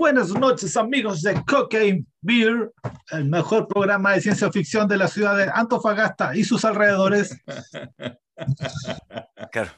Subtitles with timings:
[0.00, 2.72] Buenas noches, amigos de Cocaine Beer,
[3.10, 7.36] el mejor programa de ciencia ficción de la ciudad de Antofagasta y sus alrededores.
[9.52, 9.70] Claro.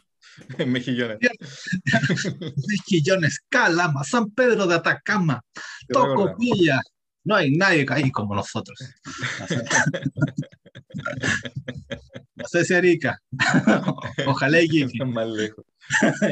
[0.64, 1.18] Mejillones.
[2.68, 5.42] Mejillones, Calama, San Pedro de Atacama.
[5.88, 6.80] Tocopilla.
[7.24, 8.78] No hay nadie ahí como nosotros.
[12.34, 13.20] No sé si Arica.
[14.26, 14.84] Ojalá y.
[15.04, 15.64] Más lejos.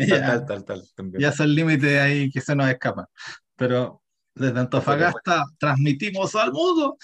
[0.08, 0.26] Ya.
[0.26, 0.82] Tal, tal, tal.
[0.96, 1.20] también.
[1.20, 3.08] ya es el límite ahí que se nos escapa.
[3.60, 4.02] Pero
[4.34, 6.96] desde Antofagasta transmitimos al mundo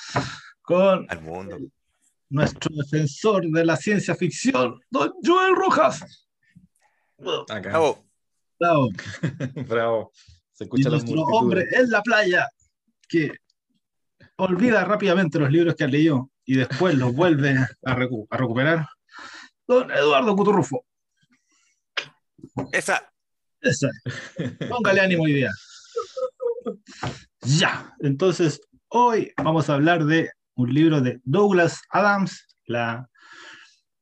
[0.63, 1.59] con Al mundo.
[2.31, 6.27] nuestro defensor de la ciencia ficción, don Joel Rojas.
[7.51, 7.69] Acá.
[7.69, 8.07] Bravo.
[8.59, 8.89] Bravo.
[9.69, 10.13] Bravo.
[10.55, 12.49] Se Y escucha la nuestro hombre en la playa
[13.07, 13.33] que
[14.37, 17.51] olvida rápidamente los libros que ha leído y después los vuelve
[17.85, 18.89] a, recu- a recuperar.
[19.69, 20.87] Don Eduardo Cuturrufo.
[22.73, 23.13] Esa.
[23.61, 23.91] Esa.
[24.71, 25.51] Póngale ánimo hoy día.
[27.43, 33.09] Ya, entonces hoy vamos a hablar de un libro de Douglas Adams, la,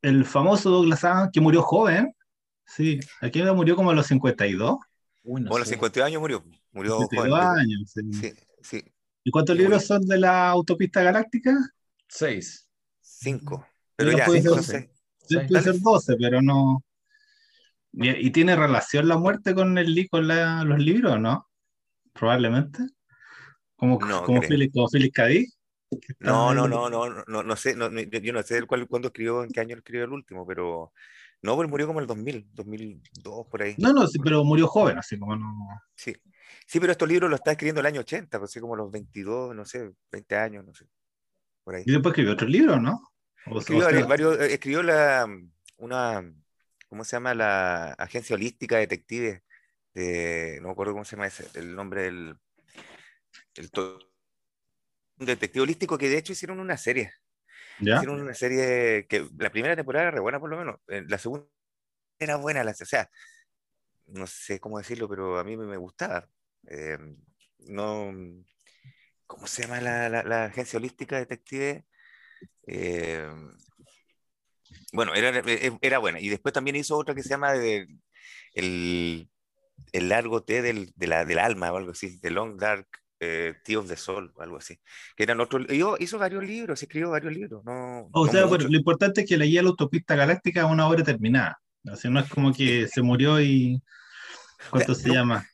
[0.02, 2.14] el famoso Douglas Adams que murió joven.
[2.64, 4.78] Sí, aquí murió como a los 52.
[5.24, 5.74] Uy, no Bueno, a los sé.
[5.74, 6.44] 52 años murió.
[6.72, 7.58] Murió 52 joven.
[7.58, 7.80] años.
[7.92, 8.00] sí.
[8.12, 8.84] Sí, sí.
[9.24, 9.86] ¿Y cuántos libros murió.
[9.86, 11.56] son de la autopista galáctica?
[12.08, 12.68] Seis.
[13.00, 13.66] Cinco.
[13.96, 14.90] Pero No ya, puede cinco, ser.
[15.26, 15.48] seis.
[15.48, 16.82] Puede ser 12, pero no.
[17.92, 21.48] ¿Y, y tiene relación la muerte con el con la- los libros, no?
[22.14, 22.78] Probablemente.
[23.76, 24.40] Como, No como.
[24.40, 24.88] Philip, como
[26.20, 29.50] No, no, no, no, no, no, sé, no, yo no sé cuál, cuándo escribió, en
[29.50, 30.92] qué año escribió el último, pero
[31.42, 33.74] no, pues murió como el 2000, 2002, por ahí.
[33.78, 35.52] No, no, sí, pero murió joven, así como no.
[35.94, 36.14] Sí.
[36.66, 39.54] Sí, pero estos libros los está escribiendo el año 80, pues así como los 22,
[39.54, 40.86] no sé, 20 años, no sé,
[41.62, 41.82] por ahí.
[41.84, 43.02] Y después escribió otro libro, ¿no?
[43.50, 45.26] O Escribió, sea, varios- eh, escribió la,
[45.76, 46.32] una,
[46.88, 47.34] ¿cómo se llama?
[47.34, 49.42] La Agencia Holística de Detectives,
[49.94, 52.36] de, no me acuerdo cómo se llama ese, el nombre del,
[53.56, 53.70] el
[55.18, 57.12] un detective holístico que de hecho hicieron una serie.
[57.80, 57.96] ¿ya?
[57.96, 61.46] Hicieron una serie que la primera temporada era buena por lo menos, eh, la segunda
[62.18, 63.10] era buena, la, o sea,
[64.06, 66.28] no sé cómo decirlo, pero a mí me, me gustaba.
[66.68, 66.98] Eh,
[67.60, 68.12] no,
[69.26, 71.84] ¿cómo se llama la, la- la agencia holística detective?
[72.66, 73.28] Eh,
[74.92, 76.20] bueno, era, era era buena.
[76.20, 77.86] Y después también hizo otra que se llama de-
[78.54, 79.28] el,
[79.92, 82.88] el largo té del, de la, del alma o algo así, The Long Dark
[83.20, 84.78] eh, Tea of the Soul o algo así.
[85.16, 87.64] Que eran otros, hizo, hizo varios libros, escribió varios libros.
[87.64, 88.70] No, O no sea, pero muchos.
[88.70, 91.58] lo importante es que leía la autopista galáctica a una obra terminada.
[91.86, 93.80] Así no es como que se murió y.
[94.70, 95.14] ¿Cuánto se no.
[95.14, 95.46] llama?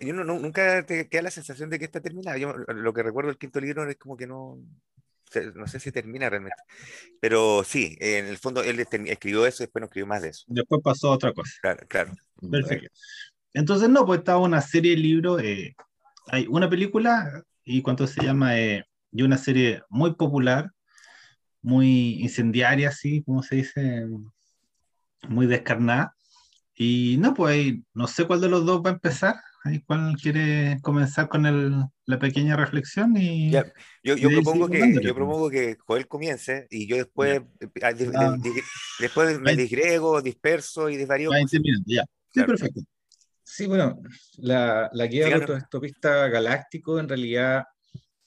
[0.00, 2.36] Yo no- nunca te queda la sensación de que está terminada.
[2.38, 4.58] Yo lo que recuerdo del quinto libro es como que no,
[5.54, 6.56] no sé si termina realmente.
[7.20, 10.28] Pero sí, en el fondo él termi- escribió eso y después no escribió más de
[10.30, 10.44] eso.
[10.46, 11.52] Después pasó otra cosa.
[11.60, 12.12] Claro, claro.
[12.50, 12.88] Perfecto.
[13.54, 15.42] Entonces, no, pues estaba una serie de libros.
[15.42, 15.74] eh,
[16.28, 20.70] hay una película y cuánto se llama, eh, y una serie muy popular,
[21.60, 24.06] muy incendiaria, así, como se dice,
[25.28, 26.14] muy descarnada.
[26.74, 29.36] Y no, pues ahí, no sé cuál de los dos va a empezar.
[29.64, 33.64] Ahí cuál quiere comenzar con el- la pequeña reflexión y Ya,
[34.02, 35.14] Yo, yo ahí propongo que, yo pues.
[35.14, 37.42] propongo que Joel comience y yo después,
[37.82, 38.36] ah, di- Ah.
[38.98, 41.30] después me disgrego, disperso y desvarío.
[41.86, 42.02] ya.
[42.02, 42.46] Sí, Claro.
[42.48, 42.80] perfecto.
[43.54, 44.00] Sí, bueno,
[44.38, 45.50] la, la guía Síganos.
[45.50, 47.64] autoestopista galáctico en realidad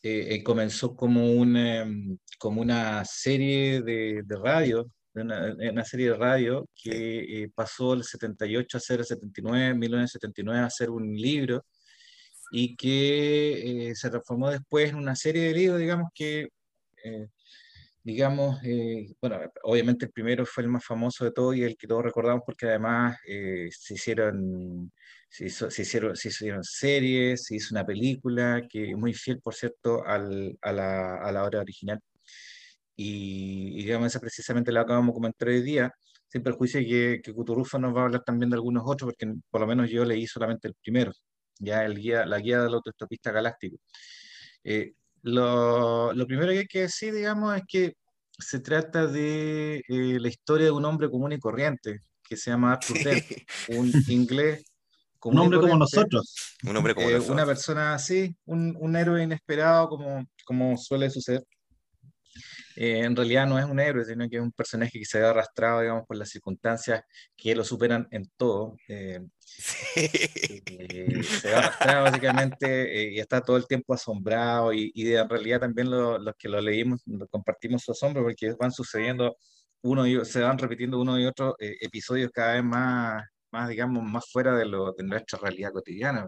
[0.04, 4.86] eh, eh, comenzó como una, em, como una serie de, de radio,
[5.16, 9.74] de una, una serie de radio que eh, pasó del 78 a ser el 79,
[9.74, 11.66] 1979 a ser un libro
[12.52, 16.50] y que eh, se transformó después en una serie de libros, digamos que,
[17.04, 17.28] eh,
[18.06, 21.88] digamos, eh, bueno, obviamente el primero fue el más famoso de todos y el que
[21.88, 24.92] todos recordamos porque además eh, se hicieron
[25.30, 29.56] se, hizo- se hicieron, se hicieron series, se hizo una película que muy fiel, por
[29.56, 32.00] cierto, al- a, la, a la obra original.
[32.96, 35.92] Y, y digamos, esa precisamente la acabamos de comentar hoy día,
[36.28, 39.62] sin perjuicio que, que Cuturrufo nos va a hablar también de algunos otros, porque por
[39.62, 41.12] lo menos yo leí solamente el primero,
[41.60, 43.78] ya el guía, la guía del autoestopista galáctico.
[44.64, 44.94] Eh,
[45.24, 47.94] lo, lo primero que hay que decir, digamos, es que
[48.40, 52.74] se trata de eh, la historia de un hombre común y corriente, que se llama
[52.74, 53.26] Arthur Dent,
[53.70, 54.64] un inglés
[55.24, 56.58] Un y hombre como nosotros.
[56.64, 57.34] Un hombre como eh, nosotros.
[57.34, 61.44] una persona así, un, un héroe inesperado como, como suele suceder.
[62.76, 65.26] Eh, en realidad no es un héroe, sino que es un personaje que se ve
[65.28, 67.02] arrastrado, digamos, por las circunstancias
[67.36, 68.76] que lo superan en todo.
[68.88, 69.20] Eh,
[70.66, 72.66] eh, se ve arrastrado básicamente
[73.04, 76.50] eh, y está todo el tiempo asombrado y, y en realidad también lo- los que
[76.50, 79.38] lo leímos lo compartimos su asombro porque van sucediendo
[79.82, 84.04] uno y se van repitiendo uno y otro eh, episodios cada vez más, más digamos,
[84.04, 86.28] más fuera de, lo, de nuestra realidad cotidiana.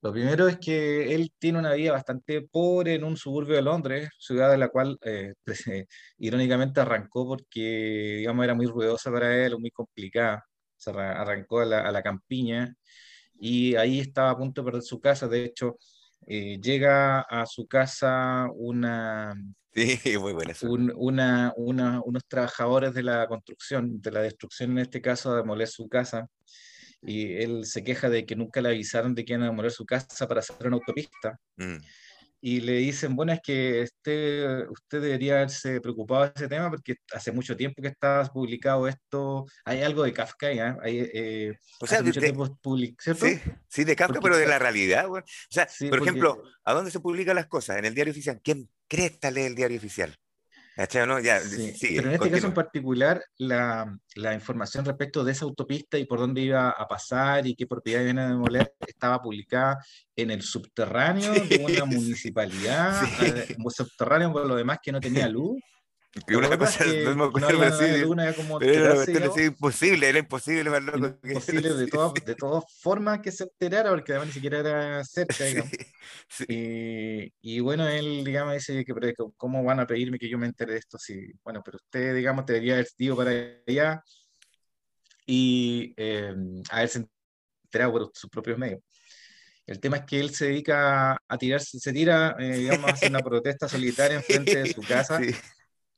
[0.00, 4.08] Lo primero es que él tiene una vida bastante pobre en un suburbio de Londres,
[4.18, 5.34] ciudad de la cual eh,
[6.18, 10.44] irónicamente arrancó porque, digamos, era muy ruidosa para él, muy complicada.
[10.76, 12.74] Se arrancó a la, a la campiña
[13.40, 15.26] y ahí estaba a punto de perder su casa.
[15.28, 15.76] De hecho,
[16.26, 19.34] eh, llega a su casa una,
[19.74, 24.78] Sí, muy buena un- una, una- unos trabajadores de la construcción, de la destrucción en
[24.78, 26.28] este caso, a demoler su casa.
[27.02, 29.84] Y él se queja de que nunca le avisaron de que iban a demoler su
[29.86, 31.38] casa para hacer una autopista.
[31.56, 31.76] Mm.
[32.40, 36.94] Y le dicen, bueno, es que este, usted debería haberse preocupado de ese tema porque
[37.12, 39.44] hace mucho tiempo que está publicado esto.
[39.64, 42.12] Hay algo de Kafka, eh, O sea, de-
[42.62, 43.26] public- ¿cierto?
[43.26, 45.10] sí, sí, de Kafka, Porque pero de la realidad.
[45.10, 45.20] O
[45.50, 47.76] sea, Sí, por porque- ejemplo, ¿a dónde se publican las cosas?
[47.78, 48.40] En el diario oficial.
[48.42, 50.14] ¿Quién cresta lee el diario oficial?
[50.78, 51.18] ¿Cachai o no?
[51.18, 55.44] Ya, Sí, sigue, pero en este caso en particular, la, la información respecto de esa
[55.44, 59.84] autopista y por dónde iba a pasar y qué propiedad iban a demoler estaba publicada
[60.14, 63.26] en el subterráneo de Sí, una sí, municipalidad, sí.
[63.26, 65.60] eh, subterráneo por lo demás que no tenía luz.
[66.14, 69.34] Y una ¿Recuerdas cosa, que- no me que acuerdo, había- pero sí, como era digamos?
[69.34, 73.44] así imposible, era imposible, loco que- imposible de sí, todas, de todas formas que se
[73.44, 75.72] enterara, porque además ni siquiera era cerca, sí, digamos.
[76.30, 76.44] sí.
[76.48, 80.38] Y, y bueno, él, digamos, dice que, pero que ¿cómo van a pedirme que yo
[80.38, 80.98] me entere de esto?
[80.98, 83.30] Si, bueno, pero usted, digamos, debería haber ido para
[83.66, 84.02] allá
[85.26, 86.34] y eh,
[86.70, 87.06] haberse
[87.64, 88.80] enterado por sus propios medios.
[89.66, 93.10] El tema es que él se dedica a tirarse, se tira, eh, digamos, a hacer
[93.10, 95.30] una protesta solitaria enfrente de su casa Sí.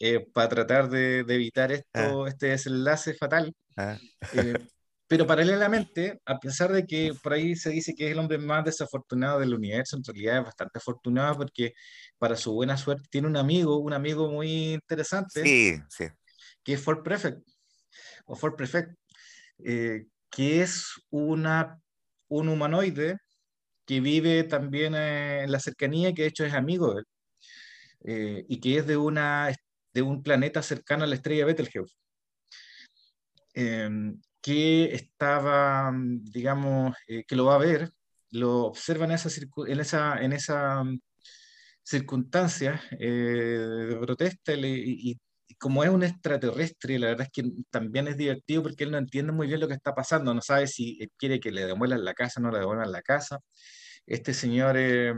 [0.00, 3.54] Eh, para tratar de, de evitar esto, este desenlace fatal.
[3.76, 3.98] Ah,
[4.32, 4.54] Eh,
[5.06, 8.64] pero paralelamente, a pesar de que por ahí se dice que es el hombre más
[8.64, 11.74] desafortunado del universo, en realidad es bastante afortunado porque
[12.16, 16.06] para su buena suerte tiene un amigo, un amigo muy interesante, sí, sí.
[16.64, 17.38] que es Ford Prefect,
[18.24, 18.92] o Ford Prefect,
[19.64, 21.78] eh, que es una,
[22.28, 23.18] un humanoide
[23.84, 27.06] que vive también eh, en la cercanía, que de hecho es amigo de él,
[28.04, 29.50] eh, y que es de, una,
[29.94, 31.96] de un planeta cercano a la estrella Betelgeuse
[33.54, 33.88] eh,
[34.40, 37.90] que estaba, digamos, eh, que lo va a ver,
[38.30, 39.28] lo observa en esa,
[39.66, 41.00] en esa, en esa mm,
[41.82, 45.18] circunstancia eh, de protesta y, y-
[45.58, 49.32] como es un extraterrestre, la verdad es que también es divertido porque él no entiende
[49.32, 52.40] muy bien lo que está pasando, no sabe si quiere que le demuelan la casa
[52.40, 53.40] no le devuelvan la casa.
[54.06, 55.14] Este señor, eh,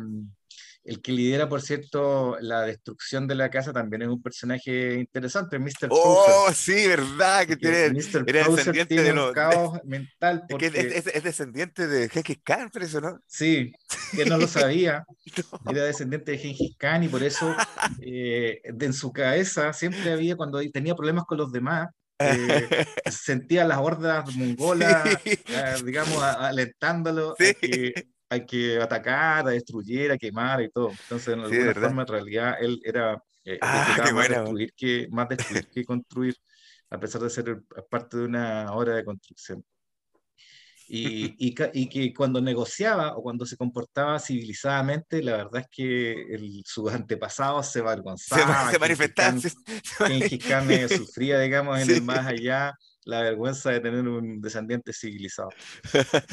[0.84, 5.58] el que lidera, por cierto, la destrucción de la casa, también es un personaje interesante,
[5.58, 5.88] Mr.
[5.90, 8.24] Oh, sí, verdad, que tiene, Mr.
[8.26, 11.86] era descendiente tiene de un los- caos mental es, porque, que es, es- es descendiente
[11.86, 13.20] de Gengis Khan, por eso, ¿no?
[13.26, 13.72] sí,
[14.16, 15.04] que no lo sabía,
[15.64, 15.70] No.
[15.70, 17.54] era descendiente de Gengis Khan y por eso
[18.02, 21.88] eh, en su cabeza siempre había, cuando tenía problemas con los demás,
[22.22, 25.30] eh, sentía las hordas mongolas, Sí.
[25.48, 27.46] eh, digamos, a- alentándolo Sí.
[27.46, 30.98] a, que, a que atacara, a destruyera, a quemara y todo.
[31.02, 31.74] Entonces, en Sí, alguna verdad.
[31.74, 36.36] forma, en realidad, él era eh, Ah, qué más, destruir que, más destruir que construir,
[36.90, 39.64] a pesar de ser parte de una obra de construcción.
[40.88, 46.12] Y, y, y que cuando negociaba o cuando se comportaba civilizadamente, la verdad es que
[46.34, 47.80] el, sus antepasados se
[48.20, 48.56] Se, avergonzaban.
[48.70, 49.38] se Gengis manifestaban.
[49.38, 49.54] Khan- se
[50.68, 51.92] eh, sufría, digamos, en Sí.
[51.92, 55.56] el más allá la vergüenza de tener un descendiente civilizado.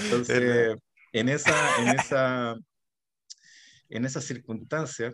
[0.04, 0.76] Entonces,
[1.12, 2.56] en esa, en esa,
[3.90, 5.14] en esa circunstancia,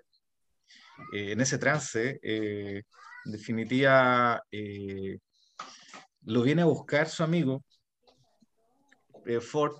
[1.14, 2.84] eh, en ese trance, eh,
[3.26, 5.18] en definitiva, eh,
[6.22, 7.64] lo viene a buscar su amigo
[9.42, 9.74] Ford,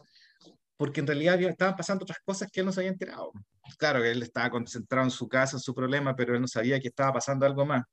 [0.76, 3.32] porque en realidad estaban pasando otras cosas que él no se había enterado.
[3.78, 6.80] Claro que él estaba concentrado en su casa, en su problema, pero él no sabía
[6.80, 7.84] que estaba pasando algo más.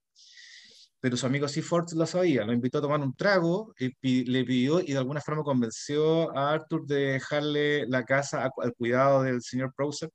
[1.03, 4.81] Pero su amigo Seaford lo sabía, lo invitó a tomar un trago, y le pidió
[4.81, 9.75] y de alguna forma convenció a Arthur de dejarle la casa al cuidado del señor
[9.77, 10.09] Prowser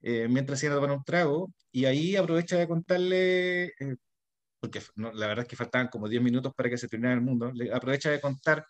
[0.00, 3.94] eh, mientras iban a tomar un trago, y ahí aprovecha de contarle, eh,
[4.58, 7.20] porque no, la verdad es que faltaban como 10 minutos para que se terminara el
[7.20, 8.66] mundo, le aprovecha de contar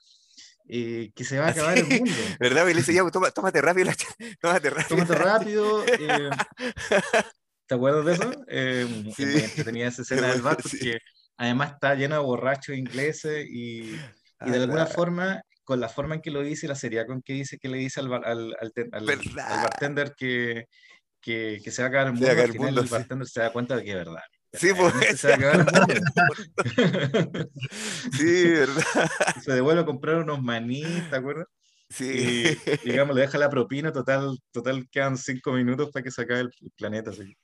[0.69, 2.13] eh, que se va a acabar el mundo.
[2.41, 2.69] ¿Verdad?
[2.69, 3.97] Y le dice, ya, toma- tómate rápido la
[4.43, 4.89] tómate rápido.
[5.07, 5.85] Tómate rápido.
[5.99, 6.29] eh,
[7.67, 8.45] ¿Te acuerdas de eso?
[8.49, 9.23] Eh, Sí.
[9.23, 10.93] entretenida esa escena del bar Sí.
[11.37, 13.97] Además está llena de borrachos ingleses y, y
[14.39, 17.23] Ah, de alguna la- forma, con la forma en que lo dice, la seriedad con
[17.23, 20.67] que dice que le dice al, al, al, al- bartender que,
[21.21, 22.87] que, que se va a acabar el Se mundo, acabar al el final mundo, el
[22.89, 22.93] sí.
[22.93, 24.23] bartender se da cuenta de que es verdad.
[24.55, 24.93] Sí, pues.
[25.21, 25.95] Se va a acabar el mundo.
[28.13, 28.83] Sí, ¿verdad?
[29.43, 31.47] se devuelve a comprar unos maní, ¿te acuerdas?
[31.89, 32.59] Sí.
[32.85, 36.41] Y digamos, le deja la propina, total, total quedan cinco minutos para que se acabe
[36.41, 37.11] el planeta.
[37.11, 37.35] así.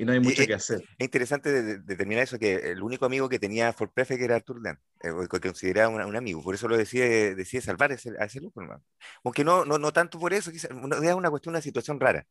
[0.00, 0.82] Y no hay mucho Eh, que hacer.
[0.98, 4.36] Es interesante de- de- determinar eso, que el único amigo que tenía Ford Prefect era
[4.36, 8.14] Arthur Dent, eh, que consideraba una- un amigo, por eso lo decide, decide salvar ese-
[8.18, 8.84] a ese loco, hermano.
[9.24, 12.26] Aunque no, no, no tanto por eso, quizás, no- es una cuestión, una situación rara.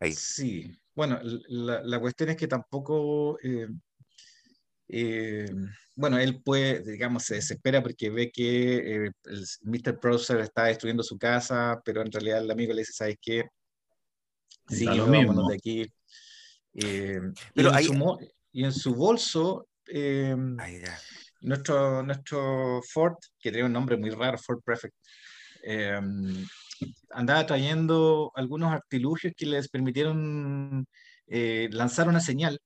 [0.00, 0.22] Ahí.
[0.22, 3.68] Sí, bueno, la, la cuestión es que tampoco, eh,
[4.88, 5.46] eh,
[5.94, 9.98] bueno, él puede, digamos, se desespera porque ve que eh, el Mr.
[10.00, 13.44] Browser está destruyendo su casa, pero en realidad el amigo le dice, ¿sabes qué?
[14.68, 15.48] Sí, lo vámonos mismo.
[15.48, 15.92] de aquí.
[16.74, 17.20] Eh,
[17.54, 18.18] y, Pero en hay- su,
[18.52, 20.98] y en su bolso, eh, Ahí ya.
[21.40, 24.94] nuestro, nuestro Ford, que tiene un nombre muy raro, Ford Prefect,
[25.64, 26.00] eh,
[27.10, 30.86] andaba trayendo algunos artilugios que les permitieron
[31.26, 32.60] eh, lanzar una señal.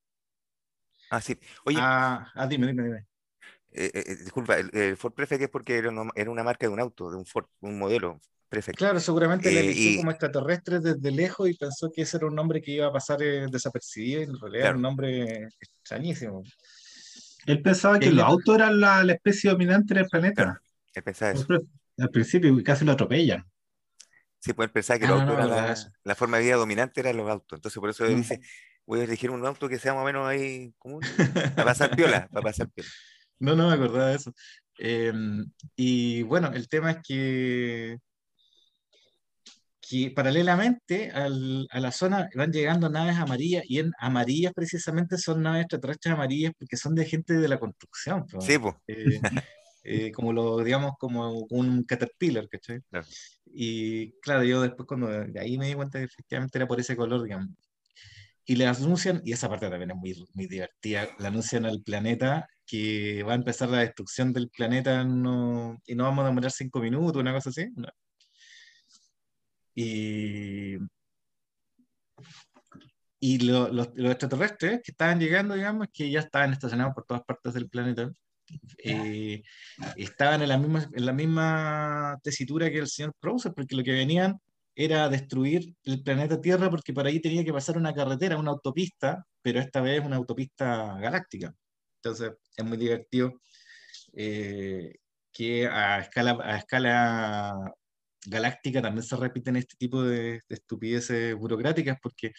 [1.10, 1.38] Ah, sí.
[1.64, 3.06] Oye, a, ah, dime, dime, dime.
[3.72, 5.90] eh, eh, disculpa, el, el Ford Prefect es porque era
[6.30, 8.20] una marca de un auto, de un Ford, un modelo
[8.76, 12.26] Claro, seguramente le Eh, eligió y- como extraterrestre desde lejos y pensó que ese era
[12.26, 14.76] un nombre que iba a pasar eh, desapercibido y en realidad era Claro.
[14.76, 16.42] un nombre extrañísimo.
[17.46, 20.60] Él pensaba que los autos eran la, la especie dominante del planeta.
[20.94, 21.46] Él pensaba eso.
[21.98, 23.44] Al principio casi lo atropellan.
[24.40, 27.00] Sí, pues él pensaba que Ah, los no, autos no, la forma de vida dominante
[27.00, 27.56] eran los autos.
[27.58, 28.16] Entonces por eso él Mm.
[28.16, 28.40] dice,
[28.86, 31.00] voy a elegir un auto que sea más o menos ahí común,
[31.54, 32.90] para pasar piola, para pasar piola.
[33.38, 34.32] No, no me acordaba de eso.
[34.78, 35.12] Eh,
[35.76, 37.98] y bueno, el tema es que,
[39.92, 45.42] que paralelamente al- a la zona van llegando naves amarillas y en amarillas precisamente son
[45.42, 48.24] naves extraterrestres amarillas porque son de gente de la construcción.
[48.40, 48.74] Sí, pues.
[48.86, 49.20] Eh,
[49.84, 52.80] eh, como lo, digamos, como un caterpillar, ¿cachai?
[52.90, 53.06] Claro.
[53.54, 56.96] Y claro, yo después cuando de ahí me di cuenta que efectivamente era por ese
[56.96, 57.50] color, digamos.
[58.46, 62.46] Y le anuncian, y esa parte también es muy, muy divertida, le anuncian al planeta
[62.66, 66.80] que va a empezar la destrucción del planeta uno- y no vamos a demorar cinco
[66.80, 67.66] minutos, una cosa así.
[67.76, 67.88] No.
[69.74, 70.76] Y,
[73.20, 77.22] y lo- los, los extraterrestres que estaban llegando, digamos, que ya estaban estacionados por todas
[77.24, 78.10] partes del planeta,
[78.84, 79.42] eh,
[79.96, 83.92] estaban en la, misma, en la misma tesitura que el señor Krauser, porque lo que
[83.92, 84.38] venían
[84.74, 89.24] era destruir el planeta Tierra, porque por ahí tenía que pasar una carretera, una autopista,
[89.42, 91.54] pero esta vez una autopista galáctica.
[92.02, 93.40] Entonces es muy divertido
[94.14, 94.96] eh,
[95.32, 97.54] que a escala, a escala
[98.26, 102.32] galáctica también se repiten este tipo de, de estupideces burocráticas, porque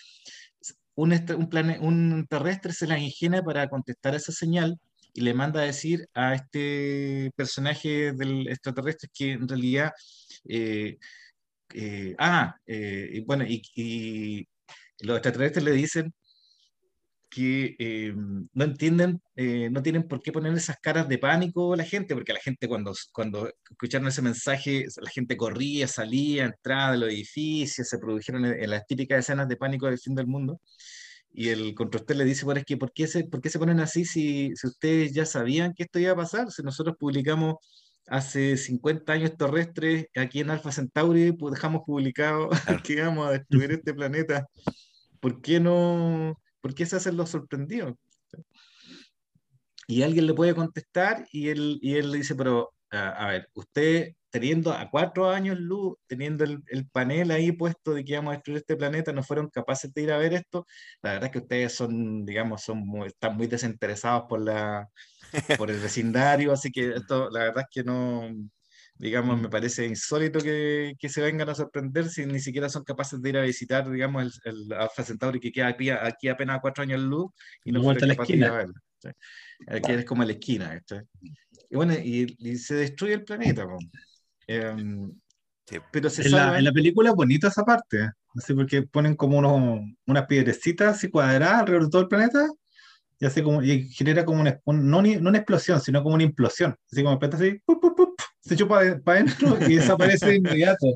[0.96, 4.78] un, un, plane- un terrestre se la ingenia para contestar esa señal
[5.14, 9.92] y le manda a decir a este personaje del extraterrestre que en realidad,
[10.48, 10.98] eh,
[11.74, 14.48] eh, ah, eh, bueno, y, y
[15.00, 16.14] los extraterrestres le dicen
[17.34, 21.78] que eh, no entienden, eh, no tienen por qué poner esas caras de pánico a
[21.78, 26.92] la gente, porque la gente cuando, cuando escucharon ese mensaje, la gente corría, salía, entraba
[26.92, 30.28] de los edificios, se produjeron en, en las típicas escenas de pánico del fin del
[30.28, 30.60] mundo.
[31.34, 33.80] Y el contractor le dice, bueno, es que ¿por qué se, por qué se ponen
[33.80, 36.52] así si, si ustedes ya sabían que esto iba a pasar?
[36.52, 37.56] Si nosotros publicamos
[38.08, 42.50] hace 50 años terrestres aquí en Alpha Centauri, pues dejamos publicado
[42.86, 44.48] que íbamos a destruir este planeta.
[45.20, 46.38] ¿Por qué no?
[46.64, 47.94] ¿Por qué se hacen los sorprendidos?
[49.86, 54.14] Y alguien le puede contestar y él, y él le dice, pero a, ver, usted
[54.30, 58.36] teniendo a cuatro años luz, teniendo el, el panel ahí puesto de que íbamos a
[58.36, 60.66] destruir este planeta, no fueron capaces de ir a ver esto,
[61.02, 64.88] la verdad es que ustedes son, digamos, son están muy desinteresados por, la,
[65.58, 68.22] por el vecindario, así que esto, la verdad es que no,
[68.96, 73.22] digamos, me parece insólito que, que se vengan a sorprender si ni siquiera son capaces
[73.22, 76.62] de ir a visitar, digamos, el, el Alpha Centauri que queda aquí, aquí apenas a
[76.62, 77.32] cuatro años luz
[77.66, 78.58] y no La vuelta a la capaces de esquina.
[78.58, 78.74] verlo.
[79.00, 79.10] ¿sí?
[79.68, 81.02] Aquí es como la esquina, ¿cachai?
[81.70, 83.78] Y bueno, y, y se destruye el planeta, po.
[84.48, 85.12] Em,
[85.66, 85.78] Sí.
[85.94, 86.58] pero se En la, salvan.
[86.58, 91.10] en la película es bonita esa parte, así porque ponen como unos, unas piedrecitas así
[91.10, 92.46] cuadradas alrededor de todo el planeta
[93.18, 96.16] y, hace como, y genera como una, un- no, ni- no una explosión, sino como
[96.16, 96.76] una implosión.
[96.92, 99.76] Así como el planeta así, pup, pup, pup, se chupa para adentro y
[100.20, 100.88] desaparece de inmediato.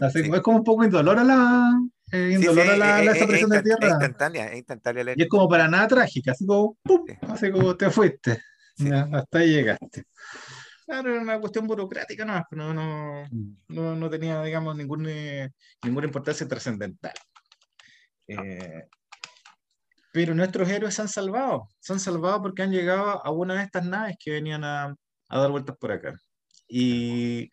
[0.00, 0.24] Así Sí.
[0.24, 1.70] como- Es como un poco indolora la,
[2.12, 3.92] eh, Sí, sí, indolora la, es- la es- desaparición es de Es tierra.
[3.94, 7.14] instantánea, es instantánea la Y es como para nada trágica, así como, Sí.
[7.22, 8.42] así como te fuiste.
[8.76, 8.88] Sí.
[8.88, 10.04] Ya, hasta ahí llegaste.
[10.86, 13.24] Claro, era una cuestión burocrática, no, no, no,
[13.68, 15.50] no, no tenía, digamos, ningún, eh,
[15.84, 17.12] ninguna importancia trascendental.
[18.28, 18.84] Eh,
[20.12, 23.62] pero nuestros héroes se han salvado, se han salvado porque han llegado a una de
[23.64, 24.94] estas naves que venían a,
[25.28, 26.14] a dar vueltas por acá.
[26.74, 27.50] Y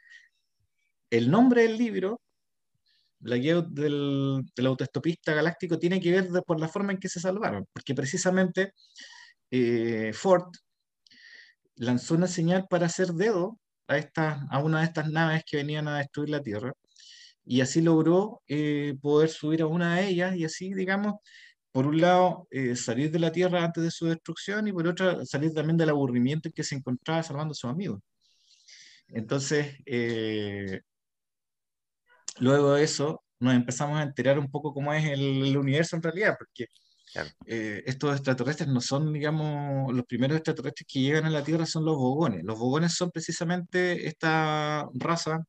[1.10, 2.22] el nombre del libro,
[3.20, 7.66] la guía del, autoestopista galáctico, tiene que ver por la forma en que se salvaron,
[7.74, 8.74] porque precisamente
[9.52, 10.54] eh, Ford
[11.76, 15.90] lanzó una señal para hacer dedo a, esta, a una de estas naves que venían
[15.90, 16.74] a destruir la Tierra
[17.46, 21.16] y así logró eh, poder subir a una de ellas y así, digamos,
[21.72, 25.26] por un lado, eh, salir de la Tierra antes de su destrucción y por otro,
[25.26, 28.00] salir también del aburrimiento en que se encontraba salvando a sus amigos.
[29.10, 30.82] Entonces, eh,
[32.40, 36.36] luego de eso, nos empezamos a enterar un poco cómo es el, universo en realidad,
[36.38, 36.68] porque
[37.46, 41.86] eh, estos extraterrestres no son, digamos, los primeros extraterrestres que llegan a la Tierra son
[41.86, 42.44] los bogones.
[42.44, 45.44] Los bogones son precisamente esta raza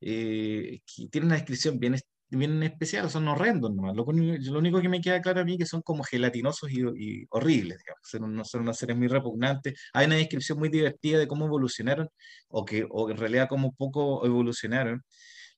[0.00, 1.94] que tiene una descripción bien,
[2.38, 3.94] bien especial, son horrendos nomás.
[3.94, 7.26] Lo, lo, único que me queda claro a mí es que son como gelatinosos y,
[7.30, 8.34] horribles, digamos.
[8.34, 9.74] no son unas seres muy repugnantes.
[9.92, 12.08] Hay una descripción muy divertida de cómo evolucionaron,
[12.48, 15.02] o que o en realidad cómo poco evolucionaron.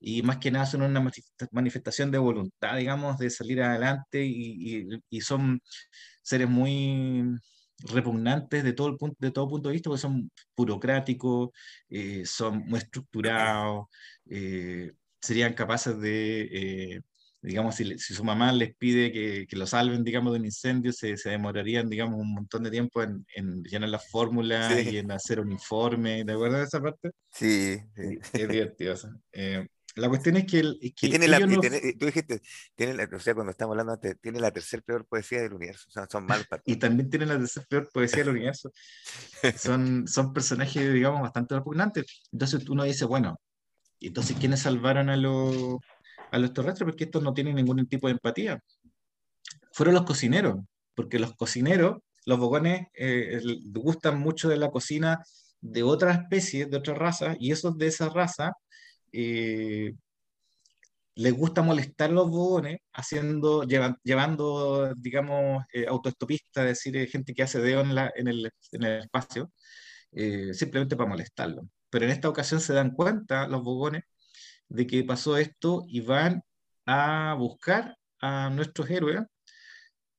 [0.00, 1.02] Y más que nada son una
[1.52, 5.60] manifestación de voluntad, digamos, de salir adelante y, y, son
[6.22, 7.24] seres muy
[7.78, 11.50] repugnantes de todo, el punto, de todo punto de vista, porque son burocráticos,
[11.88, 13.86] eh, son muy estructurados,
[14.26, 14.92] eh,
[15.24, 17.00] serían capaces de, eh,
[17.40, 20.92] digamos, si, si, su mamá les pide que, que, lo salven, digamos, de un incendio,
[20.92, 25.10] se, se demorarían, digamos, un montón de tiempo en, en llenar las fórmulas y en
[25.10, 27.10] hacer un informe, ¿de acuerdo esa parte?
[27.30, 28.18] Sí, sí.
[28.34, 28.94] Es divertido.
[29.32, 29.66] Eh,
[29.96, 32.42] la cuestión es que, el, que tiene la, tiene, tú dijiste,
[32.74, 35.88] tiene la, o sea, cuando estamos hablando antes, tiene la tercera peor poesía del universo,
[35.90, 38.72] sea, son malos Y también tiene la tercera peor poesía del universo.
[39.58, 42.04] son, son personajes, digamos, bastante repugnantes.
[42.30, 43.40] Entonces uno dice, bueno,
[44.00, 45.78] entonces, ¿quiénes salvaron a los,
[46.30, 46.86] a los terrestres?
[46.86, 48.60] Porque estos no tienen ningún tipo de empatía.
[49.72, 50.56] Fueron los cocineros,
[50.94, 53.40] porque los cocineros, los bogones, eh,
[53.72, 55.22] gustan mucho de la cocina
[55.60, 58.52] de otras especies, de otras razas, y esos de esa raza
[59.12, 59.92] eh,
[61.16, 67.42] les gusta molestar a los bogones haciendo, llevando, digamos, eh, autoestopistas, es decir, gente que
[67.42, 67.90] hace dedo en,
[68.28, 69.50] el, en el espacio,
[70.52, 71.66] simplemente para molestarlos.
[71.94, 74.02] Pero en esta ocasión se dan cuenta los bogones
[74.68, 76.42] de que pasó esto y van
[76.86, 79.22] a buscar a nuestros héroes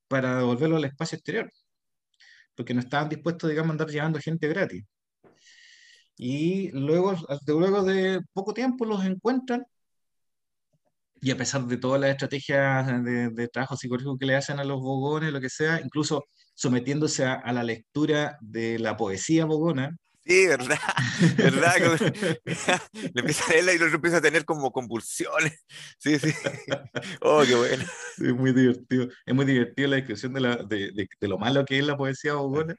[0.07, 1.51] para devolverlo al espacio exterior,
[2.55, 4.85] porque no estaban dispuestos, digamos, a andar llevando gente gratis.
[6.15, 7.13] Y luego,
[7.45, 9.65] luego de poco tiempo los encuentran
[11.19, 14.79] y a pesar de todas las estrategias de, trabajo psicológico que le hacen a los
[14.79, 20.79] bogones, lo que sea, incluso sometiéndose a la lectura de la poesía bogona, Sí, verdad,
[21.37, 21.75] verdad.
[22.93, 25.63] le empieza a leerla y luego empieza a tener como convulsiones.
[25.99, 26.33] Sí, sí.
[27.21, 27.83] Oh, qué bueno.
[28.17, 29.07] es muy divertido.
[29.25, 32.33] Es muy divertido la descripción de, la, de, de, lo malo que es la poesía
[32.33, 32.75] bogona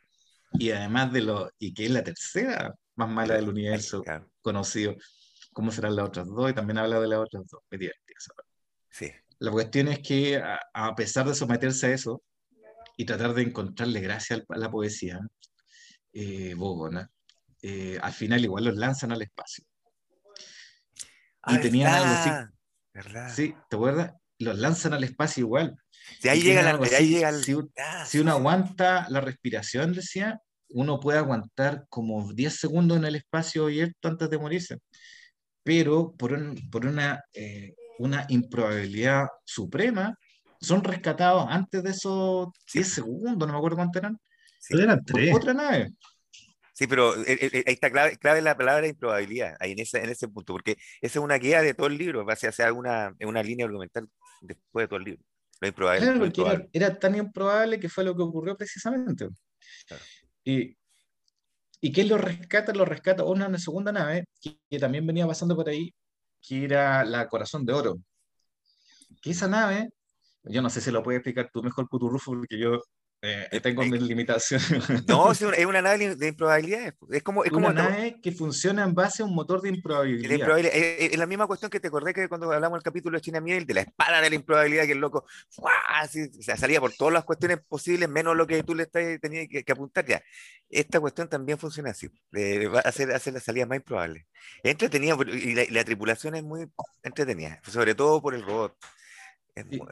[0.54, 4.02] y además de lo, y que es la tercera más mala del universo
[4.42, 4.96] conocido.
[5.52, 6.50] ¿Cómo serán las otras dos?
[6.50, 7.62] Y también habla de las otras dos.
[7.70, 8.16] Muy divertido.
[8.90, 9.12] Sí.
[9.38, 12.22] La cuestión es que a, pesar de someterse a eso
[12.96, 15.20] y tratar de encontrarle gracia a la poesía,
[16.12, 17.10] eh, Bogona,
[17.68, 19.64] eh, al final igual los lanzan al espacio.
[21.48, 22.30] y ah, tenían algo así.
[22.94, 23.32] ¿verdad?
[23.34, 24.12] Sí, ¿te acuerdas?
[24.38, 25.76] Los lanzan al espacio igual.
[26.20, 27.42] Si ahí llega, la, ahí llega el...
[27.42, 33.64] si, uno aguanta la respiración, decía, uno puede aguantar como 10 segundos en el espacio
[33.64, 34.78] abierto antes de morirse.
[35.64, 36.38] Pero por,
[36.70, 40.16] por una, eh, una improbabilidad suprema,
[40.60, 44.16] son rescatados antes de esos 10 segundos, no me acuerdo cuánto eran.
[44.60, 45.34] Sí, eran tres.
[45.34, 45.90] Otra nave.
[46.76, 49.96] Sí, pero eh, eh, eh, ahí está clave, clave la palabra improbabilidad, ahí en ese,
[49.96, 52.52] en ese punto, porque esa es una guía de todo el libro, va a ser
[52.72, 54.06] una, una línea argumental
[54.42, 55.24] después de todo el libro.
[55.58, 56.68] Lo improbable.
[56.74, 59.26] Era, tan improbable que fue lo que ocurrió precisamente.
[60.44, 60.76] Y,
[61.80, 65.70] y que lo rescata, lo rescata una, una segunda nave que, también venía pasando por
[65.70, 65.94] ahí,
[66.42, 67.96] que era la Corazón de Oro.
[69.22, 69.88] Que esa nave,
[70.44, 72.82] yo no sé si lo puedes explicar tú mejor, Puturrufo, porque yo
[73.28, 75.04] eh, eh, tengo mis limitaciones.
[75.08, 76.94] No, es una nave de improbabilidades.
[77.10, 80.58] Es como, es como una nave que funciona en base a un motor de improbabilidad.
[80.60, 83.66] Es, la misma cuestión que te acordé que cuando hablamos del capítulo de China Miel,
[83.66, 85.26] de la espada de la improbabilidad, que el loco
[86.40, 90.06] salía por todas las cuestiones posibles, menos lo que tú le estás, tenías que, apuntar
[90.06, 90.22] ya.
[90.68, 92.06] Esta cuestión también funciona así.
[92.06, 94.24] va a hacer, hacer las salidas más improbables.
[94.62, 96.68] Entretenida, y la, la tripulación es muy
[97.02, 98.76] entretenida, sobre todo por el robot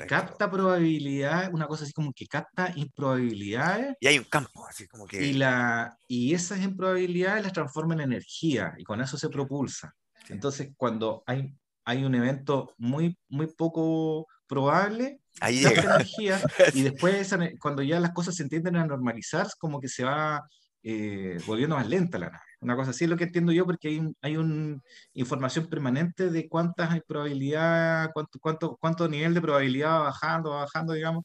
[0.07, 3.97] capta probabilidades, una cosa así como que capta improbabilidades.
[4.01, 5.25] Y hay un campo, así como que.
[5.25, 9.95] Y, la, y esas improbabilidades las transforma en energía y con eso se propulsa.
[10.29, 15.97] Entonces, cuando hay, hay un evento muy, muy poco probable, Ahí llega.
[15.97, 16.41] energía
[16.75, 20.43] y después, cuando ya las cosas se entienden a normalizar, como que se va
[20.83, 22.45] eh, volviendo más lenta la nave.
[22.65, 24.81] Una cosa así es lo que entiendo yo, porque hay, hay una
[25.13, 30.61] información permanente de cuántas hay probabilidad, cuánto, cuánto, cuánto nivel de probabilidad va bajando, va
[30.61, 31.25] bajando, digamos.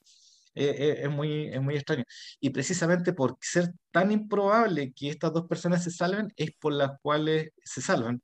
[0.56, 2.04] Eh, eh, es, muy, es muy extraño.
[2.40, 6.92] Y precisamente por ser tan improbable que estas dos personas se salven, es por las
[7.02, 8.22] cuales se salvan,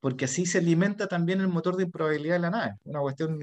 [0.00, 2.72] porque así se alimenta también el motor de improbabilidad de la nave.
[2.84, 3.40] Una cuestión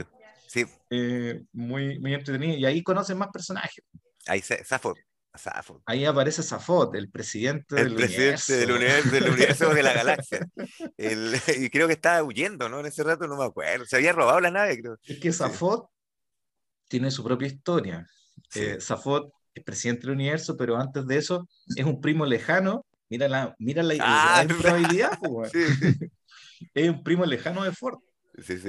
[0.52, 2.58] Sí, eh, muy, muy entretenido.
[2.58, 3.86] Y ahí conocen más personajes.
[4.28, 4.96] ahí se, Zafo.
[5.86, 9.10] Ahí aparece Zafot, el presidente El del presidente universo.
[9.12, 10.48] del universo de la galaxia.
[10.98, 12.80] El- y creo que estaba huyendo, ¿no?
[12.82, 13.86] En ese rato no me acuerdo.
[13.86, 14.98] Se había robado la nave, creo.
[15.04, 15.90] Es que Zafot
[16.90, 18.06] tiene su propia historia.
[18.50, 18.60] Sí.
[18.62, 22.86] Eh, Zafot es presidente del universo, pero antes de eso es un primo lejano.
[23.10, 25.50] Mira la, mira la, Ah, la improbabilidad, po, weón.
[25.52, 25.60] Sí,
[26.74, 28.00] es un primo lejano de Ford.
[28.44, 28.68] Sí, sí.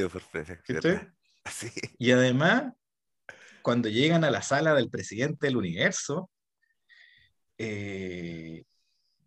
[0.68, 1.08] ¿verdad?
[1.50, 1.70] Sí.
[1.98, 2.72] Y además,
[3.62, 6.30] cuando llegan a la sala del presidente del universo,
[7.58, 8.64] eh,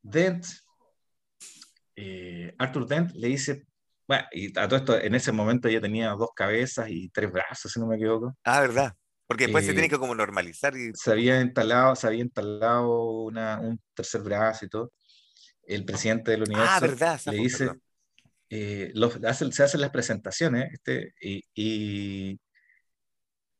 [0.01, 0.45] Dent,
[1.95, 3.65] eh, Arthur Dent le dice,
[4.07, 7.71] bueno, y a todo esto, en ese momento ya tenía dos cabezas y tres brazos,
[7.71, 8.35] si no me equivoco.
[8.43, 8.93] Ah, ¿verdad?
[9.27, 13.23] Porque después se Eh, tiene que como normalizar y Se había instalado, se había instalado
[13.23, 14.91] una- un tercer brazo y todo.
[15.63, 17.71] El presidente del universo Ah, verdad, le dice,
[18.49, 22.39] eh, los- hace- se hacen las presentaciones, este, y, y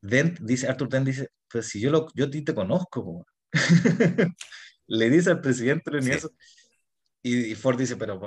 [0.02, 3.26] Dent dice, Arthur Dent dice, pues si yo, lo, yo a ti te conozco, po".
[4.88, 6.06] le dice al presidente del Sí.
[6.10, 6.32] universo,
[7.24, 8.20] y, y Ford dice, pero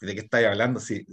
[0.00, 0.78] ¿de qué estáis hablando?
[0.80, 1.06] Si,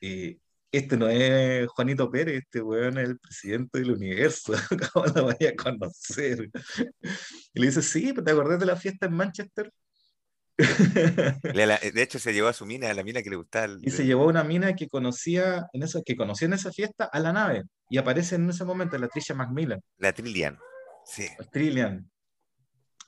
[0.00, 0.38] y
[0.72, 4.52] este no es Juanito Pérez, este weón es el presidente del universo,
[4.92, 6.50] ¿cómo lo vaya a conocer?
[7.54, 9.72] Y le dice, sí, ¿te acordás de la fiesta en Manchester?
[11.42, 13.64] De hecho, se llevó a su mina, a la mina que le gustaba.
[13.66, 17.04] el- Y se llevó una mina que conocía en esa, que conocía en esa fiesta
[17.10, 17.62] a la nave.
[17.88, 20.58] Y aparece en ese momento la Trisha Macmillan, La Trillian.
[21.06, 21.26] Sí.
[21.50, 22.10] Trillian.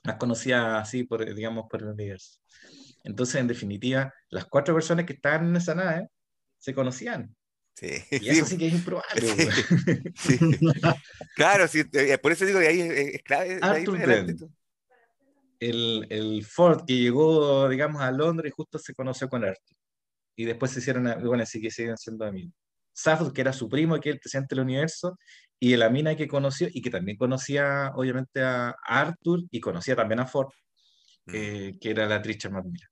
[0.03, 2.39] Más conocida así, por, digamos, por el universo.
[3.03, 6.07] Entonces, en definitiva, las cuatro personas que estaban en esa nave
[6.57, 7.35] se conocían.
[7.75, 7.89] Sí.
[8.11, 9.21] Y eso sí que es improbable.
[10.15, 10.37] Sí.
[10.37, 10.39] Sí.
[11.35, 13.59] Claro, sí, eh, por eso digo que ahí es, es clave.
[13.61, 14.51] ahí Arthur tú.
[15.59, 19.77] El, el Ford que llegó, digamos, a Londres y justo se conoció con Arthur.
[20.35, 22.53] Y después se hicieron, bueno, sí que siguen siendo amigos.
[22.93, 25.17] Safdie, que era su primo, que es el presidente del universo,
[25.59, 30.19] y la mina que conoció, y que también conocía, obviamente, a Arthur, y conocía también
[30.19, 30.49] a Ford,
[31.25, 31.31] Mm.
[31.35, 32.89] eh, que era la Trisha Macmillan.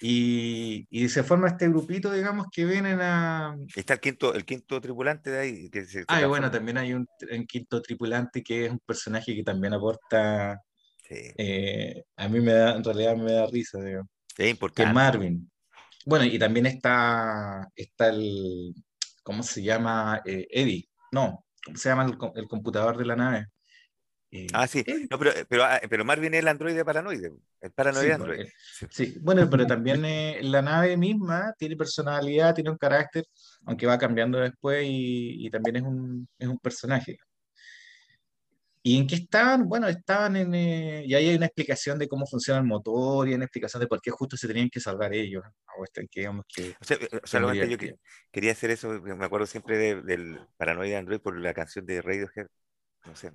[0.00, 3.56] Y, y se forma este grupito, digamos, que vienen a...
[3.74, 5.70] Está el quinto, el quinto tripulante de ahí.
[5.70, 9.34] Que se, Ah, y bueno, también hay un, un quinto tripulante que es un personaje
[9.34, 10.60] que también aporta...
[11.08, 11.16] Sí.
[11.38, 14.08] eh, a mí me da, en realidad me da risa, digamos.
[14.28, 14.92] Es que importante.
[14.92, 15.50] Marvin.
[16.08, 18.74] Bueno, y también está, está el,
[19.22, 20.22] ¿cómo se llama?
[20.24, 20.88] Eh, Eddie.
[21.12, 23.46] No, ¿cómo se llama el, co- el computador de la nave?
[24.30, 24.84] Eh, Ah, sí.
[25.10, 27.32] No, pero, pero, ah, pero Marvin es el androide paranoide.
[27.60, 28.52] El paranoide Sí, androide.
[28.72, 28.86] Sí.
[28.90, 33.24] Sí, bueno, pero también eh, la nave misma tiene personalidad, tiene un carácter,
[33.66, 37.18] aunque va cambiando después y, y también es un, es un personaje.
[38.82, 39.68] ¿Y en qué estaban?
[39.68, 40.54] Bueno, estaban en...
[40.54, 43.80] eh, y ahí hay una explicación de cómo funciona el motor y hay una explicación
[43.80, 45.42] de por qué justo se tenían que salvar ellos.
[45.78, 46.74] O este, que digamos que...
[46.80, 47.94] O sea, eh, muy solamente yo que-
[48.30, 52.46] quería hacer eso, me acuerdo siempre de- del paranoide android por la canción de Radiohead,
[53.06, 53.32] no sé,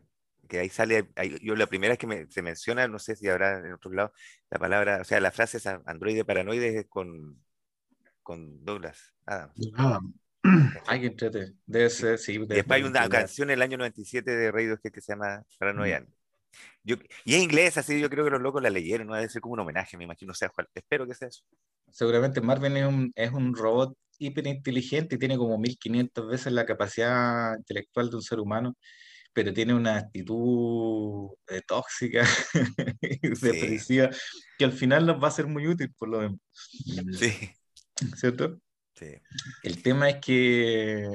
[0.47, 3.27] que ahí sale, ahí- yo la primera vez que me- se menciona, no sé si
[3.27, 4.11] habrá en otros lados,
[4.49, 7.43] la palabra, o sea, la frase es androide paranoide es con,
[8.21, 9.53] con Douglas Adams.
[9.75, 9.99] Ah,
[10.87, 11.53] Ay, que entrete.
[11.65, 12.33] Debe ser, sí.
[12.33, 16.01] Debe después hay una canción en el año 97 de Radiohead que se llama Paranoia.
[16.01, 16.07] Mm.
[16.83, 19.41] Yo, y es inglés, así yo creo que los locos la leyeron, no debe ser
[19.41, 21.43] como un homenaje, me imagino, o sea, espero que sea eso.
[21.89, 27.55] Seguramente Marvin es un, es un robot hiperinteligente y tiene como 1500 veces la capacidad
[27.57, 28.77] intelectual de un ser humano,
[29.33, 32.23] pero tiene una actitud eh, tóxica
[33.41, 34.09] depresiva
[34.57, 36.39] que al final nos va a ser muy útil, por lo menos.
[37.17, 37.49] Sí,
[38.15, 38.59] ¿Cierto?
[39.03, 39.15] Sí.
[39.63, 41.07] El tema es que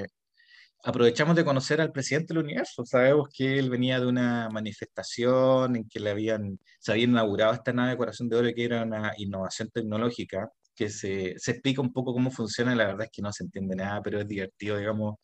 [0.85, 2.85] aprovechamos de conocer al presidente del universo.
[2.85, 7.73] Sabemos que él venía de una manifestación en que le habían, se había inaugurado esta
[7.73, 12.13] nave Corazón de Oro, que era una innovación tecnológica, que se, se explica un poco
[12.13, 12.75] cómo funciona.
[12.75, 15.17] La verdad es que no se entiende nada, pero es divertido, digamos,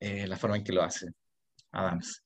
[0.00, 1.08] eh, la forma en que lo hace
[1.72, 2.22] Adams.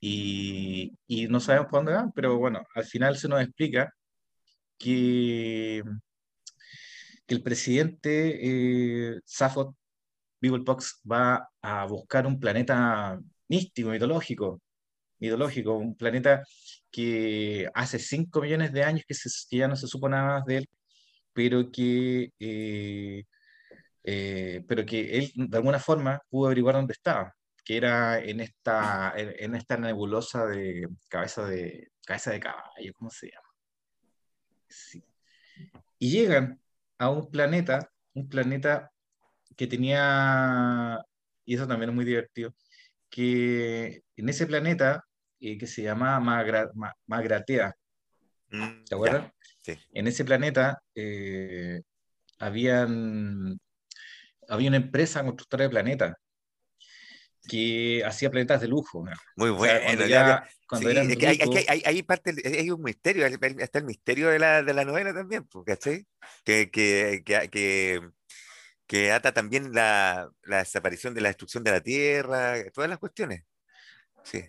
[0.00, 3.92] Y, y no sabemos por dónde van, pero bueno, al final se nos explica
[4.78, 5.82] que,
[7.26, 9.20] que el presidente eh,
[10.40, 14.60] Beaglebox va a buscar un planeta místico, mitológico,
[15.18, 16.44] mitológico, un planeta
[16.90, 20.44] que hace 5 millones de años que, se- que ya no se supo nada más
[20.46, 20.68] de él,
[21.32, 23.24] pero que, eh,
[24.04, 27.34] eh, pero que él de alguna forma pudo averiguar dónde estaba,
[27.64, 33.30] que era en esta, en, esta nebulosa de cabeza de, cabeza de caballo, ¿cómo se
[33.30, 33.48] llama?
[35.98, 36.60] Y llegan
[36.98, 38.90] a un planeta, un planeta
[39.56, 40.98] que tenía,
[41.44, 42.54] y eso también es muy divertido,
[43.10, 45.04] que en ese planeta
[45.40, 47.74] eh, que se llamaba Magra- Ma- Magratea,
[48.50, 49.32] Mm, ¿te acuerdas?
[49.62, 49.72] sí.
[49.92, 51.82] En ese planeta eh,
[52.38, 53.58] habían,
[54.48, 56.14] había una empresa constructora de planetas
[57.48, 59.04] que hacía planetas de lujo.
[59.36, 60.06] Muy O sea, bueno.
[60.06, 60.48] ya-
[60.80, 64.28] cuando sí, es que hay, hay- hay- hay parte, hay un misterio, está el misterio
[64.28, 66.06] de la, de la novela también, ¿cachai?
[66.44, 68.00] Que, que, que, que,
[68.86, 73.44] que ata también la, la desaparición de la destrucción de la Tierra, todas las cuestiones.
[74.22, 74.42] Sí,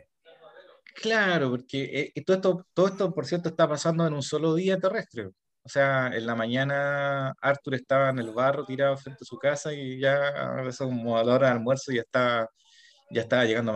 [0.95, 4.79] Claro, porque eh, todo esto, todo esto, por cierto, está pasando en un solo día
[4.79, 5.27] terrestre.
[5.61, 9.73] O sea, en la mañana Arthur estaba en el barro tirado frente a su casa
[9.73, 12.49] y ya a eso como a la hora del almuerzo ya está,
[13.11, 13.75] ya estaba llegando a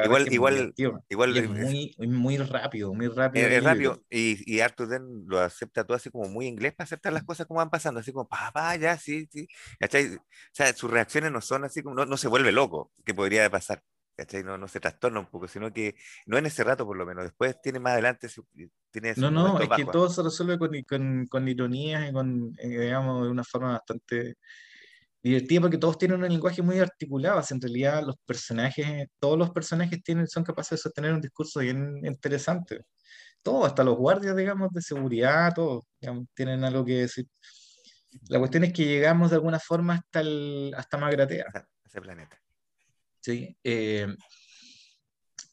[0.00, 0.74] verdad Igual- es que es muy igual-
[1.08, 3.46] igual es muy, muy rápido, muy rápido.
[3.48, 7.12] es, rápido y, y Arthur Dent lo acepta todo así como muy inglés para aceptar
[7.12, 9.48] las cosas como van pasando, así como, papá, ya, sí, sí.
[9.80, 10.14] ¿cachai?
[10.16, 10.20] O
[10.52, 13.82] sea, sus reacciones no son así como, no, no se vuelve loco, que podría pasar.
[14.16, 14.44] ¿cachai?
[14.44, 17.24] No, no se trastorna un poco, sino que no en ese rato por lo menos,
[17.24, 18.28] después tiene más adelante,
[18.92, 19.90] tiene No, no, es que bajos.
[19.90, 24.36] todo se resuelve con, con, con ironías y con, eh, digamos, de una forma bastante
[25.24, 27.42] divertida, porque todos tienen un lenguaje muy articulado.
[27.50, 32.04] en realidad, los personajes, todos los personajes tienen, son capaces de sostener un discurso bien
[32.04, 32.82] interesante.
[33.42, 37.26] Todos, hasta los guardias, digamos, de seguridad, todos, digamos, tienen algo que decir.
[38.28, 41.46] La cuestión es que llegamos de alguna forma hasta, el, hasta Magratea.
[41.84, 42.38] ese planeta.
[43.20, 43.56] ¿sí?
[43.64, 44.06] Eh,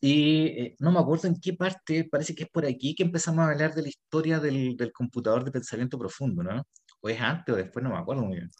[0.01, 3.45] y eh, no me acuerdo en qué parte, parece que es por aquí que empezamos
[3.45, 6.63] a hablar de la historia del, del computador de pensamiento profundo, ¿no?
[7.01, 8.51] O es antes o después, no me acuerdo muy bien.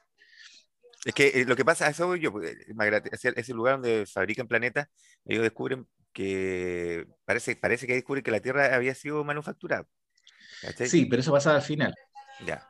[1.04, 3.76] Es que eh, lo que pasa, eso voy yo, porque, eh, Magrate- ese, ese lugar
[3.76, 4.88] donde fabrican planetas,
[5.26, 9.88] ellos descubren que, parece, parece que descubren que la Tierra había sido manufacturada.
[10.62, 10.90] ¿cachai?
[10.90, 11.94] Sí, pero eso pasaba al final.
[12.46, 12.68] Ya.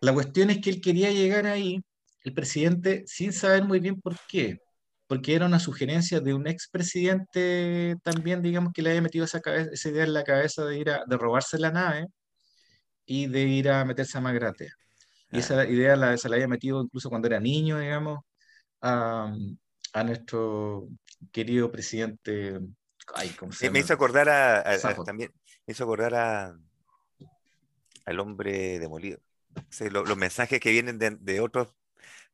[0.00, 1.82] La cuestión es que él quería llegar ahí,
[2.24, 4.58] el presidente, sin saber muy bien por qué.
[5.06, 9.70] Porque era una sugerencia de un expresidente también, digamos, que le había metido esa, cabeza-
[9.72, 12.06] esa idea en la cabeza de ir a, de robarse la nave
[13.04, 14.72] y de ir a meterse a Magratea.
[15.36, 18.20] Y esa idea la, se la había metido incluso cuando era niño, digamos,
[18.80, 19.34] a,
[19.92, 20.88] a nuestro
[21.32, 22.60] querido presidente.
[23.14, 25.04] Ay, ¿cómo se Sí, me hizo acordar a, a- a- Sajo.
[25.04, 25.32] también,
[25.66, 26.56] me hizo acordar a,
[28.04, 29.18] al hombre demolido.
[29.70, 31.74] Sí, lo- los mensajes que vienen de, de otros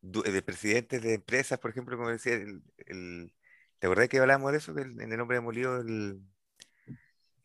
[0.02, 3.32] de presidentes de empresas, por ejemplo, como decía, el, el-
[3.78, 4.74] ¿te acordás que hablábamos de eso?
[4.74, 6.20] Que el- en el hombre demolido, el,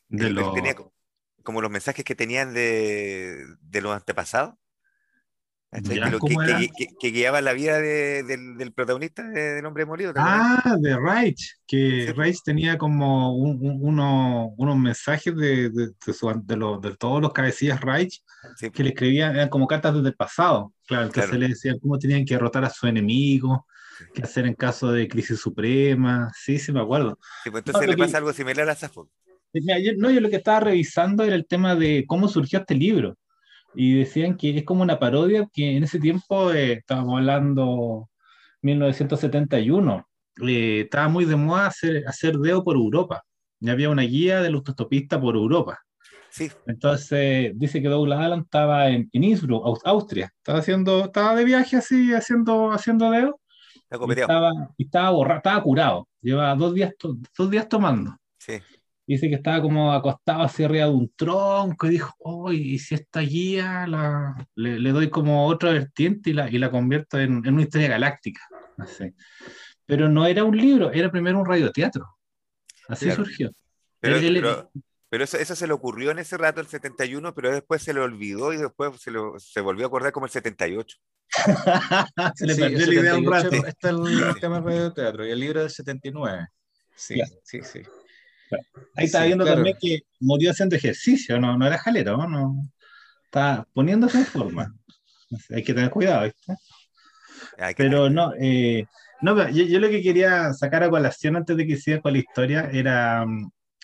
[0.09, 0.93] De los- tenía co-
[1.43, 4.55] como los mensajes que tenían de, de los antepasados.
[5.69, 9.55] Que, lo- que- ¿cómo que que- que guiaban la vida de- del, del protagonista de-
[9.55, 10.13] del hombre demolido.
[10.13, 10.61] ¿te acordás?
[10.65, 12.11] Ah, de Reich, que Sí.
[12.13, 16.95] Reich tenía como un- un- uno- unos mensajes de, de, de su- de los- de
[16.95, 18.21] todos los cabecillas Reich
[18.55, 20.73] Sí, que le escribían, eran como cartas desde el pasado.
[20.87, 21.41] Claro, entonces Claro.
[21.41, 23.67] le decían cómo tenían que derrotar a su enemigo,
[24.13, 26.31] qué hacer en caso de crisis suprema.
[26.33, 27.19] Sí, sí, me acuerdo.
[27.43, 29.09] sí, pues entonces lo le que- pasa algo similar a Safo.
[29.53, 32.75] Mira, yo, no, yo lo que estaba revisando era el tema de cómo surgió este
[32.75, 33.17] libro.
[33.79, 38.09] Y decían que es como una parodia, que en ese tiempo, eh, estábamos hablando
[38.61, 40.07] 1971,
[40.47, 43.23] eh, estaba muy de moda hacer, hacer deo por Europa.
[43.59, 45.79] Y había una guía del autostopista por Europa.
[46.29, 50.31] Sí, Entonces dice que Douglas Allen estaba en, en Innsbruck, Aus- Austria.
[50.37, 53.39] Estaba haciendo, estaba de viaje así, haciendo, haciendo deo.
[54.05, 56.07] Y estaba, y estaba borra- estaba curado.
[56.21, 58.15] Lleva dos días, to- dos días tomando.
[58.37, 58.53] Sí.
[59.07, 62.93] Dice que estaba como acostado hacia arriba de un tronco y dijo, uy, ¿y si
[62.95, 67.41] esta guía la, le, le doy como otra vertiente y la, y la convierto en,
[67.45, 68.41] en una historia galáctica?
[68.77, 69.13] Así.
[69.85, 72.05] Pero no era un libro, era primero un radioteatro.
[72.89, 73.23] Así Claro.
[73.23, 73.49] surgió.
[74.01, 74.71] Pero, Él- él- pero,
[75.09, 78.01] pero eso, eso se le ocurrió en ese rato, el 71, pero después se le
[78.01, 80.97] olvidó y después se, lo- se volvió a acordar como el 78.
[82.35, 83.67] se le Sí, perdió el la idea un 78 rato.
[83.67, 86.47] Está el tema de teatro y el libro del 79.
[86.93, 87.31] Sí, Claro.
[87.43, 87.81] sí, sí.
[88.95, 89.57] Ahí Sí, viendo claro.
[89.57, 92.55] también que murió haciendo ejercicio, no, no era jalero, no.
[93.25, 94.73] Está poniéndose en forma.
[95.49, 96.55] Hay que tener cuidado, ¿viste?
[97.75, 98.85] Pero no, eh,
[99.21, 102.19] no yo, yo lo que quería sacar a colación antes de que siga con la
[102.19, 103.25] historia era,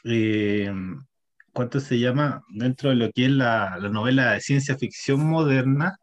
[0.05, 0.71] eh,
[1.53, 2.43] ¿cuánto se llama?
[2.49, 5.97] Dentro de lo que es la, la novela de ciencia ficción moderna,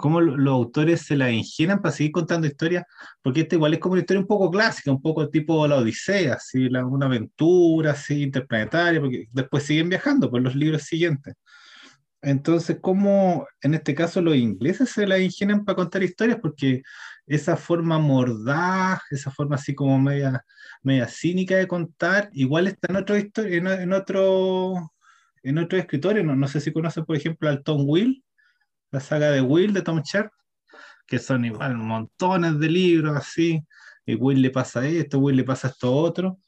[0.00, 2.84] cómo lo- los autores se la ingenian para seguir contando historias,
[3.22, 6.34] porque esta igual es como una historia un poco clásica, un poco tipo la Odisea,
[6.34, 11.34] así, la- una aventura así, interplanetaria, porque después siguen viajando por los libros siguientes.
[12.22, 16.38] Entonces, ¿cómo en este caso los ingleses se la ingenian para contar historias?
[16.40, 16.82] Porque
[17.26, 20.44] esa forma mordaz, esa forma así como media,
[20.82, 24.92] media cínica de contar, igual está en otro, en, en otro,
[25.42, 26.22] en otro escritorio.
[26.24, 28.22] No, no sé si conocen, por ejemplo, al Tom Will,
[28.90, 30.32] la saga de Will de Tom Sharp,
[31.06, 33.60] que son igual montones de libros así,
[34.06, 36.38] y Will le pasa esto, Will le pasa esto otro.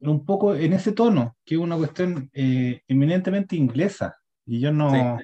[0.00, 4.16] Un poco en ese tono, que es una cuestión eh, eminentemente inglesa.
[4.44, 5.18] Y yo no,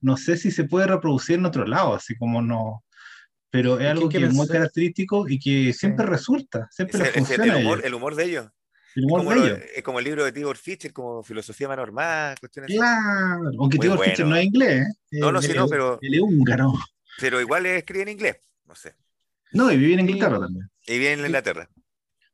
[0.00, 2.84] no sé si se puede reproducir en otro lado, así como no,
[3.50, 7.16] pero es algo que, es muy característico y que siempre resulta, siempre Es el, es
[7.16, 7.56] el- funciona.
[7.58, 8.46] humor, el humor de ellos.
[8.94, 12.76] El como, lo- es como el libro de Tibor Fischer, como Filosofía Normal, cuestiones así.
[12.78, 14.30] Claro, aunque Muy Tibor Fischer bueno.
[14.30, 15.18] no es inglés, ¿eh?
[15.20, 16.72] No, no, Él sí, no, pero- Él es húngaro.
[17.20, 18.94] Pero igual escribe en inglés, no sé.
[19.52, 20.70] No, y vive en Inglaterra también.
[20.86, 21.68] Y viene en Inglaterra.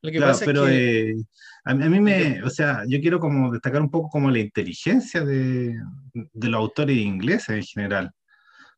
[0.00, 1.16] Lo que Claro, pasa pero es que eh,
[1.64, 4.38] a, mí- a mí me, o sea, yo quiero como destacar un poco como la
[4.38, 5.74] inteligencia de,
[6.14, 8.12] de los autores ingleses en general,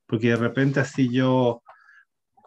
[0.06, 1.62] porque de repente así yo,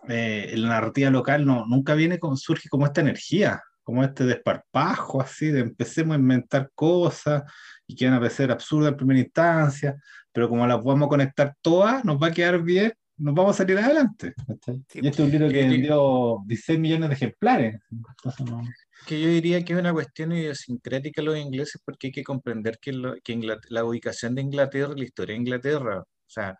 [0.09, 4.25] eh, en la narrativa local no, nunca viene con, surge como esta energía, como este
[4.25, 7.43] desparpajo así, de empecemos a inventar cosas
[7.85, 9.95] y que van a parecer absurdas en primera instancia,
[10.31, 13.77] pero como las podemos conectar todas, nos va a quedar bien, nos vamos a salir
[13.77, 14.33] adelante.
[14.89, 17.79] Sí, y este es un libro que que- vendió 16 millones de ejemplares.
[17.91, 18.63] Entonces, no-
[19.05, 22.79] que yo diría que es una cuestión idiosincrática de los ingleses porque hay que comprender
[22.81, 26.57] que, lo- que la ubicación de Inglaterra la historia de Inglaterra, o sea,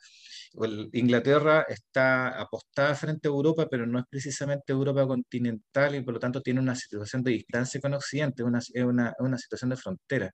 [0.93, 6.19] Inglaterra está apostada frente a Europa, pero no es precisamente Europa continental y por lo
[6.19, 10.31] tanto tiene una situación de distancia con Occidente, una, una, una situación de frontera.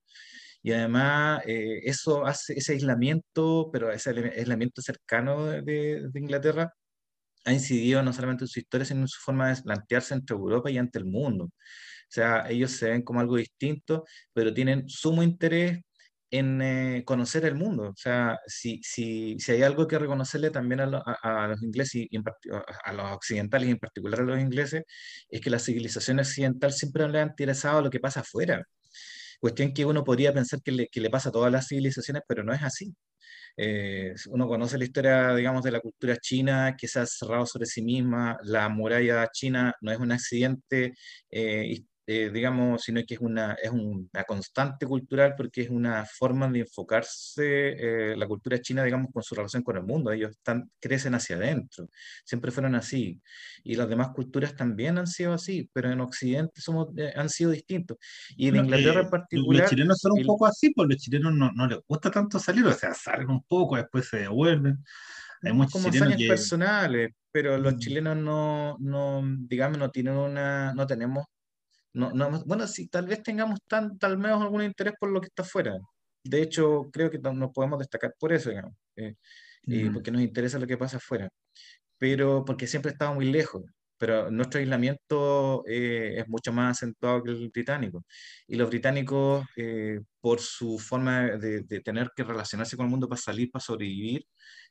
[0.64, 5.62] Y además eh, eso hace ese aislamiento, pero ese aislamiento cercano de-
[6.12, 6.74] de Inglaterra
[7.46, 10.70] ha incidido no solamente en su historia, sino en su forma de plantearse entre Europa
[10.72, 11.46] y ante el mundo.
[11.46, 11.52] O
[12.10, 15.80] sea, ellos se ven como algo distinto, pero tienen sumo interés
[16.32, 17.90] en eh, conocer el mundo.
[17.90, 21.62] O sea, si, si, si hay algo que reconocerle también a, lo- a- a los
[21.64, 22.24] ingleses y en
[22.86, 24.84] a los occidentales y en particular a los ingleses,
[25.30, 28.64] es que la civilización occidental siempre le ha interesado lo que pasa afuera.
[29.40, 32.44] Cuestión que uno podría pensar que le, que le pasa a todas las civilizaciones, pero
[32.44, 32.94] no es así.
[33.58, 37.66] Eh, uno conoce la historia, digamos, de la cultura china que se ha cerrado sobre
[37.68, 38.38] sí misma.
[38.44, 40.94] La muralla china no es un accidente,
[41.32, 46.48] eh, eh, digamos, sino que es una, es una constante cultural porque es una forma
[46.50, 47.44] de enfocarse
[48.14, 50.12] eh, la cultura china, digamos, con su relación con el mundo.
[50.12, 51.88] Ellos están, crecen hacia adentro,
[52.26, 53.22] siempre fueron así.
[53.64, 57.52] Y las demás culturas también han sido así, pero en Occidente somos, eh, han sido
[57.52, 57.98] distintos.
[58.36, 59.62] Y en No, Inglaterra eh, en particular...
[59.62, 62.40] Los chilenos son un el- poco así, pues los chilenos no, no les gusta tanto
[62.40, 64.84] salir, o sea, salen un poco, después se devuelven.
[65.44, 66.28] Hay muchos como chilenos que...
[66.28, 67.78] personales, pero los Mm.
[67.78, 71.24] chilenos no, no, digamos, no tienen una, no tenemos,
[71.94, 75.28] no, no, bueno, sí, tal vez tengamos tan, tal vez algún interés por lo que
[75.28, 75.78] está afuera.
[76.24, 78.74] De hecho, creo que no- nos podemos destacar por eso, digamos,
[79.70, 81.30] eh, porque nos interesa lo que pasa afuera,
[81.98, 83.64] pero porque siempre estaba muy lejos.
[83.98, 88.06] Pero nuestro aislamiento eh, es mucho más acentuado que el británico.
[88.48, 93.10] Y los británicos, eh, por su forma de, de tener que relacionarse con el mundo
[93.10, 94.24] para salir, para sobrevivir,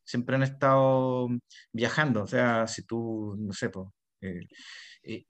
[0.04, 1.28] siempre han estado
[1.72, 2.22] viajando.
[2.24, 3.70] O sea, si tú, no sé,
[4.22, 4.40] eh,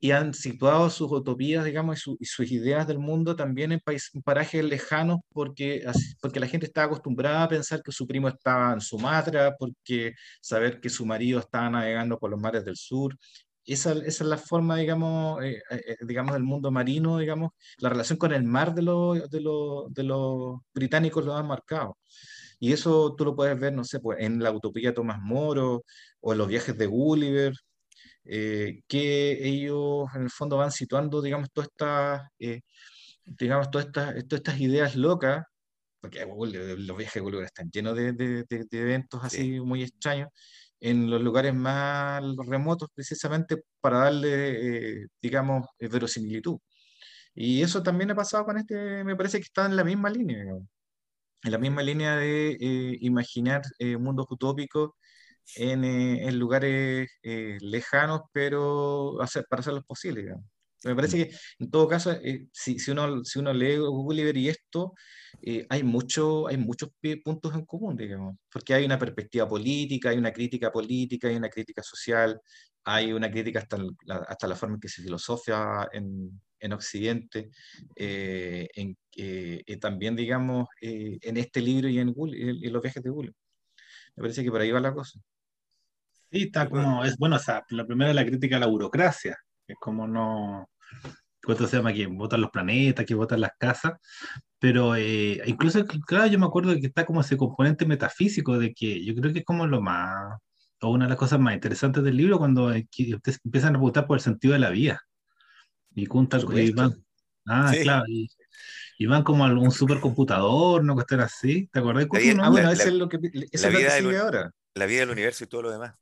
[0.00, 3.80] y han situado sus utopías, digamos, y, su- y sus ideas del mundo también en,
[3.80, 5.84] país- en parajes lejanos, porque,
[6.20, 10.80] porque la gente estaba acostumbrada a pensar que su primo estaba en Sumatra, porque saber
[10.80, 13.16] que su marido estaba navegando por los mares del sur.
[13.64, 17.90] Esa, esa es la forma, digamos, eh, eh, eh, digamos, del mundo marino, digamos, la
[17.90, 21.98] relación con el mar de los, de los, de los británicos lo han marcado.
[22.60, 25.84] Y eso tú lo puedes ver, no sé, pues en la utopía de Tomás Moro
[26.20, 27.52] o en los viajes de Gulliver,
[28.28, 32.62] eh, que ellos en el fondo van situando, digamos, todas estas, eh,
[33.24, 35.44] digamos, todas estas, todas estas ideas locas,
[36.00, 39.60] porque Gulliver- los viajes de están llenos de, de- de- de eventos así Sí.
[39.60, 40.28] muy extraños,
[40.80, 46.58] en los lugares más remotos precisamente para darle, eh, digamos, eh, verosimilitud.
[47.34, 50.40] Y eso también ha pasado con este, me parece que está en la misma línea,
[50.40, 50.64] digamos
[51.44, 54.90] en la misma línea de eh, imaginar eh, mundos utópicos
[55.56, 59.84] en, eh, en lugares eh, lejanos, pero hacer, para hacerlos
[60.16, 60.44] digamos.
[60.84, 64.48] Me parece que en todo caso, eh, si, si, uno, si uno lee Gulliver y
[64.48, 64.94] esto,
[65.42, 66.90] eh, hay, mucho, hay muchos
[67.24, 71.48] puntos en común, digamos, porque hay una perspectiva política, hay una crítica política, hay una
[71.48, 72.40] crítica social,
[72.84, 77.50] hay una crítica hasta, la, hasta la forma en que se filosofia en, en Occidente,
[77.96, 82.14] eh, en, eh, también, digamos, en este libro y en-
[82.64, 83.34] en los viajes de Gulliver.
[84.16, 85.20] Me parece que por ahí va la cosa.
[86.30, 89.36] Sí, está como, es bueno, o sea, la primera es la crítica a la burocracia,
[89.66, 90.68] que es como no,
[91.42, 91.92] ¿cuánto se llama?
[91.92, 93.94] Que votan los planetas, que votan las casas,
[94.58, 99.04] pero eh, incluso, claro, yo me acuerdo que está como ese componente metafísico de que
[99.04, 100.38] yo creo que es como lo más,
[100.80, 103.78] o una de las cosas más interesantes del libro cuando eh, que ustedes empiezan a
[103.78, 105.00] preguntar por el sentido de la vida.
[105.94, 107.04] Y, juntan- y van,
[107.46, 107.80] ah, Sí.
[107.82, 108.28] claro, y,
[108.98, 110.94] y van como a un supercomputador, ¿no?
[110.94, 112.06] Cuestión así, ¿te acordás?
[112.06, 112.44] Cucu, no?
[112.44, 114.14] Ah, bueno, La- eso la- es lo que, eso es la que vida del sigue
[114.16, 114.50] un- ahora.
[114.74, 115.94] La vida del universo y todo lo demás.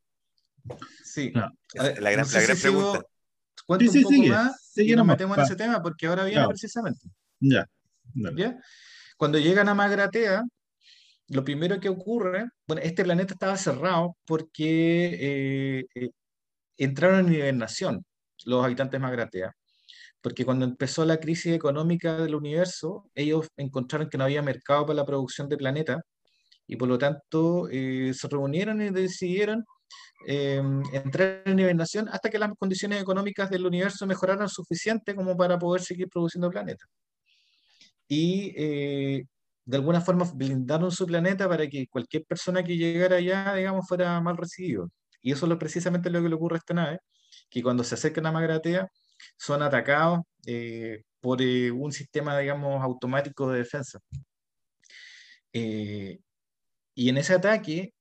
[1.05, 1.33] Sí.
[1.33, 3.07] La gran- no sé la si gran sigo- pregunta.
[3.67, 6.07] Cuento Sí, sí, un poco sigue, más sigue y nos metemos en ese tema porque
[6.07, 7.09] ahora viene precisamente.
[7.41, 7.67] Ya.
[8.37, 8.57] ¿ya?
[9.17, 10.45] Cuando llegan a Magratea,
[11.29, 16.11] lo primero que ocurre, bueno, este planeta estaba cerrado porque eh, eh,
[16.77, 18.05] entraron en hibernación
[18.45, 19.53] los habitantes de Magratea,
[20.21, 24.99] porque cuando empezó la crisis económica del universo, ellos encontraron que no había mercado para
[24.99, 26.01] la producción de planeta
[26.69, 29.65] y por lo tanto eh, se reunieron y decidieron
[30.29, 30.61] eh,
[30.93, 35.83] entrar en hibernación hasta que las condiciones económicas del universo mejoraran suficiente como para poder
[35.83, 36.89] seguir produciendo planetas.
[38.09, 39.25] Y eh,
[39.65, 44.21] de alguna forma blindaron su planeta para que cualquier persona que llegara allá, digamos, fuera
[44.21, 44.91] mal recibido.
[45.23, 47.01] Y eso es precisamente lo que le ocurre a esta nave,
[47.51, 48.89] que cuando se acercan a Magratea
[49.39, 54.01] son atacados eh, por un sistema, digamos, automático de defensa.
[56.95, 57.93] y en ese ataque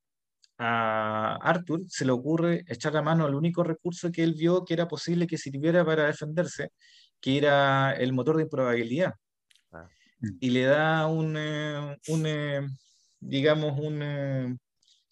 [0.58, 4.74] a Arthur se le ocurre echar la mano al único recurso que él vio que
[4.74, 6.72] era posible que sirviera para defenderse,
[7.20, 9.14] que era el motor de improbabilidad.
[9.72, 9.88] Ah.
[10.40, 12.62] Y le da un, eh, un eh,
[13.20, 14.56] digamos, un eh,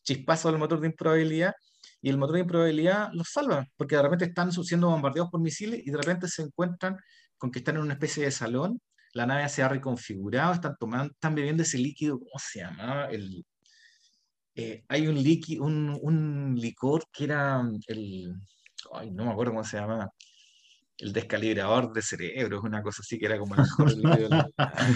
[0.03, 1.53] chispazo al motor de improbabilidad
[2.01, 5.81] y el motor de improbabilidad los salva, porque de repente están siendo bombardeados por misiles
[5.85, 6.97] y de repente se encuentran
[7.37, 8.81] con que están en una especie de salón,
[9.13, 13.07] la nave se ha reconfigurado, están tomando, están bebiendo ese líquido, ¿cómo se llama?
[13.11, 13.45] El,
[14.55, 15.17] eh, hay un,
[15.59, 18.33] un, un, licor que era mm, el,
[18.93, 20.09] ay, no me acuerdo cómo se llama,
[20.97, 23.63] el descalibrador de cerebro, una cosa así que era como el.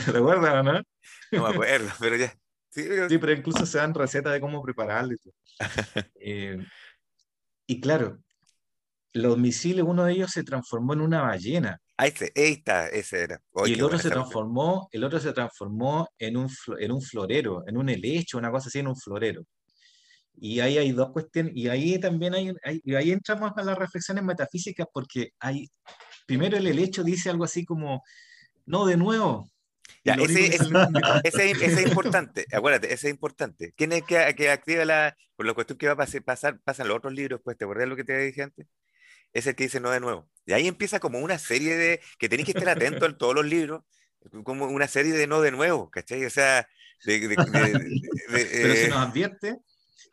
[0.08, 0.82] ¿Recuerdas o no?
[1.32, 2.34] No me acuerdo, pero ya.
[2.70, 3.32] Sí pero...
[3.32, 5.14] incluso se dan recetas de cómo prepararlo.
[5.14, 5.18] Y,
[6.22, 6.58] eh,
[7.66, 8.20] y claro,
[9.14, 11.80] los misiles, uno de ellos se transformó en una ballena.
[12.00, 13.42] Ahí está, ese era.
[13.66, 17.76] y el otro se transformó, el otro se transformó en un, en un florero, en
[17.76, 19.44] un helecho, una cosa así, en un florero.
[20.40, 24.24] Y ahí hay dos cuestiones, y ahí también hay, y ahí entramos a las reflexiones
[24.24, 25.68] metafísicas, porque hay,
[26.28, 28.04] primero el helecho dice algo así como,
[28.68, 29.50] no, de nuevo.
[30.04, 30.56] ese,
[31.52, 33.74] es, importante, acuérdate, ese es importante.
[33.76, 36.98] ¿Quién es que, que activa la, por la cuestión que va a pasar, pasan los
[36.98, 38.68] otros libros, pues, ¿te acuerdas lo que te dije antes?
[39.38, 40.30] Es el que dice no de nuevo.
[40.46, 43.46] Y ahí empieza como una serie de, que tenéis que estar atento en todos los
[43.46, 43.84] libros,
[44.44, 46.26] como una serie de no de nuevo, ¿cachai?
[46.26, 46.68] O sea,
[47.06, 47.20] de,
[48.32, 49.60] pero se eh, nos advierte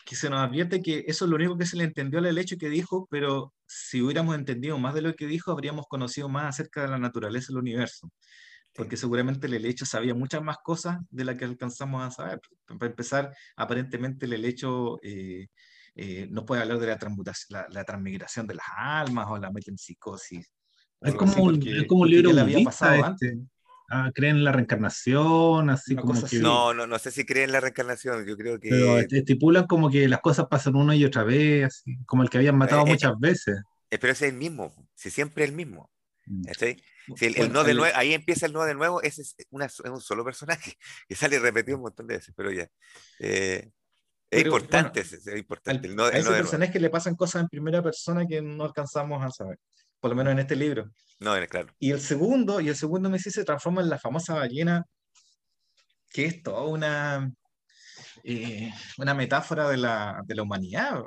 [0.04, 2.58] que se nos advierte que eso es lo único que se le entendió al hecho
[2.58, 6.82] que dijo, pero si hubiéramos entendido más de lo que dijo, habríamos conocido más acerca
[6.82, 8.10] de la naturaleza del universo.
[8.74, 12.40] Porque seguramente el helecho sabía muchas más cosas de las que alcanzamos a saber.
[12.66, 15.46] Para empezar, aparentemente el helecho eh,
[15.96, 20.50] eh, no puede hablar de la, transmutación, la, transmigración de las almas o la metempsicosis.
[21.00, 23.38] Es como, un, es como un libro que había pasado este.
[23.90, 26.38] Ah, creen en la reencarnación, así como que...
[26.38, 28.70] No, no, no sé si creen en la reencarnación, yo creo que...
[28.70, 32.38] Pero estipulan como que las cosas pasan una y otra vez, así, como el que
[32.38, 33.60] habían matado eh, muchas veces.
[33.90, 35.92] Eh, pero ese es el mismo, si siempre es el mismo.
[36.24, 36.44] Mm.
[37.16, 39.78] Si el, no de nuevo, ahí empieza el no de nuevo, ese es, una, es,
[39.80, 40.78] un solo personaje
[41.08, 42.68] que sale repetido un montón de veces, pero ya.
[44.34, 45.88] Es importante, es, importante.
[45.88, 49.58] a ese personaje le pasan cosas en primera persona que no alcanzamos a saber,
[50.00, 50.90] por lo menos en este libro.
[51.20, 51.68] No, claro.
[51.78, 54.84] Y el segundo, y el segundo Messi se transforma en la famosa ballena,
[56.10, 57.30] que es toda una,
[58.24, 61.02] eh, una metáfora de la, de la humanidad.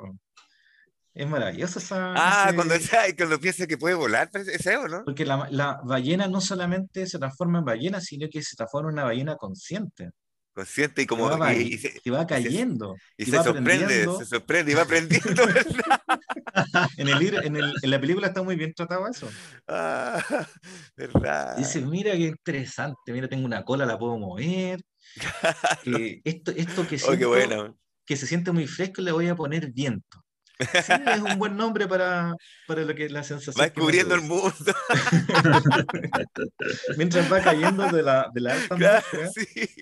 [1.14, 2.14] Es maravilloso esa.
[2.16, 2.74] Ah, cuando,
[3.16, 5.04] cuando piensa que puede volar, es eso, ¿no?
[5.04, 8.94] Porque la, la, ballena no solamente se transforma en ballena, sino que se transforma en
[8.94, 10.10] una ballena consciente
[10.58, 15.42] consciente y como y, se, va cayendo y, se, sorprende se sorprende y va aprendiendo
[16.96, 19.30] en, el, en, el, en, la película está muy bien tratado eso.
[19.68, 20.20] Ah,
[20.96, 24.82] verdad dice mira qué interesante mira tengo una cola la puedo mover
[25.86, 29.70] eh, esto esto que oh, siento, que se siente muy fresco le voy a poner
[29.70, 30.24] viento
[30.58, 32.34] Sí, es un buen nombre para,
[32.66, 33.60] para lo que la sensación.
[33.60, 34.52] Va descubriendo el mundo.
[36.96, 39.02] Mientras va cayendo de la, de la alta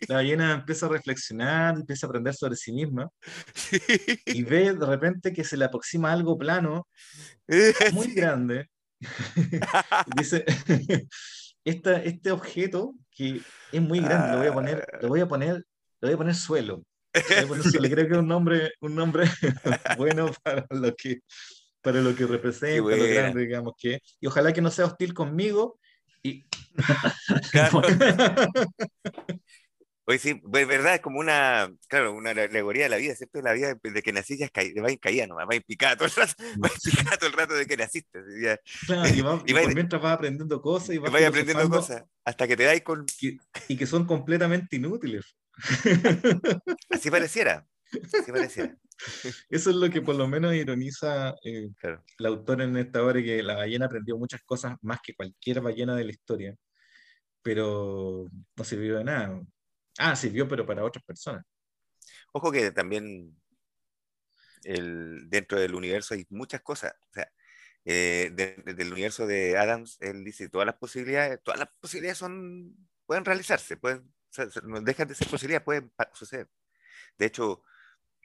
[0.08, 3.08] la ballena empieza a reflexionar, empieza a aprender sobre sí misma
[4.26, 6.86] y ve de repente que se le aproxima algo plano,
[7.92, 8.68] muy grande.
[10.16, 10.44] dice,
[11.64, 13.40] Esta, este objeto que
[13.72, 15.64] es muy grande, lo voy a poner, lo voy a poner,
[16.00, 16.84] lo voy a poner suelo
[17.80, 19.24] le creo que es un nombre, un nombre
[19.98, 21.20] bueno para lo que,
[21.80, 24.00] para lo que representa, lo grande, digamos que.
[24.20, 25.78] Y ojalá que no sea hostil conmigo.
[26.22, 26.46] Y...
[30.08, 33.42] Hoy sí, pues verdad, es como una, claro, una alegoría de la vida, ¿cierto?
[33.42, 35.34] La vida de que naciste ya es va en caída, ¿no?
[35.34, 38.20] va en picada todo el rato, va en picada todo el rato de que naciste.
[38.86, 42.62] Claro, y, va, y, mientras vas aprendiendo cosas y vas, aprendiendo cosas, hasta que te
[42.62, 43.04] dais con...
[43.66, 45.36] y que son completamente inútiles.
[46.90, 47.66] Así pareciera.
[47.92, 48.76] Así pareciera.
[49.48, 51.68] Eso es lo que por lo menos ironiza eh,
[52.18, 55.94] el autor en esta obra, que la ballena aprendió muchas cosas más que cualquier ballena
[55.94, 56.54] de la historia,
[57.42, 58.26] pero
[58.56, 59.40] no sirvió de nada.
[59.98, 61.44] Ah, sirvió, pero para otras personas.
[62.32, 63.34] Ojo que también
[64.64, 66.92] el, dentro del universo hay muchas cosas.
[67.10, 67.30] O sea,
[67.84, 72.76] eh, del universo de Adams, él dice, todas las posibilidades, todas las posibilidades son,
[73.06, 74.12] pueden realizarse, pueden,
[74.64, 76.48] no dejan de ser posibilidades, pueden suceder.
[77.18, 77.62] De hecho,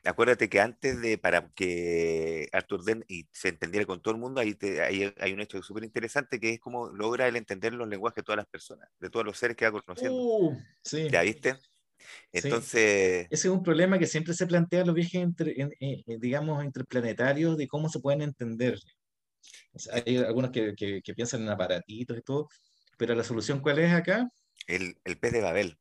[0.04, 4.42] acuérdate que antes de, para que Arthur Dent y se entendiera con todo el mundo,
[4.42, 8.24] ahí, hay, un hecho súper interesante que es como logra él entender los lenguajes de
[8.24, 10.18] todas las personas, de todos los seres que va conociendo.
[10.18, 11.08] Uh, sí.
[11.10, 11.56] ¿Ya viste?
[12.32, 13.28] Entonces...
[13.30, 15.56] Ese es un problema que siempre se plantea en los viajes, entre,
[16.20, 18.80] digamos, interplanetarios, de cómo se pueden entender.
[19.92, 22.50] hay algunos que, que, que, piensan en aparatitos y todo,
[22.98, 24.28] pero la solución cuál es acá?
[24.68, 25.78] El, el pez de Babel.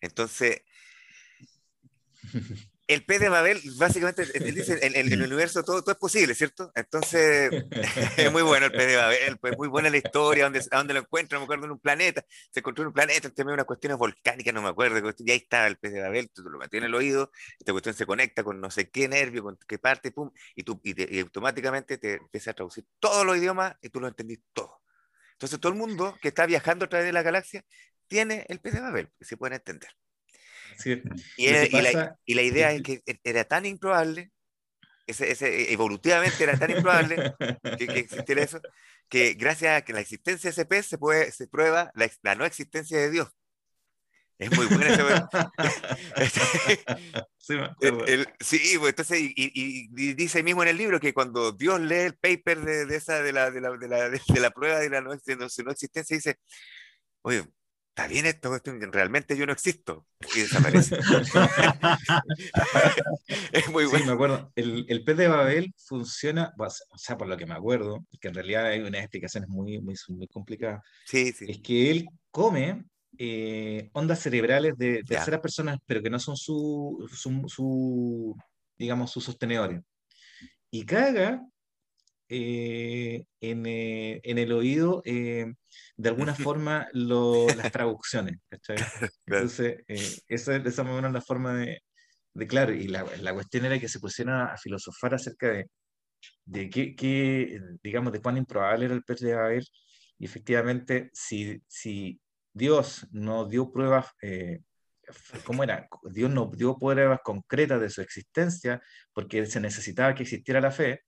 [0.00, 0.62] Entonces,
[2.88, 6.70] el pez de Babel, básicamente, él dice, en, el universo todo, todo es posible, ¿cierto?
[6.74, 7.50] Entonces,
[8.16, 10.94] es muy bueno el pez de Babel, pues muy buena la historia, donde, a dónde
[10.94, 13.98] lo encuentra, me acuerdo, en un planeta, se encontró en un planeta, tiene unas cuestiones
[13.98, 16.84] volcánicas, no me acuerdo, y ahí está el pez de Babel, tú lo metes en
[16.84, 20.30] el oído, esta cuestión se conecta con no sé qué nervio, con qué parte, pum,
[20.54, 24.40] y, tú, y, automáticamente te empieza a traducir todos los idiomas y tú lo entendís
[24.52, 24.80] todo.
[25.32, 27.62] Entonces, todo el mundo que está viajando a través de la galaxia
[28.08, 29.90] tiene el pez de Babel, se puede entender.
[31.36, 31.50] Y,
[32.34, 34.30] la, idea es que e, era tan improbable,
[35.06, 37.34] ese, ese, evolutivamente era tan improbable
[37.78, 38.60] que, que, existiera eso,
[39.08, 42.34] que gracias a que la existencia de ese pez se, puede, se prueba la, la
[42.34, 43.28] no existencia de Dios.
[44.38, 45.30] Es muy buena esa.
[48.40, 52.18] sí, pues entonces, y, y, dice mismo en el libro que cuando Dios lee el
[52.18, 55.00] paper de, de esa, de la, de la, de la, de la prueba de la
[55.00, 56.36] no, de no existencia, dice,
[57.22, 57.46] oye,
[57.96, 58.54] está bien esto,
[58.92, 60.06] realmente yo no existo.
[60.36, 60.98] Y desaparece.
[63.52, 63.98] es muy bueno.
[63.98, 64.52] Sí, me acuerdo.
[64.54, 68.34] El, el pez de Babel funciona, o sea, por lo que me acuerdo, que en
[68.34, 70.82] realidad hay unas explicaciones muy, muy, muy complicadas.
[71.06, 71.46] Sí, sí.
[71.48, 72.84] Es que él come
[73.16, 78.36] eh, ondas cerebrales de terceras personas, pero que no son su, su, su,
[78.76, 79.80] digamos, sus sostenedores.
[80.70, 81.42] Y caga
[82.28, 88.38] eh, en, eh, en, el oído de alguna forma las traducciones.
[89.26, 91.82] Entonces, eh, esa, esa más o menos la forma de,
[92.34, 95.66] de claro, y la, la, cuestión era que se pusieran a filosofar acerca de,
[96.44, 99.64] de qué, qué, digamos, de cuán improbable era el pez de haber,
[100.18, 102.20] y efectivamente, si, si
[102.52, 104.60] Dios no dio pruebas, eh,
[105.44, 105.88] ¿cómo era?
[106.10, 111.02] Dios no dio pruebas concretas de su existencia, porque se necesitaba que existiera la fe,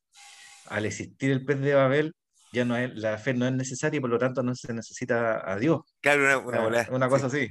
[0.69, 2.15] al existir el pez de Babel,
[2.53, 5.51] ya no es, la fe no es necesaria y por lo tanto no se necesita
[5.51, 5.81] a Dios.
[6.01, 7.49] Claro, una, una, ah, una cosa así.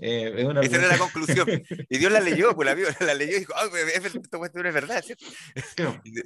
[0.00, 0.60] Eh, es una...
[0.60, 1.46] Esa era la conclusión.
[1.90, 3.76] Y Dios la leyó, pues la, vio, la leyó y dijo, oh,
[4.44, 5.26] esto es verdad, ¿cierto?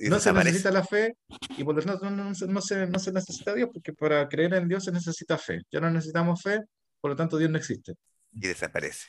[0.09, 1.17] no se necesita la fe
[1.57, 4.29] y por lo tanto no, no, se, no, se, no se necesita Dios, porque para
[4.29, 5.61] creer en Dios se necesita fe.
[5.71, 6.61] Ya no necesitamos fe,
[7.01, 7.95] por lo tanto Dios no existe.
[8.33, 9.07] Y desaparece.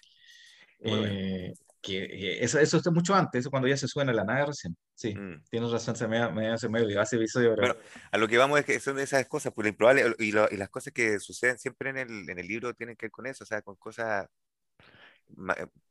[0.80, 1.54] Eh,
[1.84, 4.76] que eso, eso está mucho antes, eso cuando ya se suena la nave recién.
[4.96, 5.44] Sí, mm.
[5.50, 7.54] tienes razón, se me, me, se me olvidó ese episodio.
[7.56, 7.78] Pero...
[8.10, 10.94] a lo que vamos es que son esas cosas, pues improbable, y, y, las cosas
[10.94, 13.62] que suceden siempre en el, en el libro tienen que ver con eso, o sea,
[13.62, 14.28] con cosas.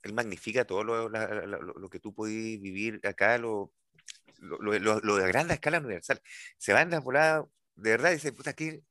[0.03, 3.73] Él magnifica todo lo, lo, lo que tú puedes vivir acá, lo,
[4.39, 6.21] lo, de grande escala universal.
[6.57, 8.83] Se va en la volada, de verdad, dice, puta, aquí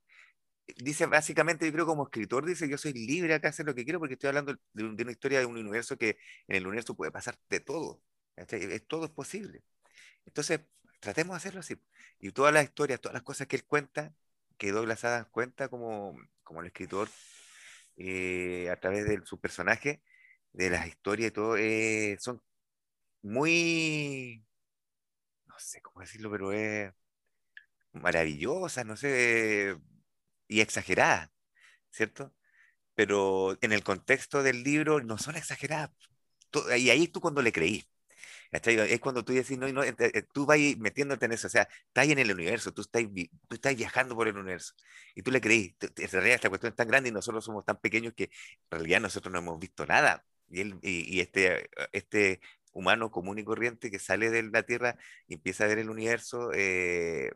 [0.78, 4.00] dice básicamente, yo creo como escritor, dice, yo soy libre acá, hacer lo que quiero,
[4.00, 7.38] porque estoy hablando de, una historia de un universo que en el universo puede pasar
[7.50, 8.02] de todo.
[8.36, 9.64] Es, todo es posible.
[10.26, 10.62] Entonces,
[11.00, 11.76] tratemos de hacerlo así.
[12.20, 14.14] Y todas las historias, todas las cosas que él cuenta,
[14.58, 17.10] que Douglas Adams cuenta como, como el escritor,
[17.98, 20.02] eh, a través de su personaje,
[20.54, 22.42] de las historias y todo, eh, son
[23.22, 24.46] muy,
[25.48, 26.94] no sé cómo decirlo, pero es
[27.94, 29.78] maravillosas, no sé,
[30.52, 31.32] y exagerada,
[31.92, 32.34] ¿cierto?
[32.96, 35.92] Pero en el contexto del libro no son exageradas.
[36.78, 37.86] Y ahí tú cuando le creí.
[38.52, 39.96] Es cuando tú decís, no, no, eh,
[40.34, 43.04] tú vas metiéndote en eso, o sea, estás en el universo, tú estás,
[43.48, 44.74] tú estás viajando por el universo,
[45.16, 47.78] y tú le creí, en realidad esta cuestión es tan grande y nosotros somos tan
[47.80, 48.32] pequeños que en
[48.72, 52.42] realidad nosotros no hemos visto nada, y, él, y, este, este
[52.74, 54.98] humano común y corriente que sale de la Tierra
[55.28, 57.32] y empieza a ver el universo, eh,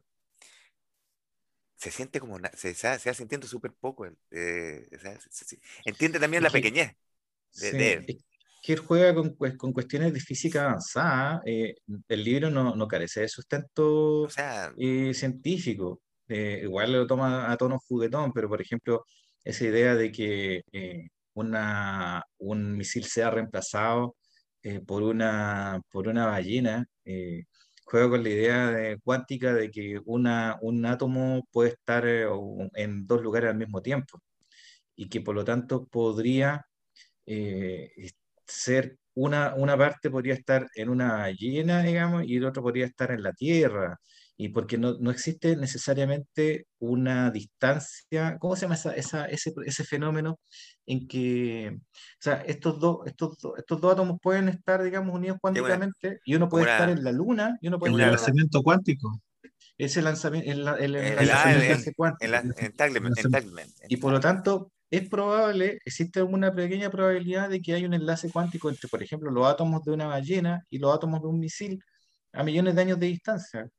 [1.77, 4.05] se siente como, se, se va sintiendo súper poco.
[4.31, 4.87] Eh,
[5.85, 6.93] entiende también la pequeñez
[7.53, 8.17] de,
[8.61, 11.41] que él juega con, con, cuestiones de física avanzada.
[11.45, 11.75] Eh,
[12.07, 14.27] el libro no, no, carece de sustento
[14.77, 16.01] eh, científico.
[16.27, 19.05] igual lo toma a tono juguetón, pero por ejemplo,
[19.43, 20.63] esa idea de que
[21.33, 24.15] una, un misil sea reemplazado
[24.87, 26.87] por, una, por una ballena
[27.85, 32.27] juega con la idea de, cuántica de que un átomo puede estar eh,
[32.73, 34.19] en dos lugares al mismo tiempo
[34.95, 36.65] y que por lo tanto podría
[37.25, 37.91] eh,
[38.45, 43.11] ser una, una parte podría estar en una ballena, digamos, y el otro podría estar
[43.11, 43.97] en la Tierra.
[44.37, 49.83] Y porque no, no, existe necesariamente una distancia, ¿cómo se llama esa, esa, ese, ese,
[49.85, 50.39] fenómeno
[50.85, 56.19] en que, o sea, estos dos, estos, estos dos átomos pueden estar, digamos, unidos cuánticamente
[56.25, 58.01] y uno puede estar en la luna y uno puede el.
[58.01, 59.21] El lanzamiento cuántico.
[59.77, 62.33] Ese lanzamiento, el, el, el, lanzamiento cuántico.
[63.87, 68.29] Y por lo tanto, es probable, existe una pequeña probabilidad de que haya un enlace
[68.29, 71.79] cuántico entre, por ejemplo, los átomos de una ballena y los átomos de un misil
[72.33, 73.69] a millones de años de distancia.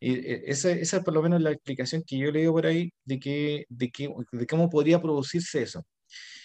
[0.00, 2.92] Y eh, esa, esa, es por lo menos la explicación que yo leo por ahí
[3.04, 5.86] de, que, de, que, de cómo podría producirse eso.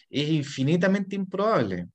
[0.10, 1.88] Es infinitamente improbable,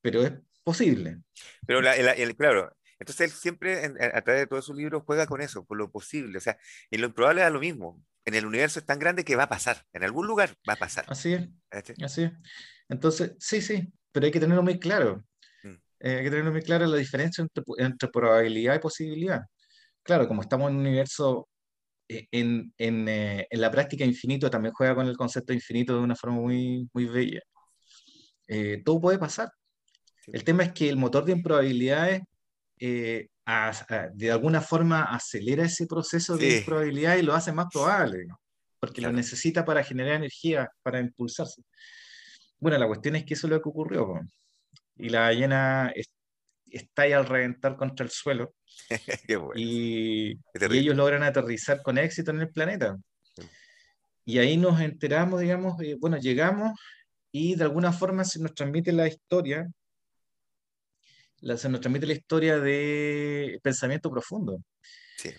[0.00, 0.32] pero es
[0.64, 1.18] posible.
[1.66, 5.40] Pero la, el, claro, entonces él siempre a través de todos sus libros juega con
[5.40, 6.38] eso, con lo posible.
[6.38, 6.58] O sea,
[6.90, 8.02] y lo improbable es lo mismo.
[8.24, 9.84] En el universo es tan grande que va a pasar.
[9.92, 11.04] En algún lugar va a pasar.
[11.08, 11.48] Así es.
[12.02, 12.32] Así es.
[12.88, 15.24] Entonces, sí, sí, pero hay que tenerlo muy claro.
[16.00, 19.42] Eh, hay que tener muy clara la diferencia entre, entre, probabilidad y posibilidad.
[20.06, 21.48] Claro, como estamos en un universo,
[22.08, 26.00] eh, en, en, eh, en, la práctica infinito también juega con el concepto infinito de
[26.00, 27.40] una forma muy, muy bella.
[28.84, 29.50] todo puede pasar.
[30.26, 32.22] El tema es que el motor de improbabilidades
[32.78, 38.26] de alguna forma acelera ese proceso de improbabilidad y lo hace más probable,
[38.80, 41.62] porque lo necesita para generar energía, para impulsarse.
[42.58, 44.20] Bueno, la cuestión es que eso es lo que ocurrió
[44.98, 45.92] y la ballena
[46.70, 48.54] está ahí al reventar contra el suelo.
[49.54, 50.38] y, y,
[50.70, 52.96] ellos logran aterrizar con éxito en el planeta.
[54.24, 56.72] Y ahí nos enteramos, digamos, bueno, llegamos
[57.30, 59.70] y de alguna forma se nos transmite la historia,
[61.40, 64.60] la, se nos transmite la historia de pensamiento profundo.
[65.16, 65.30] Sí.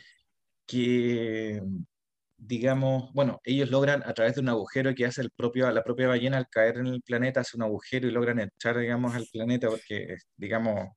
[0.65, 1.61] Que
[2.37, 6.07] digamos, bueno, ellos logran a través de un agujero que hace el propio, la propia
[6.07, 9.69] ballena al caer en el planeta, hace un agujero y logran entrar, digamos, al planeta
[9.69, 10.89] porque, digamos,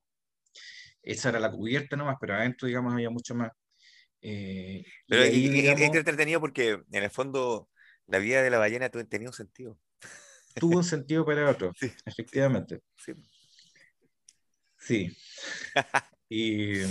[1.02, 3.50] esa era la cubierta nomás, pero adentro, digamos, había mucho más.
[4.22, 7.68] Eh, pero es entretenido porque, en el fondo,
[8.06, 9.78] la vida de la ballena tenía un sentido.
[10.54, 11.90] Tuvo un sentido para otro, sí.
[12.04, 12.80] efectivamente.
[12.96, 13.12] Sí.
[14.78, 15.16] Sí.
[16.28, 16.82] y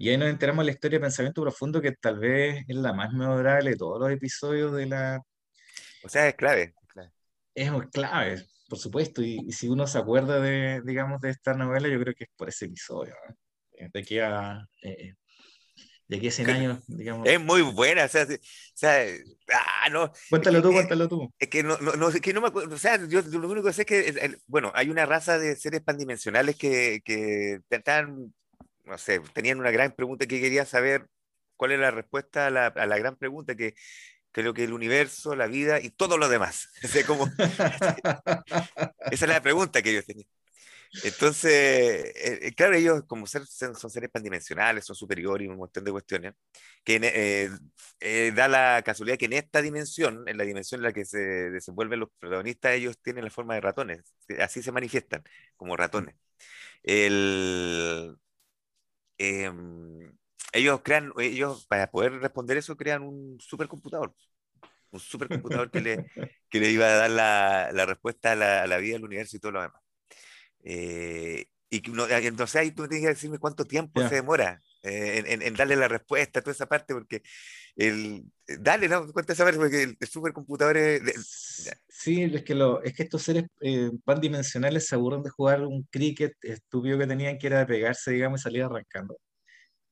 [0.00, 2.92] y ahí nos enteramos de la historia de Pensamiento Profundo, que tal vez es la
[2.92, 5.20] más memorable de todos los episodios de la...
[6.04, 6.72] O sea, es clave.
[7.52, 9.22] Es clave, por supuesto.
[9.22, 12.48] Y, si uno se acuerda de, digamos, de esta novela, yo creo que es por
[12.48, 13.14] ese episodio.
[13.78, 13.88] ¿eh?
[13.92, 14.66] De aquí a...
[14.82, 15.14] Eh,
[16.06, 17.28] de aquí a 100 años, digamos.
[17.28, 18.38] Es muy buena, o sea, o
[18.72, 19.04] sea
[19.52, 20.10] ah, no.
[20.30, 21.34] Cuéntalo tú, cuéntalo tú.
[21.38, 23.66] Es que no, no, no, es que no me acuerdo, o sea, yo lo único
[23.66, 28.32] que sé es que, bueno, hay una raza de seres pandimensionales que, que están
[28.88, 31.06] no sé, tenían una gran pregunta que quería saber
[31.56, 33.74] cuál es la respuesta a la, a la gran pregunta que
[34.32, 36.68] creo que el universo, la vida y todo lo demás.
[39.10, 40.28] esa es la pregunta que ellos tenían.
[41.04, 45.84] Entonces, eh, eh, claro, ellos como ser, son seres pandimensionales, son superiores y un montón
[45.84, 46.32] de cuestiones,
[46.82, 46.98] que
[48.00, 51.18] eh, da la casualidad que en esta dimensión, en la dimensión en la que se
[51.18, 55.22] desenvuelven los protagonistas, ellos tienen la forma de ratones, así se manifiestan,
[55.56, 56.14] como ratones.
[56.82, 58.16] El,
[59.18, 60.16] Em,
[60.52, 64.14] ellos crean, ellos para poder responder eso crean un supercomputador,
[64.90, 66.06] un supercomputador que le,
[66.50, 69.36] que le iba a dar la, la respuesta a la, a la, vida del universo
[69.36, 69.82] y todo lo demás.
[70.64, 75.42] Eh, y no, entonces ahí tú tienes que decirme cuánto tiempo se demora eh, en,
[75.42, 77.22] en, darle la respuesta a toda esa parte, porque
[77.76, 79.12] el, dale, ¿no?
[79.12, 81.70] Cuenta esa parte, porque el, supercomputador es...
[81.88, 85.82] Sí, es que, lo, es que estos seres eh, pandimensionales se aburren de jugar un
[85.90, 89.18] cricket estúpido que tenían, que era de pegarse, digamos, y salir arrancando.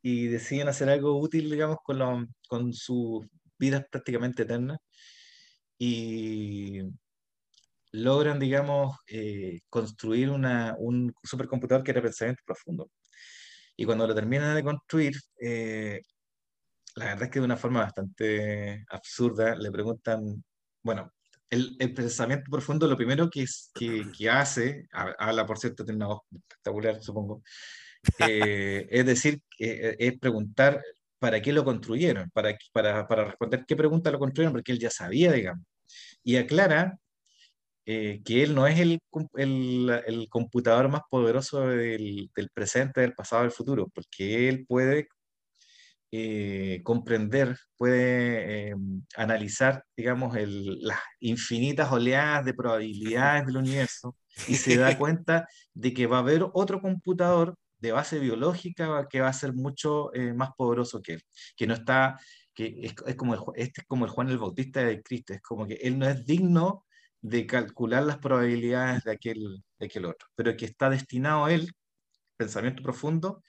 [0.09, 3.27] Y deciden hacer algo útil, digamos, con, lo, con sus
[3.59, 4.79] vidas prácticamente eternas.
[5.79, 6.81] Y
[7.91, 12.89] logran, digamos, eh, construir una, un supercomputador que era pensamiento profundo.
[13.77, 16.01] Y cuando lo terminan de construir, eh,
[16.95, 20.45] la verdad es que de una forma bastante absurda le preguntan,
[20.85, 21.13] bueno,
[21.51, 25.97] el, el pensamiento profundo lo primero que, es, que, que hace, habla por cierto, tiene
[25.97, 27.43] una voz espectacular, supongo,
[28.29, 30.83] eh, es decir, eh, es preguntar
[31.19, 34.91] para qué lo construyeron, para, para, para responder qué pregunta lo construyeron, porque él ya
[34.91, 35.65] sabía, digamos.
[36.23, 36.99] Y aclara
[37.87, 38.99] eh, que él no es el,
[39.35, 45.09] el, el computador más poderoso del, del, presente, del pasado, del futuro, porque él puede
[46.13, 48.75] eh, comprender, puede eh,
[49.17, 54.17] analizar, digamos, el, las infinitas oleadas de probabilidades del universo
[54.49, 59.21] y se da cuenta de que va a haber otro computador de base biológica que
[59.21, 61.23] va a ser mucho más poderoso que él,
[61.57, 62.19] que no está,
[62.55, 65.43] que es, es como el, este es como el Juan el Bautista de Cristo, es
[65.43, 66.87] como que él no es digno
[67.21, 71.73] de calcular las probabilidades de aquel, de aquel otro, pero que está destinado él,
[72.37, 73.43] pensamiento profundo,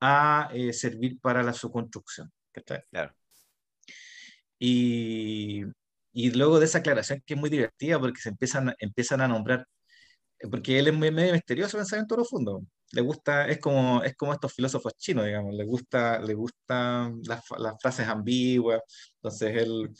[0.00, 2.32] a eh, servir para la, su construcción.
[2.90, 3.14] Claro.
[4.58, 5.62] Y,
[6.12, 9.66] y luego de esa aclaración que es muy divertida porque se empiezan, empiezan a nombrar,
[10.50, 12.62] porque él es muy medio misterioso pensamiento profundo.
[12.92, 17.42] Le gusta, es como, es como estos filósofos chinos, digamos, le gusta, le gustan las,
[17.58, 18.80] las frases ambiguas,
[19.16, 19.90] entonces él,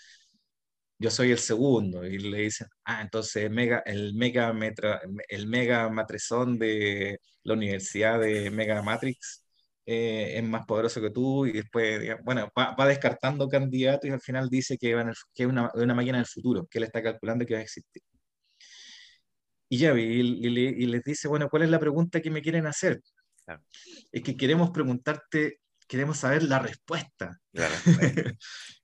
[0.99, 5.89] yo soy el segundo, y le dicen, ah, entonces mega, el mega metra, el mega
[5.91, 9.45] matrizón de la Universidad de Mega Matrix
[9.87, 14.49] eh, es más poderoso que tú y después, bueno, va, descartando candidatos y al final
[14.51, 17.03] dice que, va en el- que es una, una máquina del futuro, que él está
[17.03, 18.03] calculando que va a existir.
[19.69, 22.67] Y ya, y, y y les dice, bueno, ¿cuál es la pregunta que me quieren
[22.67, 23.01] hacer?
[23.45, 23.63] Claro.
[24.13, 27.39] Es que queremos preguntarte, queremos saber la respuesta.
[27.53, 28.33] La respuesta.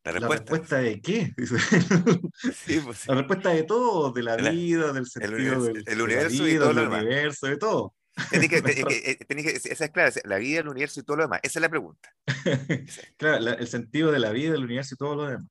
[0.05, 0.51] La ¿La respuesta.
[0.53, 1.32] respuesta de qué?
[2.53, 3.09] Sí, pues, sí.
[3.09, 6.49] La respuesta de todo, de la La- vida, del sentido universo- del el de universo
[6.49, 7.03] y todo del lo demás.
[7.03, 7.95] universo, de todo.
[8.30, 8.62] Tenés que-
[9.26, 11.41] tenés que- esa es clara, la vida, el universo y todo lo demás.
[11.43, 12.11] Esa es la pregunta.
[13.16, 15.49] Claro, la- el sentido de la vida, del universo y todo lo demás.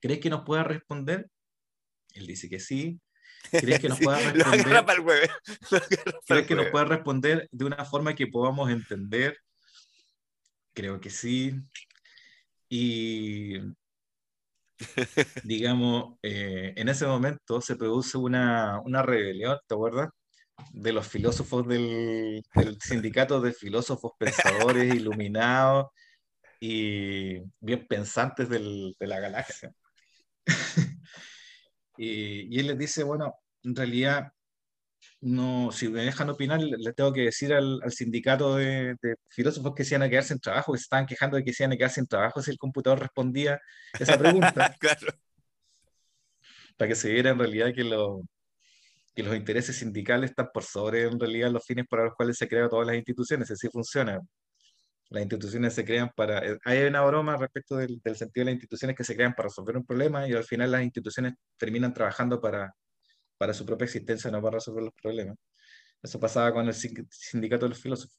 [0.00, 1.28] ¿Crees que nos pueda responder?
[2.14, 2.98] Él dice que sí.
[3.58, 4.84] ¿Crees que nos Sí, pueda responder?
[4.86, 5.04] para el
[6.26, 9.36] ¿Crees que nos pueda responder de una forma que podamos entender?
[10.74, 11.54] Creo que sí.
[12.70, 13.58] Y
[15.42, 20.10] digamos, eh, en ese momento se produce una, una rebelión, ¿te acuerdas?
[20.72, 25.88] De los filósofos del, del sindicato de filósofos pensadores iluminados
[26.60, 29.72] y bien pensantes del- de la galaxia.
[32.04, 33.34] Y, y él les dice, bueno,
[33.64, 34.32] en realidad,
[35.20, 39.16] no, si me dejan opinar, le le tengo que decir al, al sindicato de, de
[39.28, 41.64] filósofos que se iban a quedar sin trabajo, que se estaban quejando de que se
[41.64, 43.60] iban a quedar sin trabajo si el computador respondía
[43.98, 45.12] esa pregunta Claro.
[46.76, 48.22] para que se viera en realidad que, lo-
[49.14, 52.48] que los intereses sindicales están por sobre en realidad los fines para los cuales se
[52.48, 54.20] crean todas las instituciones, así funciona.
[55.10, 56.38] Las instituciones se crean para...
[56.46, 59.48] eh, Hay una broma respecto del, del sentido de las instituciones que se crean para
[59.48, 62.74] resolver un problema y al final las instituciones terminan trabajando para,
[63.36, 65.36] para su propia existencia, no para resolver los problemas.
[66.02, 68.16] Eso pasaba con el sin- sindicato de los filósofos.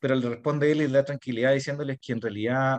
[0.00, 2.78] Pero le responde él y le da tranquilidad diciéndoles que en realidad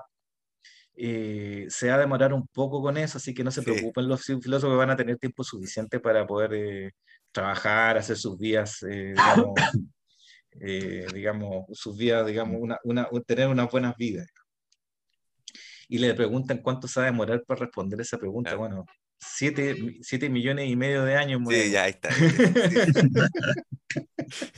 [0.96, 3.66] eh, se va a demorar un poco con eso, así que no se Sí.
[3.66, 6.92] preocupen los filósofos, van a tener tiempo suficiente para poder eh,
[7.32, 9.54] trabajar, hacer sus vías, eh, digamos,
[10.62, 14.28] eh, digamos, sus vidas, digamos, una, una, tener unas buenas vidas.
[15.88, 18.52] Y le preguntan cuánto se va a demorar para responder esa pregunta.
[18.52, 18.60] Claro.
[18.60, 18.86] Bueno,
[19.20, 21.42] siete, siete millones y medio de años.
[21.50, 22.12] Sí, ya está.
[22.12, 22.24] Sí,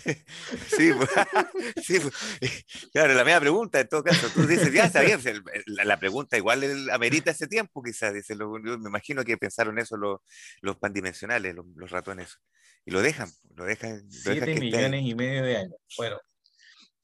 [0.03, 0.25] pues,
[1.83, 2.15] sí, pues.
[2.93, 4.27] claro, la misma pregunta en todo caso.
[4.33, 5.19] Tú dices, ya está bien,
[5.67, 8.13] la, la pregunta igual amerita ese tiempo, quizás.
[8.13, 10.19] Dice, lo- yo me imagino que pensaron eso los,
[10.61, 12.37] los pandimensionales, los, los ratones.
[12.85, 13.91] Y lo dejan, lo dejan.
[13.97, 14.59] lo dejan Siete ahí.
[14.59, 15.75] millones y medio de años.
[15.97, 16.19] Bueno,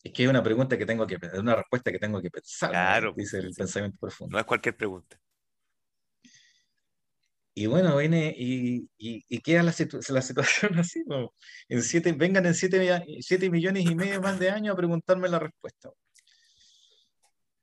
[0.04, 2.70] es que es una pregunta que tengo que, es una respuesta que tengo que pensar,
[2.70, 2.74] ¿no?
[2.74, 3.56] Claro, dice el sí.
[3.58, 4.34] pensamiento profundo.
[4.34, 5.18] No es cualquier pregunta.
[7.54, 11.34] Y bueno, viene y, y, y queda la, situ- la situación así, ¿no?
[11.68, 15.28] En siete, vengan en siete, mi- siete millones y medio más de años a preguntarme
[15.28, 15.90] la respuesta.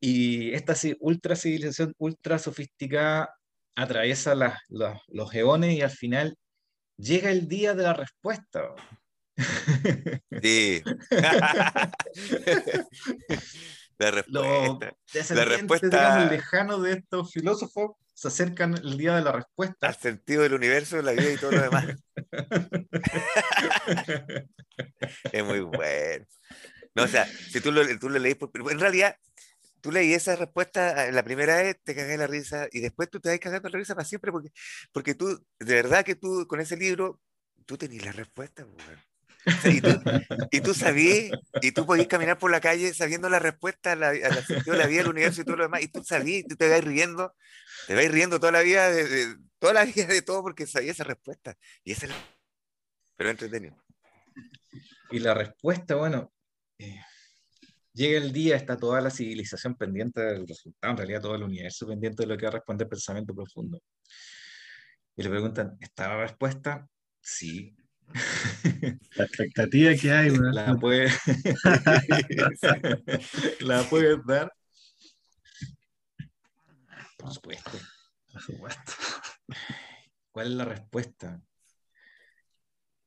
[0.01, 3.35] Y esta ultra civilización, ultra sofisticada,
[3.75, 6.37] atraviesa las- las- los eones y al final
[6.97, 8.75] llega el día de la respuesta.
[10.43, 10.83] Sí.
[13.99, 14.97] la Los respuesta.
[15.13, 19.87] descendientes, respuesta- digamos, lejanos de estos filósofos se acercan el día de la respuesta.
[19.87, 21.85] Al sentido del universo, la vida y todo lo demás.
[25.33, 26.27] Es muy bueno.
[26.97, 29.15] No, o sea, si tú lo, tú lo leís, por- en realidad,
[29.81, 33.21] tú leí esa respuesta eh, la primera vez, te cagué la risa, y después tú
[33.21, 34.51] te vas cagando la risa para siempre, porque,
[34.93, 37.21] porque tú, de verdad que tú, con ese libro,
[37.67, 38.97] tú tenías la respuesta, po, weón.
[38.97, 39.08] O sea,
[39.65, 39.89] y, tú,
[40.51, 44.09] y tú sabías, y tú podías caminar por la calle sabiendo la respuesta a la,
[44.09, 46.57] al sentido de la vida, el universo y todo lo demás, y tú sabías, tú
[46.57, 47.35] te vas riendo,
[47.87, 50.97] te vas riendo toda la vida, de, de- toda la vida de todo, porque sabías
[50.97, 51.57] esa respuesta.
[51.83, 52.19] Y esa es la...
[53.17, 53.77] Pero entretenido.
[55.11, 56.33] Y la respuesta, bueno,
[56.79, 57.01] eh,
[57.93, 61.89] llega el día, está toda la civilización pendiente del resultado, en realidad todo el universo
[61.89, 63.83] pendiente de lo que va a responder pensamiento profundo.
[65.17, 66.87] Y le preguntan, ¿está la respuesta?
[67.21, 67.75] Sí.
[69.17, 70.31] La expectativa que hay.
[70.31, 71.11] ¿La puede-
[73.61, 74.53] ¿La puedes dar?
[77.17, 77.79] Por supuesto.
[78.33, 78.93] Por supuesto.
[80.31, 81.41] ¿Cuál es la respuesta?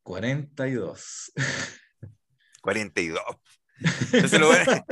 [0.03, 1.31] 42.
[2.61, 3.21] 42.
[4.13, 4.85] Entonces lo bueno-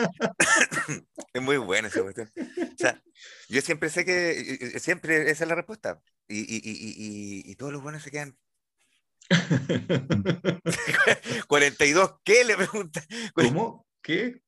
[1.34, 2.32] es muy bueno esa cuestión.
[2.38, 3.02] O sea,
[3.50, 6.02] yo siempre sé que eh, eh, siempre esa es la respuesta.
[6.28, 8.38] Y, y, y- y todos los buenos se quedan.
[11.48, 12.44] 42, ¿qué?
[12.44, 13.04] Le pregunta.
[13.34, 13.86] ¿Cómo?
[14.02, 14.42] ¿Qué?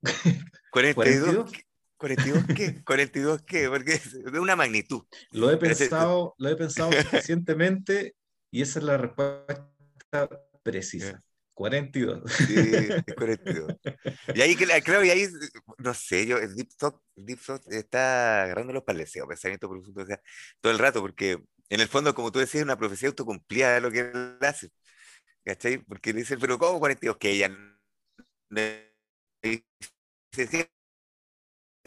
[0.72, 1.52] 42.
[1.98, 1.98] 42.
[1.98, 2.84] ¿42 qué?
[2.84, 3.70] ¿42 qué?
[3.70, 5.04] Porque es de una magnitud.
[5.32, 8.16] Lo he pensado, lo he pensado recientemente
[8.50, 9.70] y esa es la respuesta
[10.64, 11.22] precisa.
[11.54, 12.32] 42.
[12.32, 13.76] Sí, es 42.
[14.34, 15.28] Y ahí, claro, y ahí,
[15.78, 16.70] no sé, yo, el Deep
[17.70, 20.20] está agarrando los paleceos, pensamiento profundo, o sea,
[20.60, 23.82] todo el rato, porque en el fondo, como tú decías, es una profecía autocumplida de
[23.82, 24.72] lo que él hace.
[25.46, 25.80] ¿Cachai?
[25.80, 27.18] Porque le dicen, pero ¿cómo 42?
[27.18, 27.50] Que ella.
[27.50, 28.60] no-
[29.44, 29.64] y
[30.32, 30.68] se decía,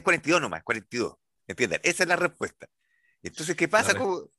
[0.02, 1.14] 42 nomás, 42.
[1.46, 1.80] ¿Entiendan?
[1.82, 2.66] Esa es la respuesta.
[3.22, 3.94] Entonces, ¿qué pasa?
[3.96, 4.30] Como,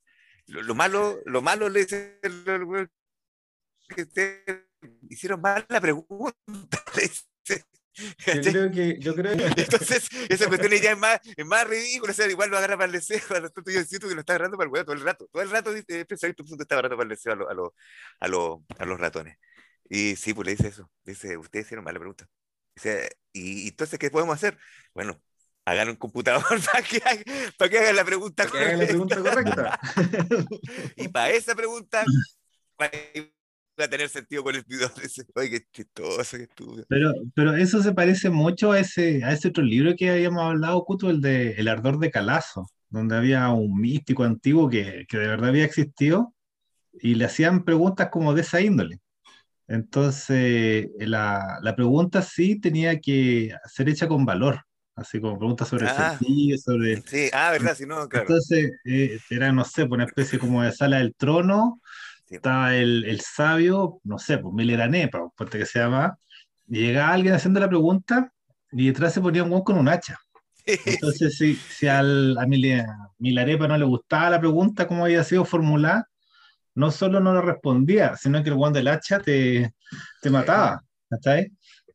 [0.46, 1.86] lo, lo malo, lo malo le
[3.88, 4.64] que ustedes
[5.08, 6.34] hicieron mal la pregunta.
[8.30, 12.12] Yo creo que, yo creo que Entonces, esa cuestión ya es más, es más ridícula,
[12.12, 13.20] o sea, igual lo agarra para el deseo,
[13.54, 15.50] tonto, yo siento que lo está agarrando para el huevo todo el rato, todo el
[15.50, 17.74] rato dice, pensamiento profundo está agarrando para el deseo a, lo- a, lo-
[18.20, 19.38] a, lo- a los ratones.
[19.88, 22.26] Y sí, pues le dice eso, dice, ustedes hicieron mal la pregunta.
[22.74, 24.58] Dice, y, entonces, ¿qué podemos hacer?
[24.94, 25.20] Bueno,
[25.64, 27.00] hagan un computador para que,
[27.56, 28.86] para que hagan la pregunta que haga la correcta.
[28.86, 29.78] pregunta correcta.
[30.96, 32.12] Y para esa pregunta
[33.84, 34.90] a tener sentido con el video.
[35.34, 36.84] Oye, qué chistoso, qué estúpido.
[36.88, 40.84] Pero, pero eso se parece mucho a ese, a ese otro libro que habíamos hablado,
[40.84, 45.28] Cuto, el de El Ardor de Calazo, donde había un místico antiguo que, que de
[45.28, 46.34] verdad había existido
[47.00, 49.00] y le hacían preguntas como de esa índole.
[49.68, 54.60] Entonces, la, la pregunta sí tenía que ser hecha con valor,
[54.94, 56.16] así como preguntas sobre el Ah.
[56.16, 57.02] sentido, sobre...
[57.02, 57.76] Sí, ah, ¿verdad?
[57.76, 58.26] Si no, claro.
[58.28, 61.80] Entonces, eh, era, no sé, pues, una especie como de sala del trono,
[62.26, 62.36] Sí.
[62.36, 66.18] estaba el, el sabio, no sé, pues Milerané, por que se llama,
[66.68, 68.32] y llegaba alguien haciendo la pregunta
[68.72, 70.18] y detrás se ponía un hueón con un hacha.
[70.84, 72.46] Entonces, si, si al, a
[73.18, 76.08] Milarepa no le gustaba la pregunta, como había sido formulada,
[76.74, 79.72] no solo no lo respondía, sino que el hueón del hacha te,
[80.20, 81.52] te mataba, ¿cachai?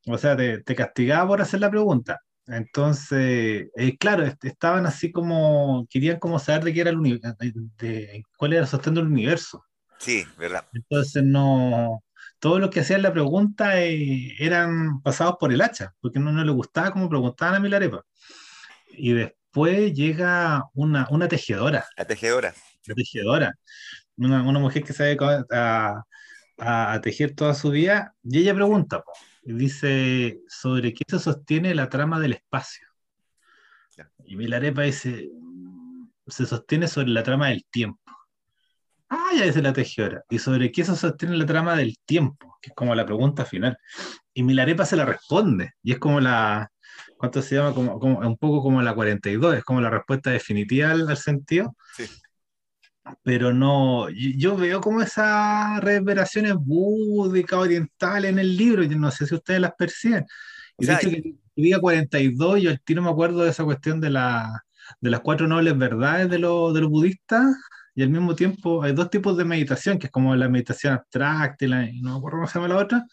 [0.07, 2.19] O sea, te, te castigaba por hacer la pregunta.
[2.47, 7.53] Entonces, eh, claro, est- estaban así como, querían como saber de qué era el de-
[7.77, 9.63] de- cuál era el sostén del universo.
[10.02, 10.66] Sí, ¿verdad?
[10.74, 12.04] Entonces, no,
[12.39, 16.43] todos los que hacían la pregunta eh, eran pasados por el hacha, porque no, no
[16.43, 18.04] le gustaba como preguntaban a Milarepa.
[18.89, 22.54] Y después llega una, una tejedora, La tejedora.
[22.88, 23.56] una tejedora,
[24.18, 25.18] una, una mujer que sabe
[25.52, 26.04] a,
[26.60, 29.04] a- a tejer toda su vida, y ella pregunta,
[29.43, 32.88] y dice, ¿sobre qué se sostiene la trama del espacio?
[34.26, 38.01] Y Milarepa dice, "Mm, se sostiene sobre la trama del tiempo.
[39.14, 40.24] Ah, ya dice la tejedora.
[40.30, 42.57] ¿Y sobre qué se sostiene la trama del tiempo?
[42.62, 43.78] Que es como la pregunta final.
[44.34, 45.72] Y Milarepa se la responde.
[45.84, 46.70] Y es como la,
[47.18, 47.74] ¿cuánto se llama?
[47.74, 51.76] Como, como- un poco como la 42, es como la respuesta definitiva al, al sentido.
[51.91, 52.12] Sí.
[53.24, 59.12] Pero no, yo, yo veo como esas reverberaciones búdicas, orientales en el libro, yo no
[59.12, 60.26] sé si ustedes las perciben.
[60.78, 61.22] O Y de sea, hecho, que
[61.55, 64.64] que diga 42, yo al tiro me acuerdo de esa cuestión de, la,
[65.01, 67.45] de las cuatro nobles verdades de, de los budistas,
[67.95, 71.65] y al mismo tiempo hay dos tipos de meditación, que es como la meditación abstracta,
[71.65, 73.05] y, la, no me acuerdo cómo se llama la otra,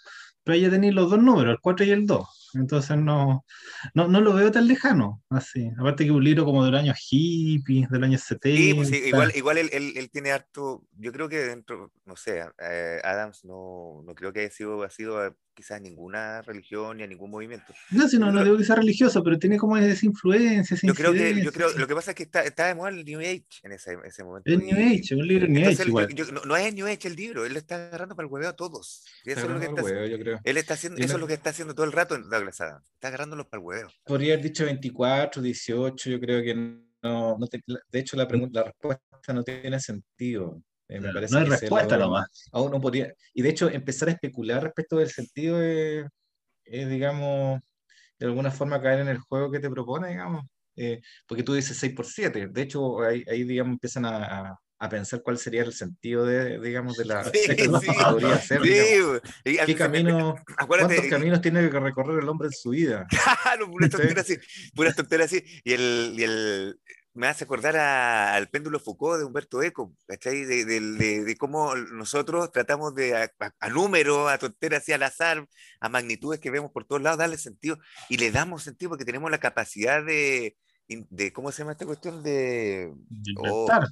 [0.44, 2.50] pero ahí ya tenéis los dos números, el 4 y el 2.
[2.54, 3.44] Entonces no,
[3.92, 5.70] no, no lo veo tan lejano, así.
[5.78, 8.56] Aparte que un libro como del año hippie, del año 70.
[8.56, 12.16] Sí, pues sí, igual, igual él, él- él tiene harto, yo creo que dentro, no
[12.16, 16.96] sé, eh, Adams no, no creo que haya sido, ha sido a quizás ninguna religión
[16.96, 17.74] ni a ningún movimiento.
[17.90, 20.94] No, si no, no digo que sea religioso, pero tiene como esa influencia, esa Yo
[20.94, 23.18] creo que, yo creo, lo que pasa es que está, está de moda el New
[23.18, 24.48] Age en ese, ese momento.
[24.52, 26.09] Es New Age, un libro New entonces Age igual.
[26.14, 28.32] yo- yo- no, no es New Age el libro, él le está agarrando para el
[28.32, 29.04] hueveo a todos.
[29.24, 30.40] Y eso Está es lo que está, el huevo, yo creo.
[30.44, 32.61] él está haciendo, eso no- es lo que está haciendo todo el rato en Douglas
[32.61, 32.88] Adams.
[32.94, 33.88] Está agarrándolos para el hueveo.
[34.04, 38.61] Podría haber dicho 24, 18, yo creo que no, no te- de hecho la pregunta,
[38.61, 40.62] la respuesta no tiene sentido.
[40.89, 42.49] Eh, me No, parece no hay que respuesta elabora- nomás.
[42.53, 46.07] Aún no podría, y de hecho empezar a especular respecto del sentido es,
[46.64, 47.61] es, digamos,
[48.18, 50.45] de alguna forma caer en el juego que te propone, digamos.
[50.76, 54.16] Eh, porque tú dices 6 por 7, de hecho ahí, ahí, digamos, empiezan a,
[54.51, 57.24] a- a pensar cuál sería el sentido de, digamos, de la...
[57.34, 58.55] Sí, lo que sí, podría sí,
[59.66, 63.07] ¿Qué camino, acuérdate, cuántos caminos tiene que recorrer el hombre en su vida?
[63.43, 64.36] Claro, puras tonteras así,
[64.74, 65.43] puras tonteras así.
[65.64, 66.80] Y el, y el
[67.18, 70.44] me hace acordar a- al péndulo Foucault de Humberto Eco, ¿cachai?
[70.44, 74.92] De, de- de- de cómo nosotros tratamos de a, a- a números, a tonteras así
[74.92, 75.46] al azar,
[75.80, 77.78] a magnitudes que vemos por todos lados, darle sentido.
[78.08, 80.56] Y le damos sentido porque tenemos la capacidad de,
[80.88, 82.22] de ¿cómo se llama esta cuestión?
[82.22, 83.88] De, Inventar.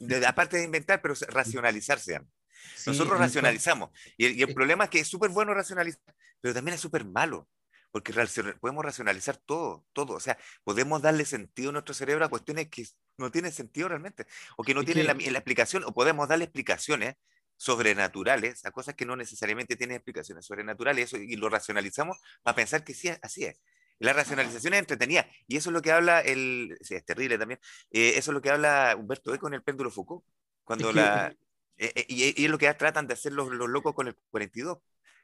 [0.00, 2.20] de- aparte de inventar, pero racionalizarse.
[2.76, 3.90] Sí, Nosotros el racionalizamos.
[4.18, 4.54] Y el, y el Eh.
[4.54, 6.02] problema es que es súper bueno racionalizar,
[6.40, 7.48] pero también es súper malo,
[7.92, 8.12] porque
[8.60, 10.14] podemos racionalizar todo, todo.
[10.14, 12.86] O sea, podemos darle sentido a nuestro cerebro a cuestiones que
[13.18, 14.26] no tienen sentido realmente,
[14.56, 17.14] o que no Es tienen que- la, la explicación, o podemos darle explicaciones
[17.56, 22.82] sobrenaturales a cosas que no necesariamente tienen explicaciones sobrenaturales, eso, y lo racionalizamos para pensar
[22.82, 23.60] que sí, así es.
[23.98, 25.28] La racionalización es entretenida.
[25.46, 26.76] Y eso es lo que habla el.
[26.80, 27.60] Sí, es terrible también.
[27.92, 30.24] Eh, eso es lo que habla Humberto Eco en el péndulo Foucault.
[30.64, 31.32] Cuando la.
[31.76, 34.78] Eh, eh, y, es lo que tratan de hacer los, los locos con el 42.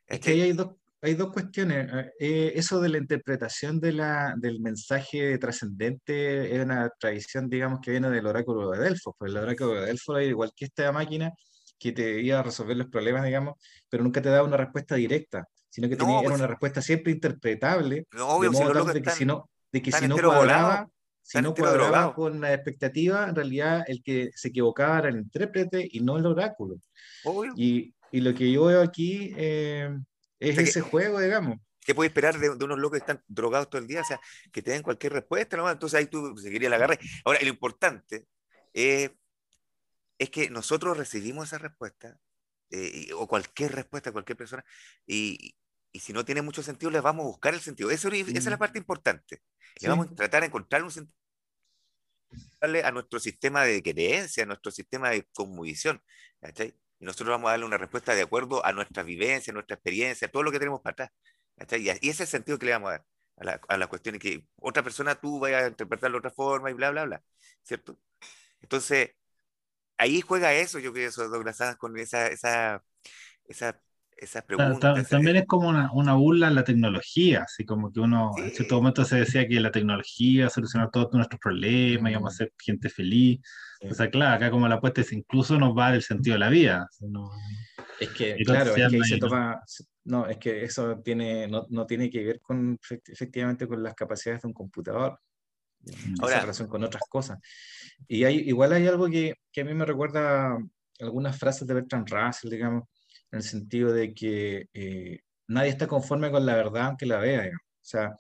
[0.06, 1.90] Es que ahí hay dos, hay dos cuestiones.
[2.18, 8.10] eso de la interpretación de la, del mensaje trascendente es una tradición, digamos, que viene
[8.10, 9.14] del oráculo de Delfos.
[9.18, 11.32] Pues el oráculo de Delfos era igual que esta máquina
[11.78, 13.54] que te iba a resolver los problemas, digamos,
[13.88, 17.12] pero nunca te daba una respuesta directa sino que tenía, era pues una respuesta siempre
[17.12, 20.88] interpretable, no, de modo de que si no, de que si no cuadraba,
[21.22, 25.86] si no cuadraba con la expectativa, en realidad el que se equivocaba era el intérprete
[25.90, 26.80] y no el oráculo.
[27.54, 29.90] Y, y, lo que yo veo aquí eh,
[30.38, 31.58] es ese juego, digamos.
[31.80, 34.02] ¿Qué puedes esperar de, unos locos que están drogados todo el día?
[34.02, 34.20] O sea,
[34.52, 35.70] que te den cualquier respuesta, ¿no?
[35.70, 36.98] Entonces ahí tú seguirías la agarre.
[37.24, 38.26] Ahora, lo importante
[38.74, 39.10] es
[40.30, 42.18] que nosotros recibimos esa respuesta
[42.70, 44.62] eh, o cualquier respuesta a cualquier persona,
[45.06, 45.56] y,
[45.90, 47.90] y, si no tiene mucho sentido, le vamos a buscar el sentido.
[47.90, 49.42] Eso, esa es la parte importante.
[49.80, 51.18] Le vamos a tratar de encontrar un sentido
[52.60, 56.02] a nuestro sistema de creencia, a nuestro sistema de cosmovisión.
[57.00, 60.42] Y nosotros vamos a darle una respuesta de acuerdo a nuestra vivencia, nuestra experiencia, todo
[60.42, 61.10] lo que tenemos para atrás.
[61.80, 63.04] Y, ese es el sentido que le vamos a dar
[63.36, 66.30] a la, a la cuestión y que otra persona tú vayas a interpretarlo de otra
[66.30, 67.22] forma y bla, bla, bla.
[67.62, 67.98] ¿Cierto?
[68.60, 69.10] Entonces,
[69.98, 72.84] ahí juega eso, yo creo, eso, Douglas con esa, esa,
[73.44, 73.80] esa,
[74.18, 75.08] esas preguntas.
[75.08, 78.76] También es como una, una, burla a la tecnología, así como que uno, en cierto
[78.76, 83.40] momento se decía que la tecnología soluciona todos nuestros problemas, íbamos a ser gente feliz.
[83.88, 86.48] O sea, claro, acá como la apuesta es incluso nos va del sentido de la
[86.48, 86.88] vida.
[88.00, 89.62] es que, claro, es que se toma,
[90.04, 94.42] no, es que eso tiene, no, no tiene que ver con, efectivamente con las capacidades
[94.42, 95.20] de un computador.
[96.20, 97.38] Ahora, relación con otras cosas.
[98.08, 100.58] Y hay, igual hay algo que, que, a mí me recuerda
[100.98, 102.84] algunas frases de Bertrand Russell, digamos,
[103.32, 107.48] en el sentido de que eh, nadie está conforme con la verdad aunque la vea.
[107.48, 108.16] O sea,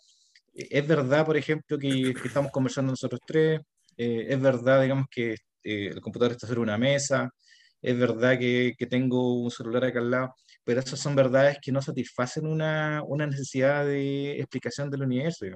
[0.54, 3.60] es verdad, por ejemplo, que, estamos conversando nosotros tres,
[3.96, 5.32] eh, es verdad, digamos, que
[5.62, 7.30] eh, el computador está sobre una mesa,
[7.82, 10.34] es verdad que, tengo un celular acá al lado,
[10.64, 15.46] pero esas son verdades que no satisfacen una, una necesidad de explicación del universo.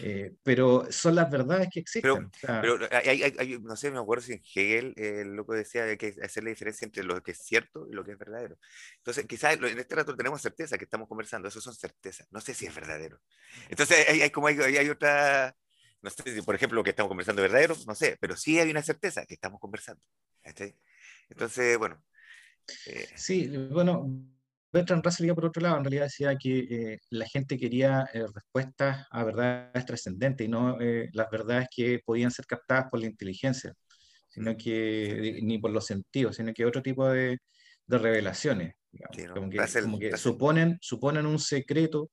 [0.00, 2.30] Eh, pero son las verdades que existen.
[2.42, 6.14] Pero, hay, no sé, me acuerdo si Hegel, eh, el loco decía que hay que
[6.22, 8.58] hacer la diferencia entre lo que es cierto y lo que es verdadero.
[8.98, 12.52] Entonces, quizás en este rato tenemos certeza que estamos conversando, eso son certezas, no sé
[12.52, 13.18] si es verdadero.
[13.70, 15.56] Entonces, hay, como hay, otra,
[16.02, 18.58] no sé si por ejemplo lo que estamos conversando es verdadero, no sé, pero sí
[18.58, 20.02] hay una certeza que estamos conversando.
[21.30, 22.02] Entonces, bueno.
[22.86, 24.06] Eh, sí, bueno,
[24.70, 29.06] Bertrand Russell por otro lado, en realidad decía que eh, la gente quería eh, respuestas
[29.10, 33.72] a verdades trascendentes y no eh, las verdades que podían ser captadas por la inteligencia,
[34.28, 37.38] sino que ni por los sentidos, sino que otro tipo de,
[37.86, 38.74] de revelaciones,
[39.34, 42.10] como que, suponen, suponen un secreto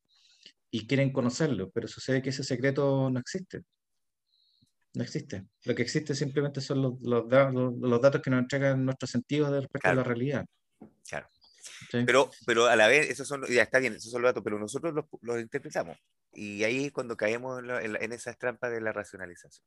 [0.71, 3.63] y quieren conocerlo, pero sucede que ese secreto no existe.
[4.93, 5.45] No existe.
[5.65, 9.59] Lo que existe simplemente son los, los, los, datos que nos entregan nuestros sentidos de
[9.61, 10.45] respecto a la realidad.
[11.07, 11.27] Claro.
[11.91, 14.59] Pero, pero a la vez, esos son, ya está bien, esos son los datos, pero
[14.59, 15.97] nosotros los, los interpretamos.
[16.33, 19.65] Y ahí es cuando caemos en, en, en esas trampas de la racionalización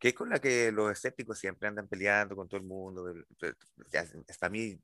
[0.00, 3.04] que es con la que los escépticos siempre andan peleando con todo el mundo.
[4.28, 4.76] Hasta a mí,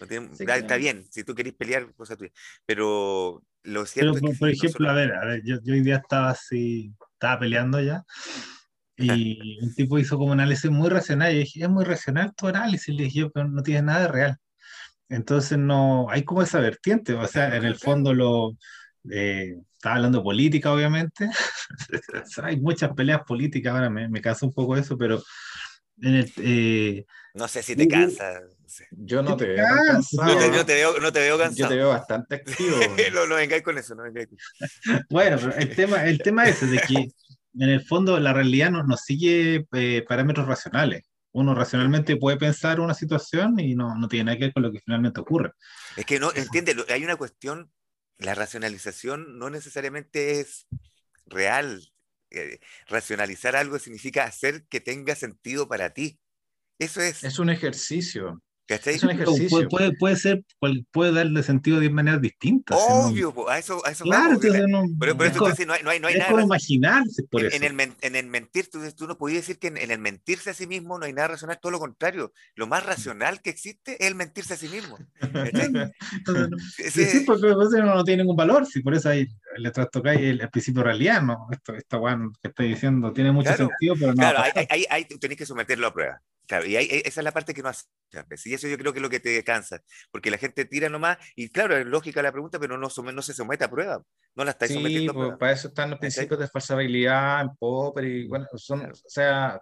[0.00, 2.32] no tiene, está bien, si tú querés pelear, cosa tuya.
[2.64, 5.96] Pero lo cierto es que Por ejemplo, a, ver, a ver, yo, yo, hoy día
[5.96, 8.02] estaba así, estaba peleando ya,
[8.96, 12.48] y un tipo hizo como un análisis muy racional, y dije, es muy racional tu
[12.48, 14.38] análisis, le dije pero no tienes nada de real.
[15.08, 18.56] Entonces no, hay como esa vertiente, o sea, en el fondo lo,
[19.10, 21.30] eh, estaba hablando de política, obviamente,
[22.42, 25.22] hay muchas peleas políticas, ahora me, me cansa un poco eso, pero
[26.00, 28.40] en el, eh, no sé si te cansa.
[28.90, 30.34] Yo no te veo cansado.
[30.34, 31.56] No te, no te, veo, no te veo cansado.
[31.56, 32.76] Yo te veo bastante activo.
[33.14, 35.04] no, no vengáis con eso, no vengáis con eso.
[35.10, 36.94] bueno, el tema, el tema es de que
[37.54, 41.04] en el fondo la realidad no, nos sigue eh, parámetros racionales
[41.38, 44.72] uno racionalmente puede pensar una situación y no, no tiene nada que ver con lo
[44.72, 45.52] que finalmente ocurre.
[45.96, 47.72] Es que no, entiende, hay una cuestión,
[48.18, 50.66] la racionalización no necesariamente es
[51.26, 51.92] real.
[52.30, 56.20] Eh, racionalizar algo significa hacer que tenga sentido para ti.
[56.78, 57.24] Eso es.
[57.24, 58.42] Es un ejercicio.
[58.68, 59.66] Es un ejercicio.
[59.68, 60.44] Puede, puede, ser,
[60.92, 62.76] puede darle sentido de manera distinta.
[62.76, 66.00] Obvio, a eso, a eso claro, entonces no, pero, pero eso no hay, no hay,
[66.00, 66.32] no hay es nada.
[66.32, 67.56] Como imaginarse por en, eso.
[67.56, 70.50] En el, en el mentir, tú, tú no podías decir que en, en, el mentirse
[70.50, 72.32] a sí mismo no hay nada racional, todo lo contrario.
[72.54, 74.98] Lo más racional que existe es el mentirse a sí mismo.
[76.76, 80.40] sí, sí, porque uno no tiene ningún valor, sí, por eso hay, le trastocáis el,
[80.40, 81.46] el principio de realidad, ¿no?
[81.50, 84.16] Esto, esta weón que estoy diciendo tiene mucho Claro, sentido, pero no.
[84.16, 84.38] Claro,
[84.90, 86.20] ahí, tenés que someterlo a prueba.
[86.46, 87.84] Claro, y ahí- esa es la parte que no hace.
[88.46, 89.80] Y eso yo creo que es lo que te cansa,
[90.10, 93.34] porque la gente tira nomás, y claro, es lógica la pregunta, pero no, no se
[93.34, 94.02] somete a prueba,
[94.34, 95.38] no la estáis Sí, sometiendo a pues, prueba.
[95.38, 98.94] para eso están los principios de falsabilidad en Popper y bueno, son, Claro.
[98.94, 99.60] o sea,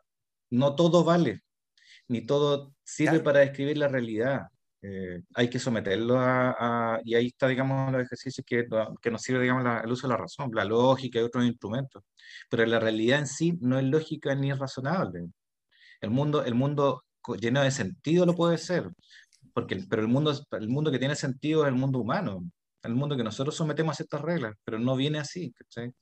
[0.50, 1.42] no todo vale,
[2.08, 3.24] ni todo sirve Claro.
[3.24, 4.42] para describir la realidad.
[4.88, 6.50] Eh, hay que someterlo a,
[6.96, 8.66] a- y ahí está, digamos, los ejercicios que,
[9.02, 12.02] que nos sirve, digamos, la- el uso de la razón, la lógica y otros instrumentos.
[12.50, 15.26] Pero la realidad en sí no es lógica ni es razonable.
[16.00, 17.04] El mundo, el mundo
[17.40, 18.90] lleno de sentido lo puede ser,
[19.54, 22.40] porque, pero el mundo, el mundo que tiene sentido es el mundo humano,
[22.82, 25.92] el mundo que nosotros sometemos a ciertas reglas, pero no viene así, ¿cachai?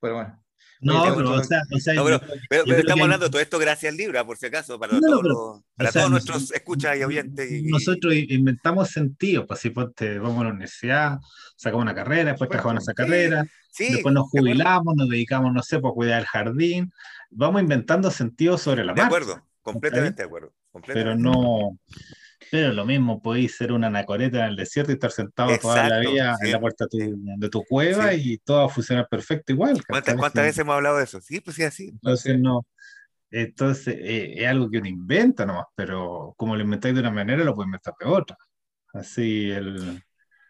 [0.00, 0.42] Pero bueno.
[0.82, 3.90] No, pero, o sea, o sea, No, pero, estamos que- hablando de todo esto gracias
[3.92, 6.50] al libro, ah, por si acaso, para No, todos, pero- los- para sea, todos nuestros
[6.52, 7.50] escuchas y oyentes.
[7.50, 11.18] y- nosotros inventamos sentido, pues si ponte, vamos a la universidad,
[11.56, 15.08] sacamos una carrera, después Bueno, trabajamos esa sí, carrera, sí, después nos de jubilamos, nos
[15.08, 16.92] dedicamos, no sé, pues a cuidar el jardín,
[17.30, 19.06] vamos inventando sentido sobre la De marcha.
[19.16, 20.52] acuerdo, completamente de acuerdo.
[20.86, 21.78] pero no.
[22.52, 26.02] Pero lo mismo, podéis ser una anacoreta en el desierto y estar sentado toda la
[26.02, 28.34] Exacto, vida sí, en la puerta de tu, de tu cueva Sí.
[28.34, 29.82] y todo va a funcionar perfecto igual.
[29.88, 31.18] ¿Cuántas, cuántas veces hemos hablado de eso?
[31.22, 31.88] Sí, pues sí, así.
[31.88, 32.66] Entonces no.
[33.30, 37.42] Entonces eh, es algo que uno inventa nomás, pero como lo inventáis de una manera,
[37.42, 38.36] lo puedes inventar de otra.
[38.92, 40.02] Así el.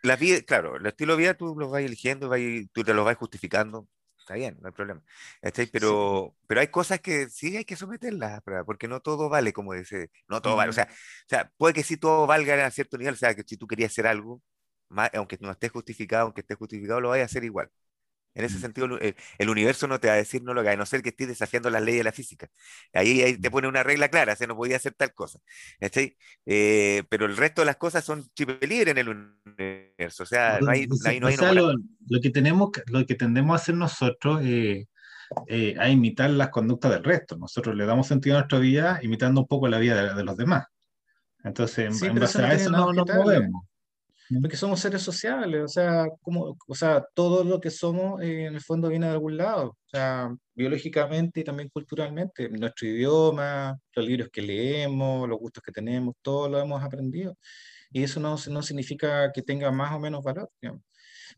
[0.03, 2.41] La vida, claro, el estilo de vida tú lo vas eligiendo, vas,
[2.73, 3.87] tú te lo vas justificando,
[4.23, 5.03] está bien, no hay problema.
[5.41, 5.67] ¿cachai?
[5.67, 10.11] Pero, pero hay cosas que sí hay que someterlas porque no todo vale, como dice,
[10.29, 10.71] no todo vale.
[10.71, 13.43] O sea, o sea, puede que sí todo valga a cierto nivel, o sea, que
[13.47, 14.43] si tú querías hacer algo,
[14.89, 17.71] ma- aunque no esté justificado, aunque esté justificado, lo vayas a hacer igual.
[18.35, 18.61] En ese Mm.
[18.61, 21.03] sentido, el, el- universo no te va a decir no lo hagas, a no ser
[21.03, 22.49] que estés desafiando las leyes de la física.
[22.93, 25.39] Ahí, ahí te pone una regla clara, o sea, no podía hacer tal cosa.
[25.81, 26.17] ¿cachai?
[26.47, 30.61] Eh, pero el resto de las cosas son chip libre en el universo, o sea,
[30.61, 31.73] no hay, no hay o sea, lo,
[32.09, 34.87] lo que tenemos, lo que tendemos a hacer nosotros eh,
[35.49, 37.37] eh, a imitar las conductas del resto.
[37.37, 40.37] Nosotros le damos sentido a nuestra vida imitando un poco la vida de, de los
[40.37, 40.67] demás.
[41.45, 43.65] Entonces, en, Sí, en base a eso no nos movemos.
[44.41, 48.55] Porque somos seres sociales, o sea, como, o sea, todo lo que somos eh, en
[48.55, 52.49] el fondo viene de algún lado, o sea, biológicamente y también culturalmente.
[52.49, 57.37] Nuestro idioma, los libros que leemos, los gustos que tenemos, todo lo hemos aprendido.
[57.91, 60.49] Y eso no, no significa que tenga más o menos valor.
[60.63, 60.83] digamos.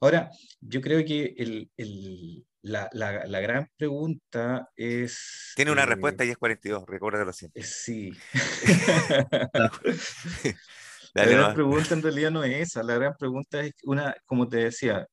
[0.01, 0.31] Ahora,
[0.61, 5.53] yo creo que el, el- la, la- la gran pregunta es...
[5.57, 7.61] Tiene una eh, respuesta y es 42, recuérdalo siempre.
[7.61, 8.13] eh, Sí.
[11.15, 14.57] La gran pregunta en realidad no es esa, la gran pregunta es una, como te
[14.59, 15.07] decía,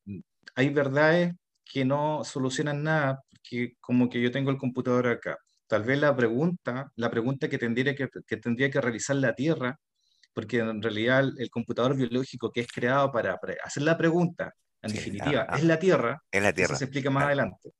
[0.55, 1.33] hay verdades
[1.63, 5.37] que no solucionan nada, porque como que yo tengo el computador acá.
[5.67, 9.77] Tal vez la pregunta, la pregunta que tendría que, que tendría que realizar la Tierra,
[10.33, 14.51] porque en realidad el, el computador biológico que es creado para, pre- hacer la pregunta,
[14.81, 15.57] en Sí, definitiva, ah, ah.
[15.57, 16.75] es la Tierra, Es la eso Tierra.
[16.77, 17.27] se explica más claro.
[17.41, 17.71] adelante.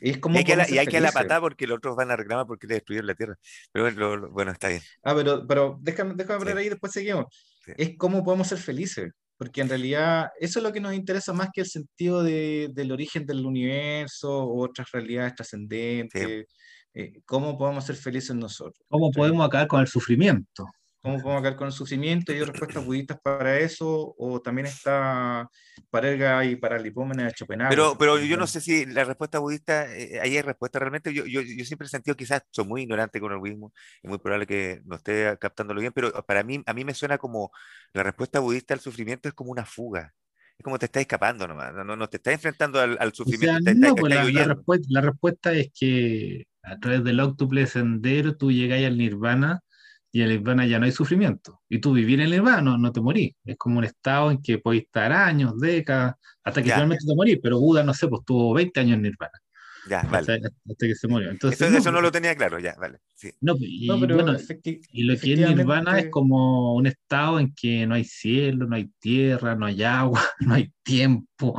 [0.00, 2.10] Es Y como hay que, la, y hay que la patada porque los otros van
[2.10, 3.36] a reclamar porque le destruyeron la Tierra.
[3.72, 4.80] Pero bueno, lo- lo- bueno, está bien.
[5.02, 6.58] Ah, pero, pero déjame, déjame Sí.
[6.58, 7.26] ahí, después seguimos.
[7.64, 7.72] Sí.
[7.76, 11.48] Es cómo podemos ser felices, porque en realidad eso es lo que nos interesa más
[11.52, 16.46] que el sentido de- del origen del universo o otras realidades trascendentes.
[16.92, 18.84] eh, cómo podemos ser felices nosotros.
[18.88, 20.66] ¿Cómo podemos acabar con el sufrimiento?
[21.02, 22.30] ¿Cómo podemos acabar con el sufrimiento?
[22.30, 24.14] ¿Y hay respuestas budistas para eso?
[24.18, 25.48] ¿O también está
[25.88, 27.70] Parerga y para Lipómenes de Schopenhauer?
[27.70, 31.14] Pero, pero yo no sé si la respuesta budista, eh, ahí hay respuesta realmente.
[31.14, 33.72] Yo, yo, yo siempre he sentido, quizás soy muy ignorante con el budismo,
[34.02, 37.16] es muy probable que no esté captándolo bien, pero para mí, a mí me suena
[37.16, 37.50] como
[37.94, 40.12] la respuesta budista al sufrimiento es como una fuga.
[40.58, 43.14] Es como te estás escapando nomás, no, no, no te estás enfrentando al, al O
[43.14, 46.78] sufrimiento, sea, te, no, te pues estás la, la respuesta, la respuesta es que a
[46.78, 49.62] través del óctuple sendero tú llegáis al nirvana
[50.12, 51.60] y en el nirvana ya no hay sufrimiento.
[51.68, 53.32] Y tú vivir en el nirvana no, no te morís.
[53.44, 56.74] Es como un estado en que podéis estar años, décadas, hasta que Ya.
[56.76, 57.38] finalmente te morís.
[57.42, 59.32] Pero Buda, no sé, pues tuvo 20 años en nirvana
[59.88, 60.40] Ya, hasta, vale.
[60.68, 61.30] hasta que se murió.
[61.30, 62.98] Entonces, Eso, no, eso no pues, lo tenía claro, ya, vale.
[63.14, 63.30] Sí.
[63.40, 64.36] no, pues, y, no, pero bueno,
[64.92, 68.76] y lo que es nirvana es como un estado en que no hay cielo, no
[68.76, 71.54] hay tierra, no hay agua, no hay tiempo.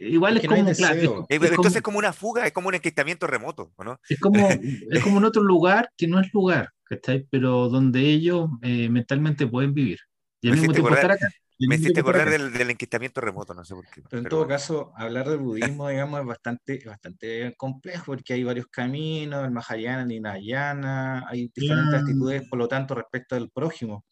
[0.00, 2.52] Igual Es es que no como, claro, es es Entonces es como una fuga, es
[2.52, 3.98] como un enquistamiento remoto, ¿o ¿no?
[4.08, 4.48] es como,
[4.90, 7.26] es como en otro lugar que no es lugar, ¿cachai?
[7.30, 9.98] Pero donde ellos eh, mentalmente pueden vivir.
[10.40, 11.34] Y al Me mismo tiempo acordar- estar acá.
[11.60, 14.00] Me hiciste acordar del, del enquistamiento remoto, no sé por qué.
[14.02, 14.54] Pero en pero todo bueno.
[14.54, 20.02] caso, hablar del budismo, digamos, es bastante, bastante complejo porque hay varios caminos, el Mahayana,
[20.04, 22.04] el Hinayana, hay diferentes Claro.
[22.04, 24.04] actitudes, por lo tanto, respecto al prójimo.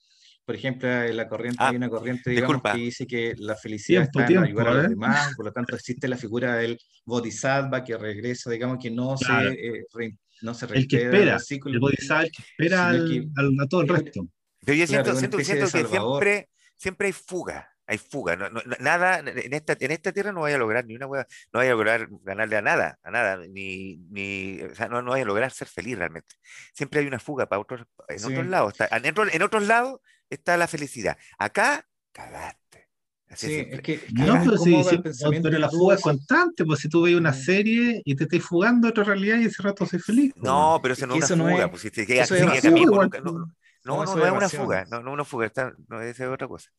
[0.46, 2.72] Por ejemplo, en la corriente, Ah, hay una corriente, digamos, disculpa.
[2.72, 5.52] que dice que la felicidad Tiempo, está en tiempo, ayudar a los demás, por lo
[5.52, 9.50] tanto, existe la figura del bodhisattva que regresa, digamos, que no Claro.
[9.50, 11.72] se, eh, re- no se El que espera, el ciclo.
[11.72, 14.28] el bodhisattva, el que espera al, que- al- a todo el es- resto.
[14.64, 17.72] Pero yo Claro, siento, una siento, siento que siempre, siempre hay fuga.
[17.88, 18.34] hay fuga.
[18.34, 21.24] No, no, nada, en esta, en esta tierra no vaya a lograr ni una hueá,
[21.52, 25.12] no vaya a lograr ganarle a nada, a nada, ni, ni o sea, no, no
[25.12, 26.34] vaya a lograr ser feliz realmente.
[26.72, 28.26] Siempre hay una fuga para otros, en Sí.
[28.26, 28.72] otros lados.
[28.72, 31.16] Está, en, otro- en otros lados está la felicidad.
[31.38, 32.88] Acá, cagaste.
[33.28, 35.94] Así Sí, es que, No, pero, ¿cómo sí, va el sí, pensamiento pero la fuga
[35.94, 37.34] es ves- constante, pues si tú veis una Mm.
[37.34, 40.32] serie y te estás fugando a otra realidad y ese rato soy feliz.
[40.34, 42.06] pues, No, pero eso Es no es eso una no fuga, es- pues si te
[42.06, 43.52] quedas no, no,
[43.84, 46.70] No, no, es una fuga, no, no una fuga, está, no, esa es otra cosa.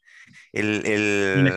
[0.51, 1.53] El, el.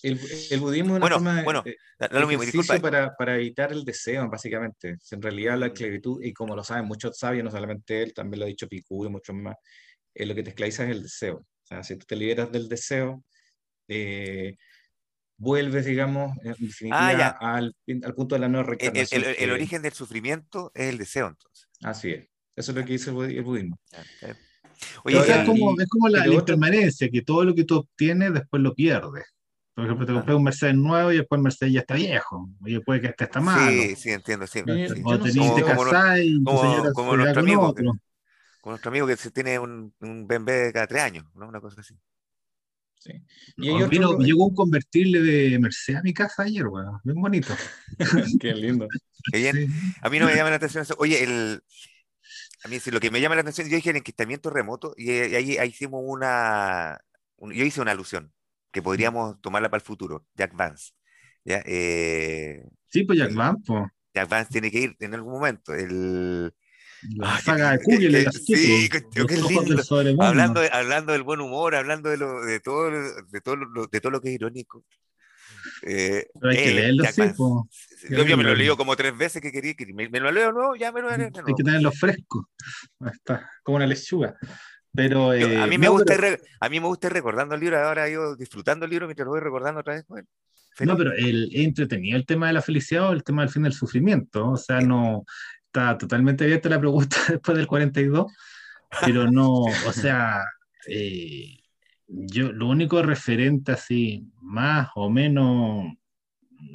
[0.00, 0.20] El,
[0.50, 3.72] el budismo es una Bueno, forma de, bueno, de lo mismo, disculpa, para, para evitar
[3.72, 4.96] el deseo, básicamente.
[5.10, 5.70] En realidad la Mm.
[5.70, 9.08] esclavitud, y como lo saben muchos sabios, no solamente él, también lo ha dicho Epicuro
[9.08, 9.56] y muchos más,
[10.18, 11.36] eh, lo que te esclaviza es el deseo.
[11.38, 13.22] O sea, si tú te liberas del deseo,
[13.88, 14.56] eh,
[15.36, 19.24] vuelves, digamos, en definitiva, Ah, al, al punto de la no el, el- reencarnación.
[19.24, 21.68] el- el origen del sufrimiento es el deseo, entonces.
[21.82, 22.26] Así es.
[22.56, 23.78] Eso es lo que dice el, budi- el budismo.
[23.92, 24.38] Ya, está bien.
[25.04, 28.32] O Oye, es como, es como la, la impermanencia, que todo lo que tú obtienes
[28.32, 29.24] después lo pierdes.
[29.74, 30.14] Por ejemplo, te Ah.
[30.16, 32.48] compras un Mercedes nuevo y después el Mercedes ya está viejo.
[32.66, 33.70] Y puede que este está malo.
[33.70, 34.58] sí, sí, entiendo, sí.
[34.60, 35.40] O no tenés sé.
[35.40, 37.92] te Como- como- casás y tu como- señora como nuestro con amigo, otro.
[38.60, 41.48] Con nuestro amigo que se tiene un, un BMW cada tres años, ¿no?
[41.48, 41.94] Una cosa así.
[43.00, 43.12] Sí.
[43.56, 46.98] Y No, otro- vino- llegó un convertible de Mercedes a mi casa ayer, weón.
[47.04, 47.54] Bien bonito.
[48.40, 48.88] Qué lindo.
[49.32, 49.56] Qué bien.
[49.68, 49.92] Sí.
[50.02, 50.96] A mí no me llama la atención eso.
[50.98, 51.62] Oye, el,
[52.64, 55.10] a mí sí, lo que me llama la atención, yo dije el enquistamiento remoto y,
[55.12, 56.98] eh, ahí, ahí hicimos una,
[57.36, 58.32] un- yo hice una alusión
[58.72, 60.92] que podríamos tomarla para el futuro, Jack Vance.
[61.44, 61.62] ¿ya?
[61.64, 63.84] Eh, Sí, pues Jack El- Van, pues.
[64.14, 65.72] Jack Vance tiene que ir en algún momento.
[65.74, 66.52] El,
[67.16, 70.24] La Ah, saga de Kugel, astuto, sí, qué ojos lindo.
[70.24, 74.00] hablando, de, hablando del buen humor, hablando de, lo, de, todo, de, todo lo, de
[74.00, 74.84] todo lo que es irónico.
[75.82, 78.10] Eh, Pero hay que eh, leerlo, sí, pues.
[78.10, 80.52] Yo, yo me lo leído como tres veces que quería que me, me lo leo
[80.52, 82.48] nuevo, ya me lo leo Hay que tenerlo fresco.
[83.00, 84.36] Ahí está, como una lechuga.
[84.92, 87.12] Pero Yo- eh, a mí me no, gusta pero- ir a mí me gusta ir
[87.12, 90.04] recordando el libro, ahora yo disfrutando el libro mientras lo voy recordando otra vez.
[90.08, 90.26] Bueno,
[90.80, 93.72] No, pero el, entretenido el tema de la felicidad o el tema del fin del
[93.72, 94.48] sufrimiento.
[94.50, 95.24] O sea, no
[95.68, 98.32] está totalmente abierta la pregunta después del 42,
[99.04, 100.44] pero no, o sea,
[100.88, 101.58] eh,
[102.06, 105.84] yo lo único referente así, más o menos,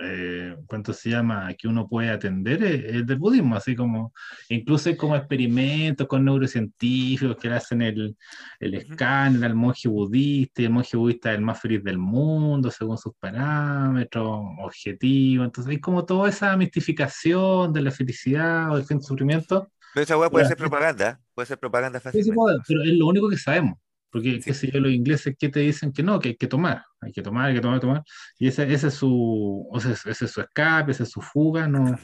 [0.03, 1.53] eh, ¿cuánto se llama?
[1.57, 4.13] Que uno puede atender es, es del budismo, así como,
[4.49, 8.15] incluso hay como experimentos con neurocientíficos que le hacen el,
[8.59, 12.71] el escáner al monje budista, y el monje budista es el más feliz del mundo,
[12.71, 18.85] según sus parámetros, objetivos, entonces hay como toda esa mistificación de la felicidad o del
[18.85, 22.35] fin del sufrimiento, Pero esa hueá puede ser propaganda, puede ser propaganda Sí, sí fácilmente.
[22.35, 23.77] puede, pero es lo único que sabemos.
[24.13, 24.41] Porque, Sí.
[24.41, 27.11] qué sé yo, los ingleses que te dicen que no, que hay que tomar, hay
[27.11, 28.03] que tomar, hay que tomar, tomar.
[28.37, 31.67] Y ese, ese es su, o sea, ese es su escape, esa es su fuga.
[31.67, 31.97] No,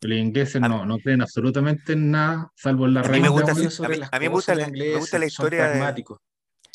[0.00, 3.22] los ingleses A no, no creen absolutamente en nada, salvo en la A mí raíz
[3.22, 3.62] me de gusta agua.
[3.62, 5.82] a mí- a mí me gusta la- me gusta la historia de-.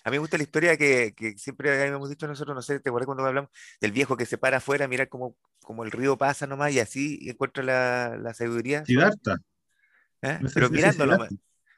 [0.03, 2.89] A mí me gusta la historia que, que siempre hemos dicho nosotros, no sé, te
[2.89, 3.49] acuerdas cuando hablamos
[3.81, 7.27] del viejo que se para afuera, mira cómo, cómo el río pasa nomás y así
[7.27, 8.85] encuentra la, la sabiduría.
[8.85, 9.37] Siddhartha.
[10.21, 10.39] ¿eh?
[10.53, 11.05] Pero mirando,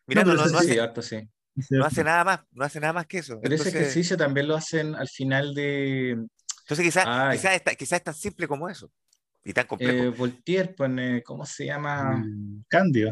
[0.06, 1.30] pero no, hace, sí.
[1.72, 3.40] No hace nada más, no hace nada más que eso.
[3.42, 7.38] Pero ese Entonces, ejercicio también lo hacen al final de entonces quizás Ay.
[7.38, 8.92] quizás es, es tan simple como eso
[9.44, 10.04] y tan complejo.
[10.04, 12.18] eh, Voltaire, pone, ¿cómo se llama?
[12.18, 13.12] Mm, Cándido.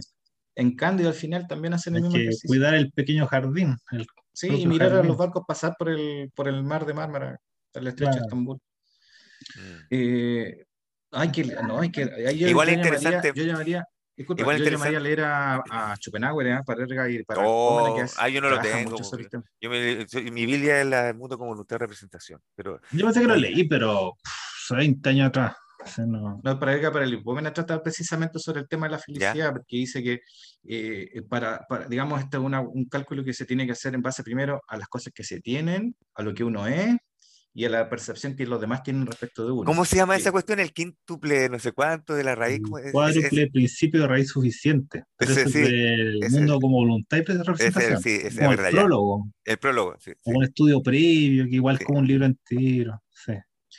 [0.55, 2.47] En Cándido al final también hacen el mismo que ejercicio.
[2.49, 3.75] cuidar el pequeño jardín.
[3.91, 7.39] el- Sí, y mirar a los barcos pasar por el, por el mar de Mármara,
[7.71, 8.25] por el estrecho de Claro.
[8.25, 8.57] Estambul.
[9.55, 9.85] Mm.
[9.91, 10.65] Eh,
[11.11, 13.31] hay que, no, hay que, Igual yo es llamaría- interesante.
[13.33, 13.85] Yo llamaría,
[14.15, 16.59] disculpa, Igual yo llamaría a leer a, a Schopenhauer, ¿eh?
[16.65, 18.95] para Erga y para Oh, que ah, yo no lo tengo.
[19.61, 23.05] Yo me, soy- mi Biblia es la, el mundo como voluntad de representación, pero Yo
[23.05, 25.55] pensé que lo leí, pero pff, 20 años atrás.
[25.83, 28.91] O sea, no- No, para Erga, para el Hipómena trata precisamente sobre el tema de
[28.93, 30.19] la felicidad, porque dice que
[30.67, 34.01] eh, para, para- digamos, este es una- un cálculo que se tiene que hacer en
[34.01, 36.95] base primero a las cosas que se tienen, a lo que uno es
[37.57, 39.63] y a la percepción que los demás tienen respecto de uno.
[39.63, 40.21] ¿cómo se llama Sí.
[40.21, 40.59] esa cuestión?
[40.59, 42.59] El quíntuple, no sé cuánto de la raíz.
[42.61, 42.87] ¿cómo es?
[42.87, 45.05] Es- cuádruple es- principio de raíz suficiente.
[45.17, 48.01] Pero Ese ese es sí, del ese- mundo como voluntad y representación.
[48.03, 48.79] sí, ese es como el verdad, ya.
[48.81, 50.17] prólogo, el prólogo, sí, sí.
[50.21, 51.85] como un estudio previo, que igual Sí.
[51.85, 53.01] como un libro entero.
[53.09, 53.31] Sí.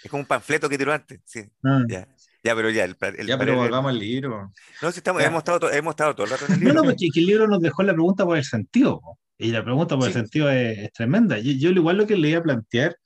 [0.05, 1.41] Es como un panfleto que tiró antes, sí.
[1.63, 1.83] Ah.
[1.87, 2.09] Ya,
[2.43, 4.53] ya, pero ya, el, el Ya, pero el- volvamos al libro.
[4.81, 5.29] No, si estamos, Ya.
[5.29, 6.83] hemos, estado, hemos estado todo el rato en el No, libro.
[6.83, 9.01] no, porque que el libro nos dejó la pregunta por el sentido.
[9.03, 9.19] po.
[9.39, 10.19] Y la pregunta por el Sí.
[10.21, 11.39] sentido es, es tremenda.
[11.39, 12.97] Yo, yo igual lo que le iba a plantear,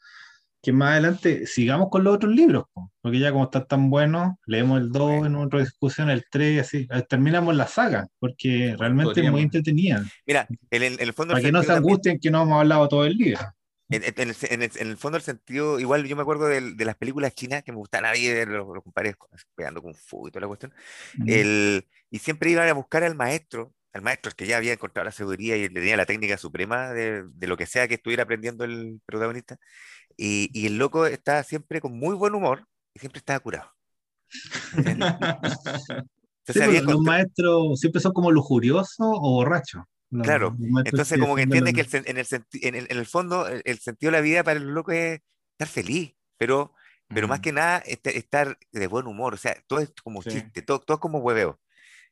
[0.62, 4.34] que más adelante sigamos con los otros libros, po, porque ya como están tan buenos,
[4.46, 9.30] leemos el 2 en otra discusión, el 3, así, terminamos la saga, porque realmente es
[9.30, 10.04] muy entretenida.
[10.26, 12.58] Mira, en el, en el fondo Para que no se también- angustien que no hemos
[12.60, 13.40] hablado todo el libro.
[13.88, 14.14] en, el,
[14.50, 17.34] en el- en el fondo el sentido, igual yo me acuerdo del- de, las películas
[17.34, 19.16] chinas que me gustaban a mí los, los compadres
[19.56, 20.72] pegando con fu y toda la cuestión.
[21.16, 21.24] Mm.
[21.28, 25.12] El, y siempre iban a buscar al maestro al maestro, que ya había encontrado la
[25.12, 29.00] sabiduría y tenía la técnica suprema de, de lo que sea que estuviera aprendiendo el
[29.06, 29.56] protagonista.
[30.16, 33.70] Y, y el loco está siempre con muy buen humor y siempre estaba curado.
[36.46, 39.82] Sí, había pues, los encontrado- maestros siempre son como lujuriosos o borrachos.
[40.10, 42.26] Los- Claro, los Entonces, como que entiende que el en, el
[42.62, 45.20] en, el, en el fondo el, el sentido de la vida para el loco es
[45.52, 46.74] estar feliz, pero,
[47.08, 47.42] pero más Mm.
[47.42, 50.30] que nada este- estar de buen humor, o sea, todo es como Sí.
[50.30, 51.60] chiste, todo, todo es como hueveo.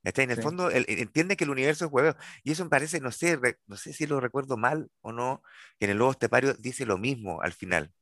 [0.03, 0.25] ¿Cachai?
[0.25, 0.43] En el Sí.
[0.43, 2.17] fondo, él, entiende que el universo es hueveo.
[2.45, 5.43] Y eso me parece, no sé, re- no sé si lo recuerdo mal o no,
[5.79, 7.93] que en el Lobo Estepario dice lo mismo al final.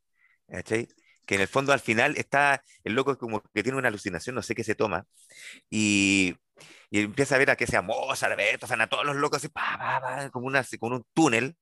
[1.26, 4.42] Que en el fondo al final está, el loco como que tiene una alucinación, no
[4.42, 5.06] sé qué se toma,
[5.70, 6.36] y,
[6.90, 9.48] y empieza a ver a que sea Mozart, a Beethoven, a todos los locos así,
[9.48, 11.56] pa, pa, pa, como, una, como un túnel,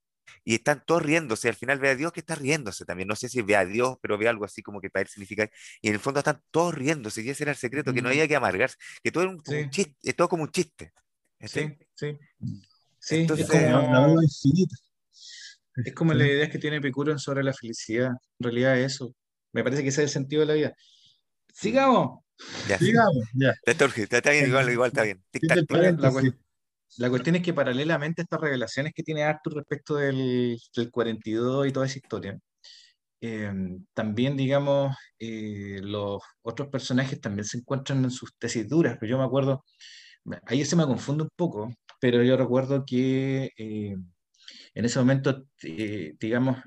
[0.44, 3.28] y están todos riéndose, al final ve a Dios que está riéndose también, no sé
[3.28, 5.48] si ve a Dios, pero ve algo así como que para él significa,
[5.80, 8.12] y en el fondo están todos riéndose, y ese era el secreto, que no Mm.
[8.12, 9.70] había que amargarse, que todo era un, como un Sí.
[9.70, 10.92] chiste, es todo como un chiste.
[11.40, 12.18] Sí, sí.
[12.98, 14.76] Sí, Entonces, es La, la como, verdad infinita.
[15.84, 16.18] es como Sí.
[16.18, 18.08] la idea que tiene Epicuro sobre la felicidad.
[18.38, 19.14] En realidad es eso.
[19.52, 20.74] Me parece que ese es el sentido de la vida.
[21.52, 22.20] Sigamos.
[22.68, 22.86] Ya, sí.
[22.86, 23.54] Sigamos, ya.
[23.66, 25.22] Ya está, está- bien, igual, igual está bien.
[25.30, 25.70] Tic, tac, tic.
[25.70, 26.12] La, la paréntesis.
[26.32, 26.34] cues-
[26.98, 31.66] la cuestión es que paralelamente a estas revelaciones que tiene Arthur respecto del, del 42
[31.66, 32.38] y toda esa historia,
[33.20, 33.50] eh,
[33.94, 38.96] también, digamos, eh, los otros personajes también se encuentran en sus tesituras.
[39.00, 39.64] Pero yo me acuerdo,
[40.46, 43.96] ahí se me confunde un poco, pero yo recuerdo que eh,
[44.74, 46.58] en ese momento, eh, digamos,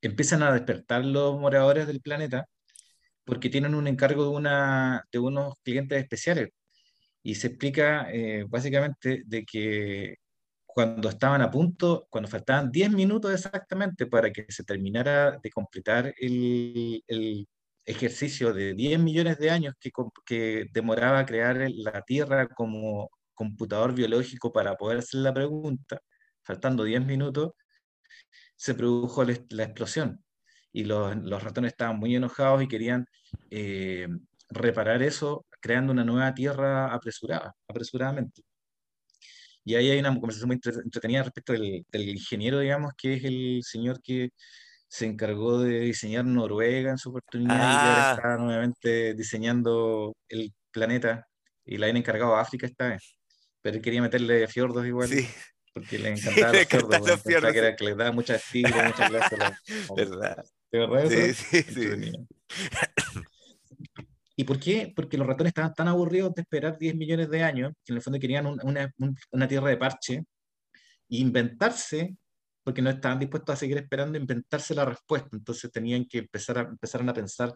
[0.00, 2.46] empiezan a despertar los moradores del planeta
[3.24, 6.50] porque tienen un encargo de, una, de unos clientes especiales.
[7.22, 10.16] Y se explica eh, básicamente de que
[10.78, 16.14] cuando estaban a punto, cuando faltaban 10 minutos exactamente para que se terminara de completar
[16.18, 17.02] el,
[17.84, 19.74] ejercicio de 10 millones de años
[20.24, 26.00] que, demoraba crear la Tierra como computador biológico para poder hacer la pregunta,
[26.44, 27.52] faltando 10 minutos,
[28.56, 30.22] se produjo la, explosión.
[30.72, 33.06] Y los, los ratones estaban muy enojados y querían
[33.50, 34.06] eh,
[34.50, 38.40] reparar eso creando una nueva Tierra apresurada, apresuradamente.
[39.66, 43.24] Y ahí hay una conversación muy entre- entretenida respecto del, del ingeniero, digamos, que es
[43.24, 44.30] el señor que
[44.88, 48.14] se encargó de diseñar Noruega en su oportunidad y que ahora Ah.
[48.14, 51.26] está nuevamente diseñando el planeta
[51.66, 53.18] y la habían encargado a África esta vez.
[53.60, 55.28] Pero él quería meterle fiordos igual, Sí,
[55.74, 58.36] porque le Sí, encantaban le los fiordos, los fiordos, que, era, que les daba mucha
[58.36, 59.36] estilo, mucha clase.
[59.36, 59.58] la-
[59.94, 60.44] verdad.
[60.72, 61.44] ¿De verdad Sí, eso?
[61.50, 62.12] sí, sí.
[64.40, 64.92] ¿Y por qué?
[64.94, 68.02] Porque los ratones estaban tan aburridos de esperar 10 millones de años, que en el
[68.02, 70.24] fondo querían un- una, un- una tierra de parche, e
[71.16, 72.14] inventarse,
[72.62, 75.30] porque no estaban dispuestos a seguir esperando, inventarse la respuesta.
[75.32, 77.52] Entonces tenían que empezar a, empezaron a pensar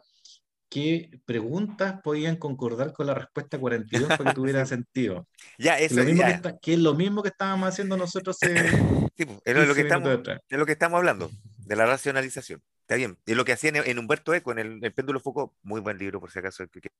[0.68, 5.28] qué preguntas podían concordar con la respuesta 42 para que tuviera sentido.
[5.56, 6.34] Ya, Que, eso lo mismo que, ya.
[6.34, 8.54] está- que es lo mismo que estábamos haciendo nosotros hace
[9.16, 12.60] Sí, pues, es lo 15 que estamos, es lo que estamos hablando, de la racionalización.
[12.92, 13.16] Está bien.
[13.24, 15.96] Y lo que hacía en, en Humberto Eco, en el, el Péndulo Foucault, muy buen
[15.96, 16.68] libro, por si acaso.
[16.68, 16.90] que-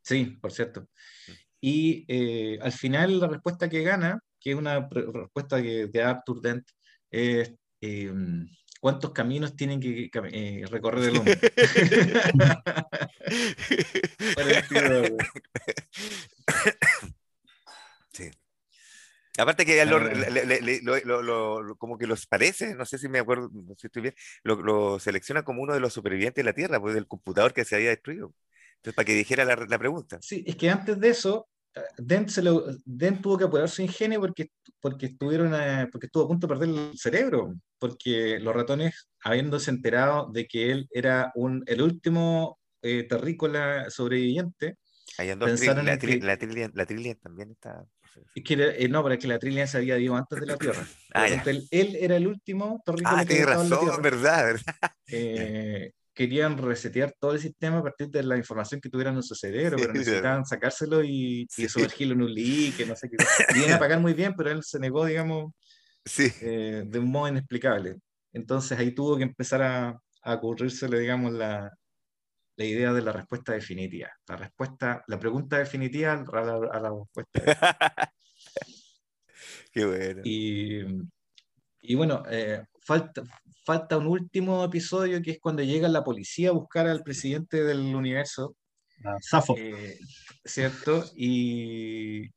[0.00, 0.86] Sí, por cierto.
[1.60, 6.40] Y eh, al final la respuesta que gana, que es una respuesta que de Arthur
[6.40, 6.68] Dent,
[7.10, 8.12] es eh,
[8.80, 11.40] ¿cuántos caminos tienen que eh, recorrer el hombre?
[19.38, 20.04] Aparte que ya lo, Ah.
[20.04, 23.80] le- le- le- lo- como que los parece, no sé si me acuerdo, no sé
[23.82, 24.14] si estoy bien,
[24.44, 27.76] lo, selecciona como uno de los supervivientes de la Tierra, pues del computador que se
[27.76, 28.32] había destruido.
[28.76, 30.18] Entonces, para que dijera la, la pregunta.
[30.20, 33.82] Sí, es que antes de eso, eh, Dent, se lo- Dent tuvo que apurar su
[33.82, 34.50] ingenio porque,
[34.80, 39.70] porque, estuvieron, eh, porque estuvo a punto de perder el cerebro, porque los ratones, habiéndose
[39.70, 44.76] enterado de que él era un, el último eh, terrícola sobreviviente,
[45.18, 46.26] dos tri- Pensaron la, en tri- que-
[46.74, 47.84] la Trillian también está.
[48.34, 50.46] Es que era- eh, no, pero es que la Trillian se había ido antes de
[50.46, 50.86] la Tierra.
[51.14, 54.74] Ah, él, él era el último terrícola Ah, que tienes en la razón, verdad, verdad.
[55.08, 59.34] Eh, querían resetear todo el sistema a partir de la información que tuvieran en su
[59.34, 61.68] cerebro, Sí, pero necesitaban sacárselo y, y Sí.
[61.68, 63.16] sumergirlo en un leak, que no sé qué.
[63.70, 65.52] Iban a pagar muy bien, pero él se negó, digamos,
[66.04, 66.30] Sí.
[66.42, 67.96] eh, de un modo inexplicable.
[68.32, 71.70] Entonces ahí tuvo que empezar a, a ocurrírsele, digamos, la,
[72.56, 74.08] la idea de la respuesta definitiva.
[74.28, 78.12] La respuesta, la pregunta definitiva a la, a la respuesta.
[79.72, 80.22] Qué bueno.
[80.24, 80.80] Y,
[81.82, 83.22] y bueno, eh, falta,
[83.64, 87.94] falta un último episodio que es cuando llega la policía a buscar al presidente del
[87.94, 88.56] universo,
[89.04, 89.54] Ah, Safo.
[89.58, 89.98] eh,
[90.42, 91.04] ¿cierto?
[91.14, 92.30] Y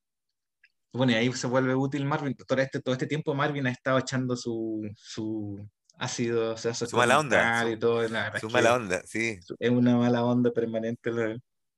[0.92, 2.36] bueno, y ahí se vuelve útil Marvin.
[2.36, 5.66] Todo este, todo este tiempo Marvin ha estado echando su, su
[6.00, 8.08] ácido, o sea, su, mala onda, y todo.
[8.08, 9.40] la Su mala onda, sí.
[9.60, 11.12] Es una mala onda permanente.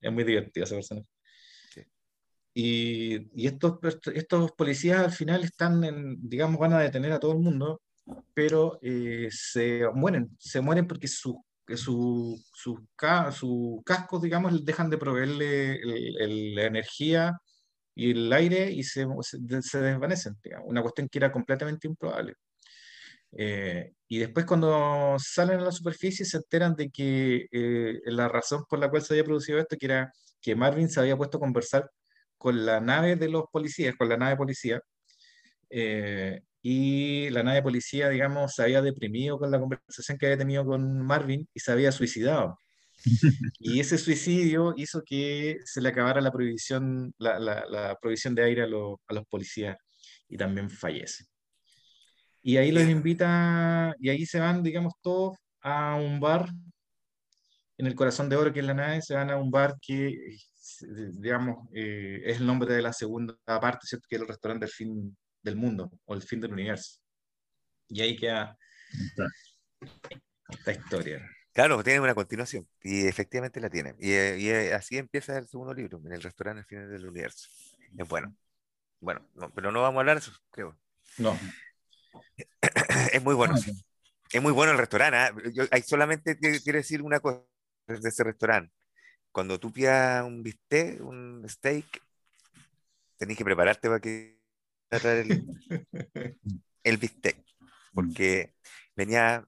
[0.00, 1.02] Es muy divertido esa persona.
[1.74, 1.82] Sí.
[2.54, 3.78] y, y estos,
[4.14, 7.82] estos policías al final están, en, digamos, van a detener a todo el mundo,
[8.34, 11.34] pero eh, se mueren, se mueren porque sus
[11.76, 12.86] su, su,
[13.32, 15.80] su cascos, digamos, dejan de proveerle
[16.54, 17.38] la energía
[17.94, 19.06] y el aire y se,
[19.60, 20.36] se, desvanecen.
[20.64, 22.34] Una cuestión que era completamente improbable.
[23.32, 28.62] Eh, y después cuando salen a la superficie se enteran de que eh, la razón
[28.68, 31.40] por la cual se había producido esto, que era que Marvin se había puesto a
[31.40, 31.90] conversar
[32.36, 34.82] con la nave de los policías, con la nave policía,
[35.70, 40.66] eh, y la nave policía, digamos, se había deprimido con la conversación que había tenido
[40.66, 42.58] con Marvin y se había suicidado.
[43.60, 48.62] Y ese suicidio hizo que se le acabara la prohibición, la, la, prohibición de aire
[48.62, 49.78] a, a, los policías
[50.28, 51.31] y también fallece.
[52.42, 56.48] Y ahí los invita, y ahí se van, digamos, todos a un bar
[57.78, 60.36] en el corazón de oro que es la nave, se van a un bar que,
[61.14, 64.06] digamos, eh, es el nombre de la segunda parte, ¿cierto?
[64.08, 67.00] Que es el restaurante del fin del mundo o el fin del universo.
[67.88, 68.56] Y ahí queda
[70.48, 71.28] esta historia.
[71.52, 73.94] Claro, tiene una continuación y efectivamente la tiene.
[73.98, 77.48] Y, y, así empieza el segundo libro, en el restaurante El fin del universo.
[77.96, 78.34] Es bueno.
[79.00, 80.78] Bueno, pero no vamos a hablar de eso, creo.
[81.18, 81.36] No.
[83.12, 83.54] Es muy bueno.
[84.32, 85.16] Es muy bueno el restaurante.
[85.18, 85.34] ¿ah?
[85.52, 87.42] Yo, hay solamente quiero decir una cosa
[87.86, 88.72] de ese restaurante.
[89.30, 92.02] Cuando tú pidas un bistec, un steak,
[93.16, 94.38] tenés que prepararte para que
[94.90, 95.44] el,
[96.84, 97.36] el bistec.
[97.94, 98.54] Porque
[98.96, 99.46] venía,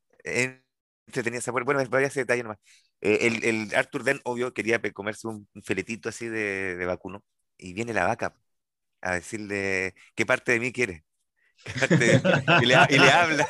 [1.13, 1.65] tenía sabor.
[1.65, 2.59] Bueno, voy a hacer detalle nomás.
[3.01, 7.23] Eh, el, el, Arthur Den, obvio, quería comerse un, feletito así de, de, vacuno.
[7.59, 8.35] Y viene la vaca
[9.03, 11.05] a decirle qué parte de mí quiere.
[11.91, 13.49] Y, le, y, le, habla.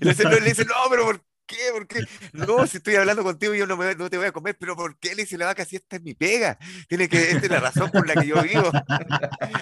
[0.00, 1.56] Y le dice, no, pero ¿por qué?
[1.72, 2.00] ¿Por qué?
[2.32, 4.98] No, si estoy hablando contigo yo no, me, no te voy a comer, pero ¿por
[4.98, 6.58] qué le dice la vaca si esta es mi pega?
[6.88, 8.70] Tiene que, esta es la razón por la que yo vivo.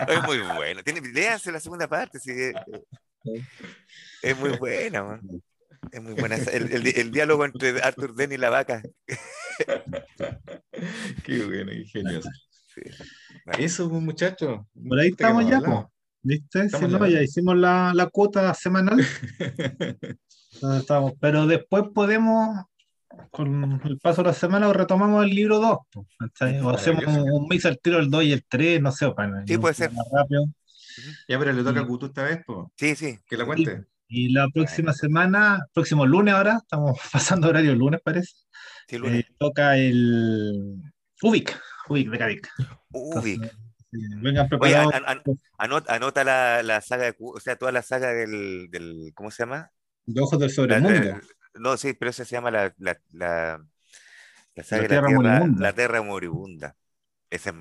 [0.08, 0.82] es muy bueno.
[0.82, 2.18] Tiene, léanse la segunda parte.
[2.18, 2.52] Sí, eh,
[4.22, 5.20] es muy buena,
[5.90, 8.82] Es muy buena el, el, el, diálogo entre Arthur Den y la vaca.
[11.24, 12.28] qué bueno, ingenioso.
[12.74, 12.82] Sí.
[13.58, 14.60] Eso, muchachos.
[14.88, 15.60] Por ahí estamos ya,
[16.22, 16.68] ¿Viste?
[16.68, 18.98] Si no, ya hicimos la, la cuota semanal.
[20.78, 21.12] estamos.
[21.20, 22.64] Pero después podemos,
[23.30, 25.78] con el paso de la semana, retomamos el libro 2.
[26.62, 29.10] O hacemos un, mix al tiro el 2 y el 3, no sé.
[29.10, 29.90] Para, sí, puede ser.
[30.12, 30.44] Rápido.
[31.28, 32.68] Ya, pero le toca a Gutu esta vez, pues.
[32.76, 33.18] Sí, sí.
[33.26, 33.84] Que la cuente.
[34.08, 38.32] Y, la próxima semana, próximo lunes ahora, estamos pasando horario el lunes, parece.
[38.86, 39.24] Sí, lunes.
[39.24, 40.82] Eh, toca el
[41.22, 41.58] Ubik,
[41.88, 42.48] Ubik de Kadik.
[42.90, 43.61] Ubik.
[43.92, 44.94] Vengan preparados.
[45.58, 49.70] anota, la, la, saga, de, o sea, toda la saga del, del ¿cómo se llama?
[50.06, 51.20] De Ojos del Sobremundo.
[51.54, 53.62] no, sí, pero esa se llama la, la, la,
[54.54, 55.62] la saga de la Tierra, Moribunda.
[55.62, 56.76] La Tierra Moribunda.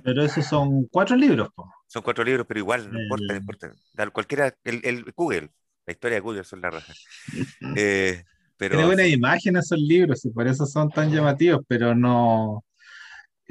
[0.03, 1.49] pero esos son cuatro libros.
[1.53, 1.69] Po.
[1.87, 3.73] Son cuatro libros, pero igual, no importa, no importa.
[4.13, 5.49] Cualquiera, el, el Google,
[5.85, 6.93] la historia de Google son la raja.
[7.77, 8.23] Eh,
[8.55, 12.63] pero, Tiene buenas imágenes esos libros y por eso son tan llamativos, pero no,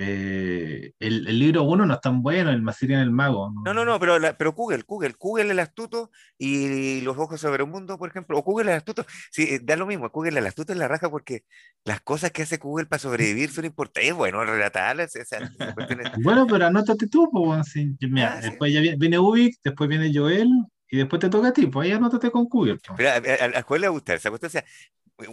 [0.03, 3.53] eh, el, el, libro 1 no es tan bueno, el en el Mago.
[3.67, 7.71] No, no, no, pero, pero Google, Google, Google el astuto y los ojos sobre un
[7.71, 10.73] mundo, por ejemplo, o Google el astuto, sí, eh, da lo mismo, Google el astuto
[10.73, 11.45] es la raja porque
[11.85, 15.15] las cosas que hace Google para sobrevivir son importantes, bueno, relatarlas.
[15.17, 15.51] O sea,
[16.25, 17.95] bueno, pero anótate tú, pues, sí.
[18.01, 20.49] Mira, ah, después ya viene, viene Ubik, después viene Joel,
[20.93, 22.79] y después te toca a ti, pues ahí anótate con Google.
[22.97, 24.65] Pero a, a, a, le gusta, o sea,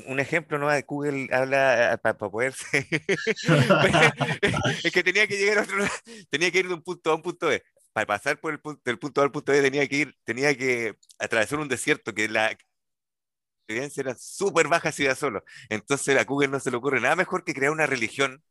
[0.06, 0.68] un ejemplo, ¿no?
[0.86, 2.88] Google habla ah, para poderse.
[4.84, 5.66] es que tenía que llegar
[6.30, 7.64] tenía que ir de un punto A a un punto B.
[7.94, 10.56] Para pasar por el punto, del punto A al punto B tenía que ir, tenía
[10.56, 12.56] que atravesar un desierto que la
[13.68, 15.44] evidencia era súper baja si iba solo.
[15.70, 18.44] Entonces a Google no se le ocurre nada mejor que crear una religión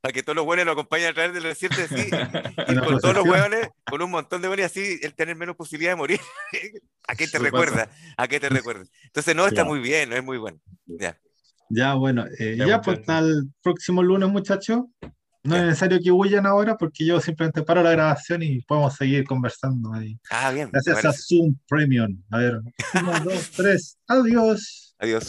[0.00, 2.08] para que todos los buenos lo acompañen a través del desierto así,
[2.68, 5.92] y con todos los hueones, con un montón de buenos así, el tener menos posibilidad
[5.92, 6.20] de morir.
[7.08, 7.88] ¿A qué te recuerda?
[8.16, 8.84] ¿A qué te recuerda?
[9.04, 10.58] Entonces, no, está muy bien, no es muy bueno.
[10.86, 11.18] Ya.
[11.68, 14.82] Ya, bueno, eh, ya, pues hasta el próximo lunes, muchachos.
[15.44, 19.24] No es necesario que huyan ahora porque yo simplemente paro la grabación y podemos seguir
[19.24, 20.16] conversando ahí.
[20.30, 20.70] Ah, bien.
[20.70, 22.22] Gracias a Zoom Premium.
[22.30, 22.60] A ver,
[23.00, 23.98] uno, dos, tres.
[24.06, 24.94] Adiós.
[24.98, 25.28] Adiós.